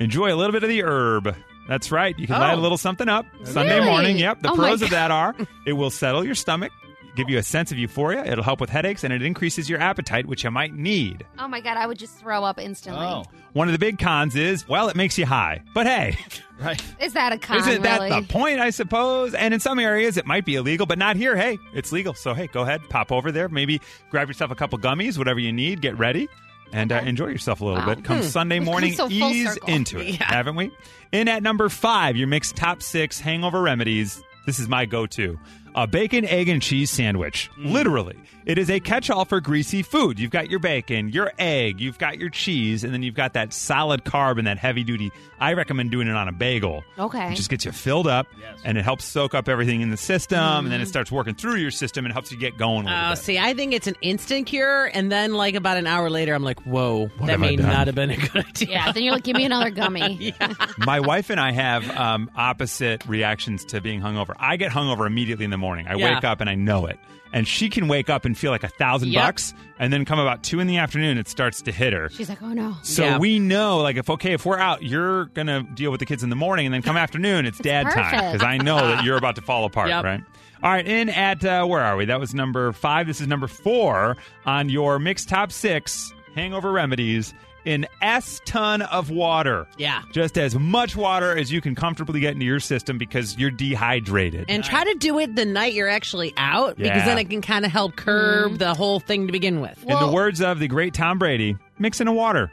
Enjoy 0.00 0.32
a 0.32 0.36
little 0.36 0.52
bit 0.52 0.62
of 0.62 0.68
the 0.70 0.82
herb. 0.82 1.36
That's 1.68 1.90
right. 1.92 2.18
You 2.18 2.26
can 2.26 2.38
light 2.40 2.54
a 2.54 2.56
Oh. 2.56 2.60
little 2.60 2.76
something 2.78 3.08
up 3.08 3.26
Sunday 3.44 3.80
morning. 3.84 4.16
Yep. 4.18 4.42
The 4.42 4.50
Oh 4.50 4.54
pros 4.54 4.82
of 4.82 4.90
that 4.90 5.10
are 5.10 5.34
it 5.66 5.72
will 5.74 5.90
settle 5.90 6.24
your 6.24 6.34
stomach, 6.34 6.72
give 7.16 7.28
you 7.30 7.38
a 7.38 7.42
sense 7.42 7.70
of 7.72 7.78
euphoria. 7.78 8.24
It'll 8.24 8.44
help 8.44 8.60
with 8.60 8.70
headaches, 8.70 9.04
and 9.04 9.12
it 9.12 9.22
increases 9.22 9.68
your 9.70 9.80
appetite, 9.80 10.26
which 10.26 10.44
you 10.44 10.50
might 10.50 10.74
need. 10.74 11.24
Oh 11.38 11.48
my 11.48 11.60
god, 11.60 11.76
I 11.76 11.86
would 11.86 11.98
just 11.98 12.18
throw 12.18 12.44
up 12.44 12.58
instantly. 12.60 13.04
Oh, 13.06 13.24
One 13.52 13.68
of 13.68 13.72
the 13.72 13.78
big 13.78 13.98
cons 13.98 14.34
is, 14.36 14.68
well, 14.68 14.88
it 14.88 14.96
makes 14.96 15.16
you 15.18 15.26
high. 15.26 15.62
But 15.74 15.86
hey, 15.86 16.16
right. 16.60 16.82
Is 17.00 17.12
that 17.14 17.32
a 17.32 17.38
con? 17.38 17.58
isn't 17.58 17.82
that 17.82 18.00
really? 18.00 18.20
the 18.20 18.26
point, 18.26 18.60
I 18.60 18.70
suppose? 18.70 19.34
And 19.34 19.54
in 19.54 19.60
some 19.60 19.78
areas, 19.78 20.16
it 20.16 20.26
might 20.26 20.44
be 20.44 20.56
illegal, 20.56 20.86
but 20.86 20.98
not 20.98 21.16
here. 21.16 21.36
Hey, 21.36 21.58
it's 21.74 21.92
legal. 21.92 22.14
So, 22.14 22.34
hey, 22.34 22.46
go 22.48 22.62
ahead, 22.62 22.82
pop 22.88 23.12
over 23.12 23.30
there. 23.32 23.48
Maybe 23.48 23.80
grab 24.10 24.28
yourself 24.28 24.50
a 24.50 24.54
couple 24.54 24.78
gummies, 24.78 25.16
whatever 25.18 25.38
you 25.40 25.52
need, 25.52 25.80
get 25.80 25.96
ready. 25.98 26.28
And 26.72 26.90
uh, 26.90 27.02
enjoy 27.04 27.28
yourself 27.28 27.60
a 27.60 27.64
little 27.64 27.80
Wow. 27.80 27.94
bit. 27.94 28.04
Come 28.04 28.16
Hmm. 28.18 28.24
Sunday 28.24 28.58
morning, 28.58 28.94
so 28.94 29.06
ease 29.08 29.52
circle. 29.52 29.68
into 29.68 29.98
it, 30.00 30.06
Yeah. 30.18 30.24
haven't 30.24 30.56
we? 30.56 30.72
In 31.12 31.28
at 31.28 31.42
number 31.44 31.68
five, 31.68 32.16
your 32.16 32.26
mixed 32.26 32.56
top 32.56 32.82
six 32.82 33.20
hangover 33.20 33.62
remedies. 33.62 34.20
This 34.44 34.58
is 34.58 34.68
my 34.68 34.84
go 34.84 35.06
to. 35.06 35.38
A 35.76 35.86
bacon, 35.86 36.24
egg, 36.24 36.48
and 36.48 36.62
cheese 36.62 36.90
sandwich. 36.90 37.50
Mm. 37.58 37.72
Literally. 37.72 38.16
It 38.46 38.58
is 38.58 38.68
a 38.70 38.78
catch 38.78 39.08
all 39.10 39.24
for 39.24 39.40
greasy 39.40 39.82
food. 39.82 40.18
You've 40.20 40.30
got 40.30 40.50
your 40.50 40.60
bacon, 40.60 41.08
your 41.08 41.32
egg, 41.38 41.80
you've 41.80 41.96
got 41.98 42.18
your 42.18 42.28
cheese, 42.28 42.84
and 42.84 42.92
then 42.92 43.02
you've 43.02 43.14
got 43.14 43.32
that 43.32 43.54
solid 43.54 44.04
carb 44.04 44.36
and 44.38 44.46
that 44.46 44.58
heavy 44.58 44.84
duty. 44.84 45.10
I 45.40 45.54
recommend 45.54 45.90
doing 45.90 46.08
it 46.08 46.14
on 46.14 46.28
a 46.28 46.32
bagel. 46.32 46.84
Okay. 46.98 47.32
It 47.32 47.36
just 47.36 47.48
gets 47.48 47.64
you 47.64 47.72
filled 47.72 48.06
up 48.06 48.26
and 48.62 48.76
it 48.78 48.82
helps 48.82 49.04
soak 49.06 49.34
up 49.34 49.48
everything 49.48 49.80
in 49.80 49.90
the 49.90 49.96
system, 49.96 50.38
and 50.38 50.66
Mm. 50.66 50.70
then 50.70 50.80
it 50.82 50.86
starts 50.88 51.10
working 51.10 51.34
through 51.34 51.56
your 51.56 51.70
system 51.70 52.04
and 52.04 52.12
helps 52.12 52.30
you 52.30 52.36
get 52.38 52.56
going 52.58 52.86
a 52.86 52.90
little 52.90 53.06
Oh, 53.06 53.10
bit. 53.12 53.18
see, 53.18 53.38
I 53.38 53.54
think 53.54 53.72
it's 53.72 53.86
an 53.86 53.96
instant 54.02 54.46
cure, 54.46 54.90
and 54.92 55.10
then 55.10 55.32
like 55.34 55.54
about 55.54 55.78
an 55.78 55.86
hour 55.86 56.10
later, 56.10 56.34
I'm 56.34 56.44
like, 56.44 56.60
"Whoa, 56.66 57.10
that 57.24 57.40
may 57.40 57.56
not 57.56 57.86
have 57.86 57.96
been 57.96 58.10
a 58.10 58.16
good 58.16 58.44
idea." 58.46 58.68
Yeah, 58.68 58.92
then 58.92 59.02
you're 59.02 59.14
like, 59.14 59.24
give 59.24 59.36
me 59.36 59.44
another 59.46 59.70
gummy. 59.70 60.34
My 60.78 61.00
wife 61.00 61.30
and 61.30 61.40
I 61.40 61.52
have 61.52 61.88
um, 61.96 62.30
opposite 62.36 63.04
reactions 63.06 63.64
to 63.66 63.80
being 63.80 64.00
hungover. 64.02 64.34
I 64.38 64.56
get 64.56 64.70
hungover 64.70 65.06
immediately 65.06 65.44
in 65.46 65.50
the 65.50 65.56
morning. 65.56 65.63
I 65.72 65.94
Yeah. 65.94 66.14
wake 66.14 66.24
up 66.24 66.40
and 66.40 66.48
I 66.50 66.54
know 66.54 66.86
it. 66.86 66.98
And 67.32 67.48
she 67.48 67.68
can 67.68 67.88
wake 67.88 68.08
up 68.08 68.24
and 68.24 68.38
feel 68.38 68.52
like 68.52 68.62
a 68.62 68.68
thousand 68.68 69.08
Yep. 69.08 69.24
bucks, 69.24 69.54
and 69.80 69.92
then 69.92 70.04
come 70.04 70.20
about 70.20 70.44
two 70.44 70.60
in 70.60 70.68
the 70.68 70.76
afternoon, 70.78 71.18
it 71.18 71.26
starts 71.28 71.62
to 71.62 71.72
hit 71.72 71.92
her. 71.92 72.08
She's 72.10 72.28
like, 72.28 72.40
oh 72.42 72.52
no. 72.52 72.76
So 72.82 73.04
Yeah. 73.04 73.18
we 73.18 73.40
know, 73.40 73.78
like, 73.78 73.96
if 73.96 74.08
okay, 74.08 74.34
if 74.34 74.46
we're 74.46 74.58
out, 74.58 74.84
you're 74.84 75.24
gonna 75.26 75.64
deal 75.74 75.90
with 75.90 75.98
the 75.98 76.06
kids 76.06 76.22
in 76.22 76.30
the 76.30 76.36
morning, 76.36 76.66
and 76.66 76.72
then 76.72 76.82
come 76.82 76.96
afternoon, 76.96 77.44
it's 77.44 77.58
dad 77.70 77.84
time 77.90 78.04
perfect. 78.04 78.32
because 78.34 78.46
I 78.46 78.58
know 78.58 78.76
that 78.76 79.02
you're 79.04 79.16
about 79.16 79.34
to 79.34 79.42
fall 79.42 79.64
apart, 79.64 79.88
Yep. 79.88 80.04
right? 80.04 80.20
All 80.62 80.70
right, 80.70 80.86
in 80.86 81.08
at 81.10 81.44
uh, 81.44 81.64
where 81.66 81.80
are 81.82 81.96
we? 81.96 82.04
That 82.04 82.20
was 82.20 82.34
number 82.34 82.70
five. 82.72 83.06
This 83.08 83.20
is 83.20 83.26
number 83.26 83.48
four 83.48 84.16
on 84.46 84.68
your 84.68 84.98
mixed 85.00 85.28
top 85.28 85.50
six 85.50 86.12
hangover 86.36 86.70
remedies. 86.72 87.34
An 87.66 87.86
S 88.02 88.40
ton 88.44 88.82
of 88.82 89.10
water. 89.10 89.66
Yeah. 89.78 90.02
Just 90.12 90.36
as 90.36 90.54
much 90.54 90.96
water 90.96 91.36
as 91.36 91.50
you 91.50 91.60
can 91.60 91.74
comfortably 91.74 92.20
get 92.20 92.32
into 92.34 92.44
your 92.44 92.60
system 92.60 92.98
because 92.98 93.38
you're 93.38 93.50
dehydrated. 93.50 94.46
And 94.48 94.62
try 94.62 94.84
to 94.84 94.94
do 94.98 95.18
it 95.18 95.34
the 95.34 95.44
night 95.44 95.72
you're 95.74 95.88
actually 95.88 96.32
out, 96.36 96.76
because 96.76 97.04
then 97.04 97.18
it 97.18 97.30
can 97.30 97.40
kind 97.40 97.64
of 97.64 97.70
help 97.70 97.96
curb 97.96 98.52
mm. 98.52 98.58
the 98.58 98.74
whole 98.74 99.00
thing 99.00 99.26
to 99.26 99.32
begin 99.32 99.60
with. 99.60 99.82
in 99.84 99.98
the 99.98 100.10
words 100.12 100.40
of 100.42 100.58
the 100.58 100.68
great 100.68 100.94
Tom 100.94 101.18
Brady, 101.18 101.56
mix 101.78 102.00
in 102.00 102.08
a 102.08 102.12
water. 102.12 102.50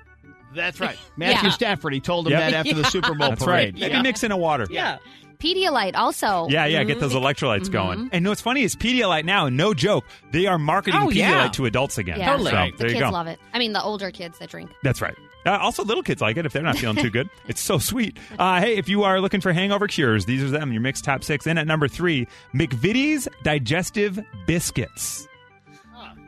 That's 0.56 0.80
right. 0.80 0.98
Matthew 1.18 1.50
Yeah. 1.50 1.54
Stafford, 1.54 1.94
he 1.94 2.00
told 2.00 2.28
him 2.28 2.32
Yep. 2.34 2.40
that 2.52 2.54
after 2.54 2.74
the 2.76 2.84
Super 2.86 3.14
Bowl 3.16 3.30
That's 3.30 3.44
parade. 3.44 3.74
right. 3.80 3.92
Maybe 3.92 4.02
mix 4.02 4.24
in 4.24 4.32
a 4.32 4.38
water. 4.38 4.68
yeah. 4.70 4.98
Pedialyte 5.42 5.96
also. 5.96 6.48
Yeah, 6.50 6.66
yeah, 6.66 6.84
get 6.84 7.00
those 7.00 7.14
electrolytes 7.14 7.62
Mm-hmm. 7.64 7.72
going. 7.72 8.10
And 8.14 8.28
what's 8.28 8.42
funny 8.42 8.64
is 8.64 8.76
Pedialyte 8.76 9.26
now, 9.26 9.50
no 9.50 9.74
joke, 9.74 10.06
they 10.32 10.46
are 10.46 10.58
marketing 10.60 11.00
Oh, 11.02 11.08
Pedialyte 11.08 11.16
yeah. 11.16 11.48
to 11.50 11.66
adults 11.66 11.98
again. 11.98 12.20
Yeah. 12.20 12.32
Totally. 12.32 12.52
So, 12.52 12.56
Right. 12.58 12.78
there 12.78 12.88
the 12.88 12.94
you 12.94 13.00
kids 13.00 13.10
go. 13.10 13.14
love 13.14 13.28
it. 13.28 13.40
I 13.54 13.60
mean, 13.60 13.74
the 13.74 13.82
older 13.82 14.12
kids 14.12 14.38
that 14.40 14.50
drink. 14.50 14.70
That's 14.84 15.02
right. 15.02 15.16
Uh, 15.44 15.58
also, 15.58 15.84
little 15.84 16.04
kids 16.04 16.22
like 16.22 16.38
it 16.38 16.46
if 16.46 16.54
they're 16.54 16.62
not 16.62 16.78
feeling 16.78 16.98
too 16.98 17.10
good. 17.10 17.28
It's 17.48 17.60
so 17.62 17.80
sweet. 17.80 18.18
Uh, 18.38 18.62
hey, 18.62 18.78
if 18.78 18.88
you 18.88 19.04
are 19.04 19.20
looking 19.20 19.42
for 19.42 19.52
hangover 19.52 19.88
cures, 19.88 20.26
these 20.26 20.44
are 20.44 20.50
them. 20.52 20.72
Your 20.72 20.82
mixed 20.82 21.04
top 21.04 21.24
six. 21.24 21.48
In 21.48 21.58
at 21.58 21.66
number 21.66 21.88
three, 21.88 22.28
McVitie's 22.54 23.28
Digestive 23.44 24.20
Biscuits. 24.46 25.28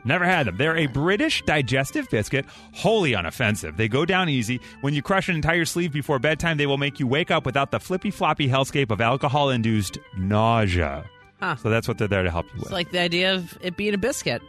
Never 0.04 0.24
had 0.24 0.46
them. 0.46 0.56
They're 0.56 0.76
a 0.76 0.86
British 0.86 1.42
digestive 1.42 2.08
biscuit, 2.10 2.44
wholly 2.74 3.12
unoffensive. 3.12 3.76
They 3.76 3.88
go 3.88 4.04
down 4.04 4.28
easy. 4.28 4.60
When 4.82 4.92
you 4.94 5.02
crush 5.02 5.28
an 5.28 5.34
entire 5.34 5.64
sleeve 5.64 5.92
before 5.92 6.18
bedtime, 6.18 6.56
they 6.58 6.66
will 6.66 6.78
make 6.78 7.00
you 7.00 7.06
wake 7.06 7.30
up 7.30 7.46
without 7.46 7.70
the 7.70 7.80
flippy 7.80 8.10
floppy 8.10 8.48
hellscape 8.48 8.90
of 8.90 9.00
alcohol 9.00 9.50
induced 9.50 9.98
nausea. 10.16 11.04
Huh. 11.40 11.56
So 11.56 11.70
that's 11.70 11.88
what 11.88 11.98
they're 11.98 12.08
there 12.08 12.22
to 12.22 12.30
help 12.30 12.46
you 12.46 12.52
with. 12.56 12.62
It's 12.64 12.72
like 12.72 12.90
the 12.90 13.00
idea 13.00 13.34
of 13.34 13.56
it 13.62 13.76
being 13.76 13.94
a 13.94 13.98
biscuit. 13.98 14.42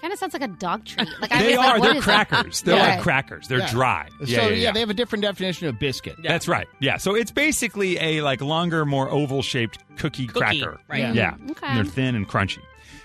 Kind 0.00 0.12
of 0.12 0.18
sounds 0.18 0.32
like 0.32 0.42
a 0.42 0.48
dog 0.48 0.84
treat. 0.84 1.08
Like 1.20 1.30
I 1.30 1.42
they 1.42 1.48
was 1.50 1.56
like, 1.58 1.66
are. 1.74 1.78
what 1.78 1.86
They're 1.88 1.96
is 1.98 2.04
that? 2.06 2.28
crackers. 2.28 2.62
They're 2.62 2.76
Yeah. 2.76 2.86
like 2.94 3.02
crackers. 3.02 3.46
They're 3.46 3.58
Yeah. 3.58 3.70
dry. 3.70 4.08
So, 4.24 4.48
yeah, 4.48 4.72
they 4.72 4.80
have 4.80 4.90
a 4.90 4.94
different 4.94 5.22
definition 5.22 5.68
of 5.68 5.78
biscuit. 5.78 6.16
That's 6.24 6.48
right. 6.48 6.66
Yeah. 6.80 6.96
So 6.96 7.14
it's 7.14 7.30
basically 7.30 7.98
a 8.00 8.20
like 8.22 8.40
longer, 8.40 8.84
more 8.84 9.08
oval 9.10 9.42
shaped 9.42 9.78
cookie, 9.98 10.26
Cookie, 10.26 10.40
cracker. 10.60 10.80
right. 10.88 10.98
Yeah. 11.00 11.12
Yeah. 11.12 11.50
Okay. 11.52 11.66
And 11.68 11.76
they're 11.78 11.84
thin 11.84 12.16
and 12.16 12.28
crunchy. 12.28 12.58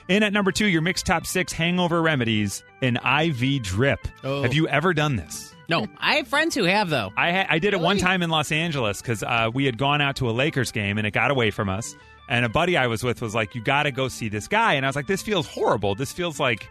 In 0.08 0.24
at 0.24 0.32
number 0.32 0.52
two, 0.52 0.68
your 0.68 0.82
mixed 0.82 1.06
top 1.06 1.26
six 1.26 1.52
hangover 1.52 2.02
remedies, 2.02 2.64
an 2.82 2.98
IV 2.98 3.62
drip. 3.64 4.08
Oh. 4.24 4.44
Have 4.44 4.54
you 4.54 4.68
ever 4.68 4.94
done 4.94 5.16
this? 5.18 5.54
No, 5.70 5.86
I 5.98 6.16
have 6.16 6.28
friends 6.30 6.56
who 6.56 6.64
have 6.64 6.90
though. 6.90 7.12
I 7.18 7.32
ha- 7.32 7.48
I 7.50 7.60
did 7.60 7.74
it 7.74 7.80
one 7.82 7.98
time 7.98 8.22
in 8.24 8.30
Los 8.30 8.52
Angeles 8.52 9.02
because 9.02 9.22
uh, 9.22 9.50
we 9.54 9.66
had 9.66 9.78
gone 9.78 10.00
out 10.00 10.16
to 10.18 10.30
a 10.30 10.32
Lakers 10.32 10.72
game 10.72 10.98
and 10.98 11.06
it 11.06 11.12
got 11.12 11.30
away 11.30 11.52
from 11.52 11.68
us. 11.68 11.96
And 12.30 12.46
a 12.46 12.50
buddy 12.50 12.78
I 12.78 12.88
was 12.88 13.04
with 13.04 13.22
was 13.22 13.36
like, 13.36 13.54
"You 13.56 13.62
got 13.62 13.84
to 13.84 13.92
go 13.92 14.08
see 14.08 14.30
this 14.30 14.48
guy." 14.48 14.74
And 14.74 14.86
I 14.86 14.90
was 14.90 14.96
like, 14.96 15.08
"This 15.08 15.22
feels 15.22 15.48
horrible. 15.48 15.96
This 15.96 16.12
feels 16.12 16.40
like, 16.40 16.70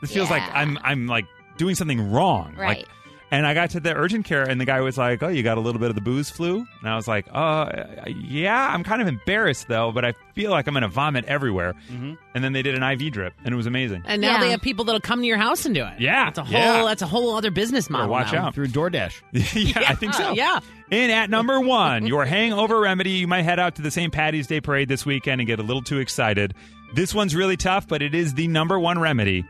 this 0.00 0.12
feels 0.12 0.30
like 0.30 0.42
I'm 0.52 0.78
I'm 0.82 1.06
like 1.06 1.24
doing 1.56 1.74
something 1.74 2.12
wrong." 2.12 2.54
Right. 2.56 2.86
Like, 3.30 3.38
and 3.38 3.46
I 3.46 3.54
got 3.54 3.70
to 3.70 3.80
the 3.80 3.94
urgent 3.94 4.24
care, 4.24 4.42
and 4.42 4.60
the 4.60 4.64
guy 4.64 4.80
was 4.80 4.96
like, 4.98 5.22
"Oh, 5.22 5.28
you 5.28 5.42
got 5.42 5.58
a 5.58 5.60
little 5.60 5.80
bit 5.80 5.90
of 5.90 5.94
the 5.94 6.00
booze 6.00 6.30
flu?" 6.30 6.66
And 6.80 6.88
I 6.90 6.96
was 6.96 7.06
like, 7.06 7.26
"Uh, 7.32 7.84
yeah. 8.06 8.72
I'm 8.72 8.84
kind 8.84 9.02
of 9.02 9.08
embarrassed 9.08 9.68
though, 9.68 9.92
but 9.92 10.04
I 10.04 10.14
feel 10.34 10.50
like 10.50 10.66
I'm 10.66 10.74
going 10.74 10.82
to 10.82 10.88
vomit 10.88 11.24
everywhere." 11.26 11.74
Mm-hmm. 11.90 12.14
And 12.34 12.44
then 12.44 12.52
they 12.52 12.62
did 12.62 12.74
an 12.74 12.82
IV 12.82 13.12
drip, 13.12 13.34
and 13.44 13.52
it 13.52 13.56
was 13.56 13.66
amazing. 13.66 14.02
And 14.06 14.22
now 14.22 14.32
Yeah. 14.36 14.40
they 14.40 14.50
have 14.50 14.62
people 14.62 14.84
that'll 14.86 15.00
come 15.00 15.20
to 15.20 15.26
your 15.26 15.36
house 15.38 15.64
and 15.66 15.74
do 15.74 15.84
it. 15.84 16.00
Yeah, 16.00 16.24
that's 16.26 16.38
a 16.38 16.44
whole 16.44 16.52
yeah. 16.60 16.84
that's 16.84 17.02
a 17.02 17.06
whole 17.06 17.36
other 17.36 17.50
business 17.50 17.90
model. 17.90 18.08
watch 18.08 18.32
now. 18.32 18.46
out. 18.46 18.54
Through 18.54 18.68
DoorDash. 18.68 19.20
yeah, 19.32 19.84
I 19.88 19.94
think 19.94 20.14
so. 20.14 20.32
Yeah. 20.34 20.60
In 20.90 21.10
at 21.10 21.28
number 21.28 21.60
one, 21.80 22.06
your 22.06 22.24
hangover 22.24 22.80
remedy. 22.80 23.10
You 23.10 23.26
might 23.28 23.42
head 23.42 23.58
out 23.58 23.74
to 23.76 23.82
the 23.82 23.90
St. 23.90 24.12
Patty's 24.12 24.46
Day 24.46 24.60
parade 24.60 24.88
this 24.88 25.04
weekend 25.04 25.40
and 25.40 25.46
get 25.46 25.58
a 25.58 25.62
little 25.62 25.82
too 25.82 25.98
excited. 25.98 26.54
This 26.94 27.14
one's 27.14 27.36
really 27.36 27.58
tough, 27.58 27.86
but 27.86 28.00
it 28.00 28.14
is 28.14 28.32
the 28.34 28.48
number 28.48 28.78
one 28.80 28.98
remedy 28.98 29.44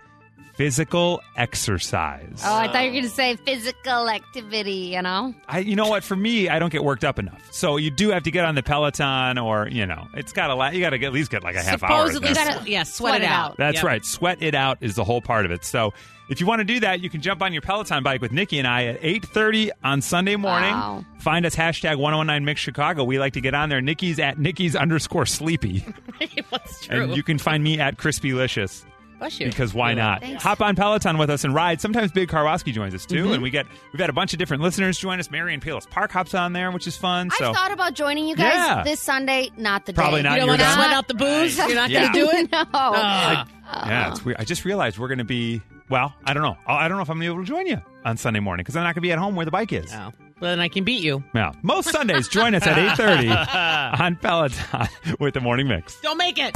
physical 0.58 1.22
exercise. 1.36 2.42
Oh, 2.44 2.52
I 2.54 2.66
thought 2.66 2.80
you 2.80 2.88
were 2.88 2.92
going 2.94 3.04
to 3.04 3.10
say 3.10 3.36
physical 3.36 4.10
activity, 4.10 4.90
you 4.92 5.00
know? 5.00 5.32
I, 5.48 5.60
you 5.60 5.76
know 5.76 5.86
what? 5.88 6.02
For 6.02 6.16
me, 6.16 6.48
I 6.48 6.58
don't 6.58 6.72
get 6.72 6.82
worked 6.82 7.04
up 7.04 7.18
enough. 7.20 7.46
So 7.52 7.76
you 7.76 7.92
do 7.92 8.10
have 8.10 8.24
to 8.24 8.32
get 8.32 8.44
on 8.44 8.56
the 8.56 8.62
Peloton, 8.64 9.38
or 9.38 9.68
you 9.68 9.86
know, 9.86 10.08
it's 10.14 10.32
got 10.32 10.50
a 10.50 10.54
lot. 10.56 10.74
You 10.74 10.80
got 10.80 10.90
to 10.90 11.02
at 11.04 11.12
least 11.12 11.30
get 11.30 11.44
like 11.44 11.54
a 11.54 11.62
half 11.62 11.82
hour. 11.84 12.06
Supposedly. 12.08 12.28
You 12.30 12.34
gotta 12.34 12.68
yeah, 12.70 12.82
sweat, 12.82 13.12
sweat 13.12 13.20
it 13.22 13.24
it 13.24 13.28
out. 13.30 13.50
out. 13.52 13.56
That's 13.56 13.76
Yep. 13.76 13.84
right. 13.84 14.04
Sweat 14.04 14.42
it 14.42 14.54
out 14.56 14.78
is 14.80 14.96
the 14.96 15.04
whole 15.04 15.20
part 15.22 15.44
of 15.46 15.52
it. 15.52 15.64
So 15.64 15.94
if 16.28 16.40
you 16.40 16.46
want 16.46 16.58
to 16.58 16.64
do 16.64 16.80
that, 16.80 17.00
you 17.00 17.08
can 17.08 17.20
jump 17.22 17.40
on 17.40 17.52
your 17.52 17.62
Peloton 17.62 18.02
bike 18.02 18.20
with 18.20 18.32
Nikki 18.32 18.58
and 18.58 18.66
I 18.66 18.86
at 18.86 19.00
8.30 19.00 19.70
on 19.84 20.02
Sunday 20.02 20.34
morning. 20.36 20.72
Wow. 20.72 21.04
Find 21.20 21.46
us 21.46 21.54
hashtag 21.54 21.96
1019 21.98 22.44
Mix 22.44 22.60
Chicago. 22.60 23.04
We 23.04 23.18
like 23.20 23.32
to 23.34 23.40
get 23.40 23.54
on 23.54 23.68
there. 23.68 23.80
Nikki's 23.80 24.18
at 24.18 24.38
Nikki's 24.38 24.74
underscore 24.74 25.24
sleepy. 25.26 25.84
That's 26.50 26.86
true. 26.86 27.04
and 27.04 27.16
you 27.16 27.22
can 27.22 27.38
find 27.38 27.62
me 27.62 27.78
at 27.78 27.96
Crispylicious. 27.96 28.84
Bless 29.18 29.40
you. 29.40 29.46
Because 29.46 29.74
why 29.74 29.94
not? 29.94 30.20
Thanks. 30.20 30.42
Hop 30.44 30.60
on 30.60 30.76
Peloton 30.76 31.18
with 31.18 31.28
us 31.30 31.42
and 31.44 31.52
ride. 31.54 31.80
Sometimes 31.80 32.12
Big 32.12 32.28
Karwoski 32.28 32.72
joins 32.72 32.94
us 32.94 33.04
too, 33.04 33.24
mm-hmm. 33.24 33.32
and 33.34 33.42
we 33.42 33.50
get 33.50 33.66
we've 33.92 34.00
had 34.00 34.10
a 34.10 34.12
bunch 34.12 34.32
of 34.32 34.38
different 34.38 34.62
listeners 34.62 34.98
join 34.98 35.18
us. 35.18 35.30
Marion 35.30 35.60
Palos 35.60 35.86
Park 35.86 36.12
hops 36.12 36.34
on 36.34 36.52
there, 36.52 36.70
which 36.70 36.86
is 36.86 36.96
fun. 36.96 37.30
So 37.36 37.50
I 37.50 37.52
thought 37.52 37.72
about 37.72 37.94
joining 37.94 38.28
you 38.28 38.36
guys 38.36 38.54
Yeah. 38.54 38.82
this 38.84 39.00
Sunday, 39.00 39.50
not 39.56 39.86
the 39.86 39.92
Probably 39.92 40.22
day. 40.22 40.28
not 40.28 40.34
you 40.34 40.40
don't 40.40 40.48
want 40.50 40.60
to 40.60 40.72
sweat 40.72 40.92
out 40.92 41.08
the 41.08 41.14
booze. 41.14 41.56
You're 41.58 41.74
not 41.74 41.90
Yeah. 41.90 42.12
going 42.12 42.12
to 42.12 42.32
do 42.32 42.38
it. 42.38 42.52
no. 42.52 42.64
Oh. 42.72 42.92
yeah, 42.94 44.10
it's 44.12 44.24
weird. 44.24 44.38
I 44.40 44.44
just 44.44 44.64
realized 44.64 44.98
we're 44.98 45.08
going 45.08 45.18
to 45.18 45.24
be 45.24 45.60
well. 45.88 46.14
I 46.24 46.32
don't 46.34 46.42
know. 46.42 46.56
I 46.66 46.84
I 46.84 46.88
don't 46.88 46.96
know 46.98 47.02
if 47.02 47.10
I'm 47.10 47.18
going 47.18 47.28
to 47.28 47.32
be 47.32 47.34
able 47.34 47.44
to 47.44 47.48
join 47.48 47.66
you 47.66 47.82
on 48.04 48.16
Sunday 48.16 48.40
morning 48.40 48.62
because 48.62 48.76
I'm 48.76 48.82
not 48.84 48.94
going 48.94 49.02
to 49.02 49.08
be 49.08 49.12
at 49.12 49.18
home 49.18 49.34
where 49.34 49.44
the 49.44 49.50
bike 49.50 49.72
is. 49.72 49.92
Oh. 49.92 50.12
Well, 50.40 50.52
then 50.52 50.60
I 50.60 50.68
can 50.68 50.84
beat 50.84 51.02
you. 51.02 51.24
Yeah. 51.34 51.50
Most 51.62 51.90
Sundays, 51.90 52.28
join 52.28 52.54
us 52.54 52.64
at 52.64 52.76
8.30 52.96 54.00
on 54.00 54.14
Peloton 54.16 54.88
with 55.18 55.34
the 55.34 55.40
Morning 55.40 55.66
Mix. 55.66 56.00
Don't 56.00 56.16
make 56.16 56.38
it. 56.38 56.54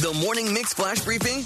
The 0.00 0.18
Morning 0.22 0.54
Mix 0.54 0.72
Flash 0.72 1.00
Briefing 1.02 1.44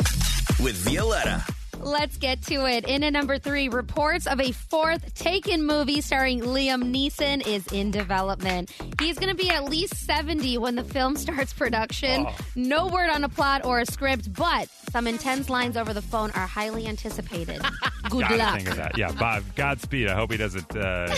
with 0.61 0.77
Violetta. 0.77 1.45
Let's 1.81 2.17
get 2.17 2.43
to 2.43 2.65
it. 2.67 2.87
In 2.87 3.03
at 3.03 3.13
number 3.13 3.39
three, 3.39 3.69
reports 3.69 4.29
of 4.29 4.41
a 4.41 4.53
fourth 4.53 5.15
Taken 5.15 5.65
movie 5.67 6.01
starring 6.01 6.41
Liam 6.41 6.95
Neeson 6.95 7.45
is 7.45 7.67
in 7.73 7.91
development. 7.91 8.71
He's 9.01 9.19
going 9.19 9.31
to 9.31 9.35
be 9.35 9.51
at 9.51 9.65
least 9.65 9.97
70 9.97 10.59
when 10.59 10.77
the 10.77 10.85
film 10.85 11.17
starts 11.17 11.53
production. 11.53 12.27
No 12.55 12.87
word 12.87 13.11
on 13.11 13.25
a 13.25 13.29
plot 13.29 13.65
or 13.65 13.81
a 13.81 13.87
script, 13.87 14.33
but 14.33 14.69
some 14.93 15.09
intense 15.09 15.51
lines 15.51 15.77
over 15.77 15.93
the 15.93 16.03
phone 16.03 16.31
are 16.33 16.47
highly 16.47 16.87
anticipated. 16.87 17.61
Good 18.11 18.21
Gotta 18.23 18.37
luck. 18.37 18.57
think 18.59 18.71
of 18.71 18.77
that. 18.77 18.97
Yeah, 18.97 19.11
Bob, 19.13 19.43
Godspeed. 19.57 20.07
I 20.09 20.15
hope 20.15 20.31
he 20.31 20.37
doesn't 20.39 20.77
uh, 20.77 21.13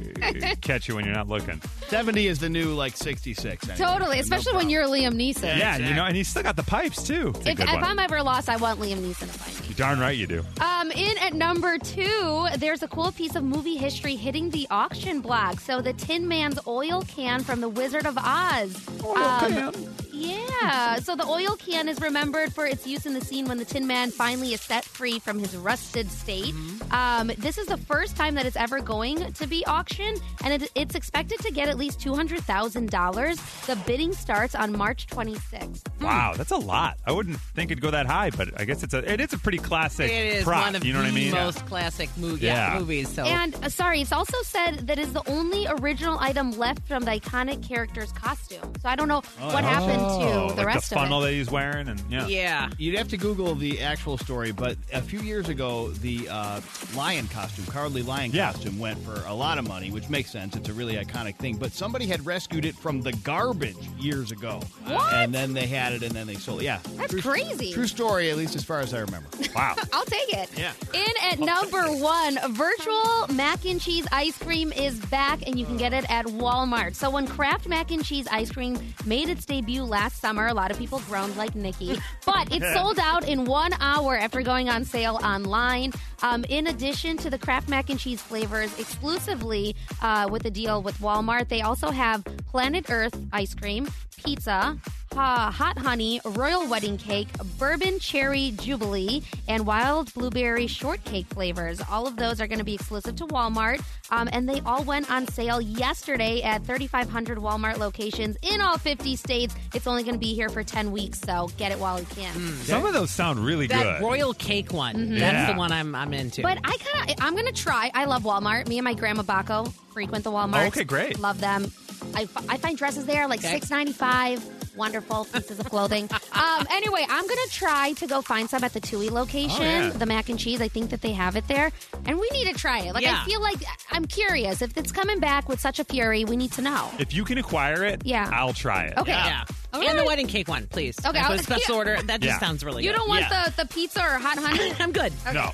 catch 0.62 0.88
you 0.88 0.94
when 0.96 1.04
you're 1.04 1.14
not 1.14 1.28
looking. 1.28 1.60
70 1.88 2.26
is 2.26 2.38
the 2.38 2.48
new 2.48 2.74
like 2.74 2.96
66. 2.96 3.68
anyway. 3.68 3.78
Totally, 3.92 4.16
No 4.16 4.20
especially 4.20 4.52
when 4.54 4.68
problem. 4.68 4.70
you're 4.70 5.10
Liam 5.10 5.14
Neeson. 5.14 5.56
Yeah, 5.56 5.76
you 5.78 5.94
know, 5.94 6.04
and 6.04 6.16
he's 6.16 6.28
still 6.28 6.42
got 6.42 6.56
the 6.56 6.62
pipes 6.62 7.02
too. 7.06 7.32
If, 7.40 7.60
if. 7.60 7.68
I'm 7.68 7.98
ever 7.98 8.22
lost, 8.22 8.48
I 8.48 8.56
want 8.56 8.80
Liam 8.80 8.96
Neeson 8.98 9.20
to 9.20 9.26
find 9.38 9.60
me. 9.60 9.68
You 9.68 9.74
darn 9.74 10.00
right 10.00 10.16
you 10.16 10.26
do. 10.26 10.44
Um, 10.60 10.90
in 10.90 11.16
at 11.18 11.34
number 11.34 11.78
two, 11.78 12.46
there's 12.58 12.82
a 12.82 12.88
cool 12.88 13.12
piece 13.12 13.36
of 13.36 13.44
movie 13.44 13.76
history 13.76 14.16
hitting 14.16 14.50
the 14.50 14.66
auction 14.70 15.20
block. 15.20 15.60
So 15.60 15.80
the 15.80 15.92
Tin 15.92 16.26
Man's 16.28 16.58
oil 16.66 17.02
can 17.06 17.42
from 17.42 17.60
The 17.60 17.68
Wizard 17.68 18.06
of 18.06 18.16
Oz. 18.18 18.76
Um, 19.04 19.72
Yeah. 20.12 20.96
So 20.96 21.14
the 21.14 21.26
oil 21.26 21.56
can 21.56 21.88
is 21.88 22.00
remembered 22.00 22.52
for 22.52 22.66
its 22.66 22.86
use 22.86 23.04
in 23.06 23.12
the 23.14 23.20
scene 23.20 23.46
when 23.46 23.58
the 23.58 23.64
Tin 23.66 23.86
Man 23.86 24.10
finally 24.10 24.54
is 24.54 24.60
set 24.62 24.84
free 24.84 25.18
from 25.18 25.38
his 25.38 25.54
rusted 25.56 26.10
state. 26.10 26.54
Um, 26.90 27.30
this 27.38 27.58
is 27.58 27.66
the 27.66 27.76
first 27.76 28.16
time 28.16 28.34
that 28.36 28.46
it's 28.46 28.56
ever 28.56 28.80
going 28.80 29.32
to 29.34 29.46
be 29.46 29.64
auctioned, 29.66 30.20
and 30.42 30.62
it, 30.62 30.70
it's 30.74 30.94
expected 30.94 31.38
to 31.40 31.52
get 31.52 31.68
at 31.68 31.75
least 31.78 32.00
two 32.00 32.14
hundred 32.14 32.40
thousand 32.44 32.90
dollars. 32.90 33.36
The 33.66 33.76
bidding 33.86 34.12
starts 34.12 34.54
on 34.54 34.76
March 34.76 35.06
26th. 35.08 35.82
Wow, 36.00 36.34
that's 36.36 36.50
a 36.50 36.56
lot. 36.56 36.96
I 37.06 37.12
wouldn't 37.12 37.38
think 37.54 37.70
it'd 37.70 37.82
go 37.82 37.90
that 37.90 38.06
high, 38.06 38.30
but 38.30 38.58
I 38.60 38.64
guess 38.64 38.82
it's 38.82 38.94
a 38.94 39.10
it 39.10 39.20
is 39.20 39.32
a 39.32 39.38
pretty 39.38 39.58
classic 39.58 40.10
It 40.10 40.34
is 40.36 40.44
prop. 40.44 40.64
one 40.66 40.76
of 40.76 40.84
you 40.84 40.92
know 40.92 41.00
the 41.00 41.06
what 41.06 41.12
I 41.12 41.14
mean? 41.14 41.30
most 41.32 41.64
classic 41.66 42.08
mo- 42.16 42.36
Yeah. 42.40 42.72
yeah, 42.74 42.78
movies. 42.78 43.08
So 43.12 43.24
And 43.24 43.54
uh, 43.64 43.68
sorry, 43.68 44.00
it's 44.00 44.12
also 44.12 44.36
said 44.42 44.86
that 44.86 44.98
is 44.98 45.12
the 45.12 45.22
only 45.28 45.66
original 45.80 46.18
item 46.20 46.52
left 46.52 46.86
from 46.86 47.04
the 47.04 47.10
iconic 47.12 47.62
character's 47.66 48.12
costume. 48.12 48.72
So 48.82 48.88
I 48.88 48.96
don't 48.96 49.08
know 49.08 49.22
what 49.40 49.64
happened 49.64 50.02
Oh, 50.02 50.48
to 50.48 50.54
the 50.54 50.58
like 50.62 50.66
rest 50.66 50.90
the 50.90 50.96
funnel 50.96 51.18
of 51.22 51.24
it. 51.24 51.30
that 51.32 51.36
he's 51.36 51.50
wearing, 51.50 51.88
and 51.88 52.00
yeah, 52.10 52.26
yeah, 52.26 52.70
You'd 52.78 52.96
have 52.96 53.08
to 53.08 53.16
Google 53.16 53.54
the 53.54 53.80
actual 53.82 54.18
story, 54.18 54.52
but 54.52 54.76
a 54.92 55.00
few 55.02 55.20
years 55.20 55.48
ago, 55.48 55.90
the 55.90 56.28
uh, 56.28 56.60
lion 56.94 57.26
costume, 57.28 57.66
cowardly 57.66 58.02
lion 58.02 58.30
Yeah. 58.32 58.52
costume, 58.52 58.78
went 58.78 58.98
for 59.04 59.22
a 59.26 59.34
lot 59.34 59.58
of 59.58 59.66
money, 59.66 59.90
which 59.90 60.08
makes 60.08 60.30
sense. 60.30 60.56
It's 60.56 60.68
a 60.68 60.72
really 60.72 60.94
iconic 60.96 61.36
thing. 61.36 61.56
But 61.56 61.65
somebody 61.72 62.06
had 62.06 62.24
rescued 62.26 62.64
it 62.64 62.74
from 62.76 63.00
the 63.02 63.12
garbage 63.12 63.76
years 63.98 64.30
ago, 64.32 64.60
What? 64.86 65.12
and 65.12 65.34
then 65.34 65.52
they 65.52 65.66
had 65.66 65.92
it, 65.92 66.02
and 66.02 66.12
then 66.12 66.26
they 66.26 66.34
sold. 66.34 66.60
it. 66.60 66.64
Yeah, 66.64 66.80
That's 66.96 67.12
true, 67.12 67.20
crazy. 67.22 67.72
True 67.72 67.86
story, 67.86 68.30
at 68.30 68.36
least 68.36 68.54
as 68.56 68.64
far 68.64 68.80
as 68.80 68.92
I 68.94 69.00
remember. 69.00 69.28
Wow. 69.56 69.74
I'll 69.90 70.04
take 70.04 70.34
it. 70.34 70.50
Yeah. 70.58 70.72
In 70.92 71.06
at 71.32 71.38
number 71.38 71.84
one, 71.96 72.38
virtual 72.52 73.26
mac 73.34 73.64
and 73.64 73.80
cheese 73.80 74.06
ice 74.12 74.36
cream 74.36 74.70
is 74.70 75.00
back, 75.06 75.46
and 75.46 75.58
you 75.58 75.64
can 75.64 75.78
get 75.78 75.94
it 75.94 76.04
at 76.10 76.26
Walmart. 76.26 76.94
So 76.94 77.08
when 77.08 77.26
Kraft 77.26 77.66
mac 77.66 77.90
and 77.90 78.04
cheese 78.04 78.26
ice 78.30 78.50
cream 78.52 78.78
made 79.06 79.30
its 79.30 79.46
debut 79.46 79.82
last 79.82 80.20
summer, 80.20 80.48
a 80.48 80.52
lot 80.52 80.70
of 80.70 80.78
people 80.78 81.00
groaned 81.08 81.36
like 81.38 81.54
Nikki, 81.54 81.96
but 82.26 82.52
it 82.54 82.62
sold 82.74 82.98
out 82.98 83.26
in 83.26 83.46
one 83.46 83.72
hour 83.80 84.14
after 84.14 84.42
going 84.42 84.68
on 84.68 84.84
sale 84.84 85.18
online. 85.22 85.92
Um, 86.22 86.44
in 86.48 86.66
addition 86.68 87.16
to 87.18 87.30
the 87.30 87.38
Kraft 87.38 87.68
mac 87.68 87.90
and 87.90 87.98
cheese 87.98 88.22
flavors 88.22 88.76
exclusively 88.78 89.76
uh, 90.02 90.28
with 90.30 90.44
a 90.44 90.50
deal 90.50 90.82
with 90.82 90.98
Walmart, 90.98 91.48
they 91.48 91.62
also 91.62 91.90
have 91.90 92.24
Planet 92.46 92.86
Earth 92.90 93.18
ice 93.32 93.54
cream, 93.54 93.88
pizza, 94.24 94.78
ha- 95.16 95.50
hot 95.50 95.78
honey, 95.78 96.20
royal 96.24 96.66
wedding 96.68 96.98
cake, 96.98 97.28
bourbon 97.58 97.98
cherry 97.98 98.52
jubilee, 98.52 99.22
and 99.48 99.66
wild 99.66 100.12
blueberry 100.14 100.66
shortcake 100.66 101.26
flavors. 101.26 101.80
All 101.90 102.06
of 102.06 102.16
those 102.16 102.40
are 102.40 102.46
going 102.46 102.58
to 102.58 102.64
be 102.64 102.74
exclusive 102.74 103.16
to 103.16 103.26
Walmart, 103.26 103.82
um, 104.10 104.28
and 104.32 104.48
they 104.48 104.60
all 104.60 104.84
went 104.84 105.10
on 105.10 105.26
sale 105.28 105.60
yesterday 105.60 106.42
at 106.42 106.64
3,500 106.64 107.38
Walmart 107.38 107.78
locations 107.78 108.36
in 108.42 108.60
all 108.60 108.78
50 108.78 109.16
states. 109.16 109.54
It's 109.74 109.86
only 109.86 110.02
going 110.02 110.14
to 110.14 110.20
be 110.20 110.34
here 110.34 110.48
for 110.48 110.62
10 110.62 110.92
weeks, 110.92 111.20
so 111.20 111.50
get 111.56 111.72
it 111.72 111.78
while 111.78 111.98
you 111.98 112.06
can. 112.06 112.34
Some 112.64 112.84
of 112.84 112.92
those 112.92 113.10
sound 113.10 113.38
really 113.44 113.66
that 113.68 113.98
good. 114.00 114.06
royal 114.06 114.34
cake 114.34 114.72
one. 114.72 114.94
Mm-hmm. 114.96 115.12
Yeah. 115.14 115.32
That's 115.32 115.52
the 115.52 115.58
one 115.58 115.72
I'm 115.72 115.94
I'm 115.94 116.12
into. 116.14 116.42
But 116.42 116.58
I 116.64 116.76
kind 116.76 117.10
of, 117.10 117.16
I'm 117.24 117.32
going 117.32 117.46
to 117.46 117.52
try. 117.52 117.90
I 117.94 118.04
love 118.04 118.22
Walmart. 118.22 118.68
Me 118.68 118.78
and 118.78 118.84
my 118.84 118.94
grandma 118.94 119.22
Baco 119.22 119.72
frequent 119.92 120.24
the 120.24 120.30
Walmart. 120.30 120.64
Oh, 120.64 120.66
okay, 120.66 120.84
great. 120.84 121.18
Love 121.18 121.40
them. 121.40 121.72
I, 122.14 122.22
f- 122.22 122.46
I 122.48 122.56
find 122.58 122.76
dresses 122.76 123.06
there 123.06 123.26
like 123.26 123.40
Okay. 123.40 123.52
six 123.54 123.70
ninety 123.70 123.92
five. 123.92 124.44
Wonderful 124.76 125.24
pieces 125.26 125.58
of 125.58 125.68
clothing. 125.70 126.08
um, 126.32 126.66
anyway, 126.70 127.04
I'm 127.08 127.26
gonna 127.26 127.40
try 127.50 127.92
to 127.94 128.06
go 128.06 128.20
find 128.22 128.48
some 128.50 128.62
at 128.62 128.72
the 128.72 128.80
Tui 128.80 129.08
location. 129.10 129.62
Oh, 129.62 129.64
yeah. 129.64 129.90
The 129.90 130.06
mac 130.06 130.28
and 130.28 130.38
cheese. 130.38 130.60
I 130.60 130.68
think 130.68 130.90
that 130.90 131.00
they 131.00 131.12
have 131.12 131.34
it 131.36 131.48
there, 131.48 131.70
and 132.04 132.18
we 132.18 132.28
need 132.32 132.46
to 132.46 132.54
try 132.54 132.80
it. 132.80 132.92
Like 132.94 133.04
I 133.06 133.24
feel 133.24 133.40
like 133.40 133.58
I'm 133.90 134.04
curious 134.04 134.60
if 134.62 134.76
it's 134.76 134.92
coming 134.92 135.18
back 135.18 135.48
with 135.48 135.60
such 135.60 135.78
a 135.78 135.84
fury. 135.84 136.24
We 136.24 136.36
need 136.36 136.52
to 136.52 136.62
know. 136.62 136.90
if 136.98 137.14
you 137.14 137.24
can 137.24 137.38
acquire 137.38 137.84
it, 137.84 138.02
Yeah. 138.04 138.28
I'll 138.32 138.52
try 138.52 138.84
it. 138.84 138.98
Okay. 138.98 139.12
yeah. 139.12 139.44
All 139.72 139.82
And 139.86 139.98
the 139.98 140.04
wedding 140.04 140.26
cake 140.26 140.48
one, 140.48 140.66
please. 140.68 140.96
Okay, 141.04 141.18
And 141.18 141.26
I'll- 141.26 141.38
special 141.38 141.74
yeah. 141.74 141.78
order. 141.78 142.02
That 142.02 142.20
just 142.20 142.34
Yeah. 142.34 142.38
sounds 142.38 142.64
really 142.64 142.82
You 142.84 142.90
good. 142.90 142.94
You 142.94 142.98
don't 142.98 143.08
want 143.08 143.26
Yeah. 143.30 143.48
the, 143.50 143.64
the 143.64 143.68
pizza 143.68 144.00
or 144.00 144.18
hot 144.18 144.38
honey? 144.38 144.72
I'm 144.80 144.92
good. 144.92 145.12
No. 145.34 145.50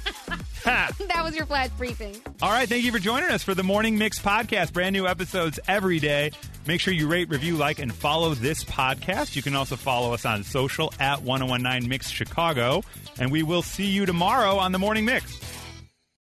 Ha. 0.65 0.91
that 1.09 1.25
was 1.25 1.37
your 1.37 1.47
flash 1.47 1.71
briefing. 1.71 2.17
All 2.41 2.51
right, 2.51 2.69
thank 2.69 2.85
you 2.85 2.93
for 2.93 2.99
joining 2.99 3.31
us 3.31 3.43
for 3.43 3.55
the 3.55 3.63
Morning 3.63 3.99
Mix 3.99 4.19
podcast. 4.19 4.73
Brand 4.73 4.93
new 4.93 5.07
episodes 5.07 5.59
every 5.67 5.99
day. 5.99 6.31
Make 6.67 6.81
sure 6.81 6.95
you 6.95 7.09
rate, 7.09 7.29
review, 7.29 7.57
like, 7.57 7.79
and 7.81 7.93
follow 7.93 8.35
this 8.35 8.63
podcast. 8.65 9.35
You 9.35 9.43
can 9.43 9.57
also 9.57 9.77
follow 9.77 10.15
us 10.15 10.25
on 10.25 10.45
social 10.45 10.93
at 11.01 11.23
1019 11.23 11.89
Mix 11.89 12.09
Chicago. 12.09 12.83
And 13.19 13.33
we 13.33 13.43
will 13.43 13.63
see 13.63 13.87
you 13.87 14.07
tomorrow 14.07 14.57
on 14.57 14.73
the 14.73 14.79
Morning 14.79 15.05
Mix. 15.05 15.39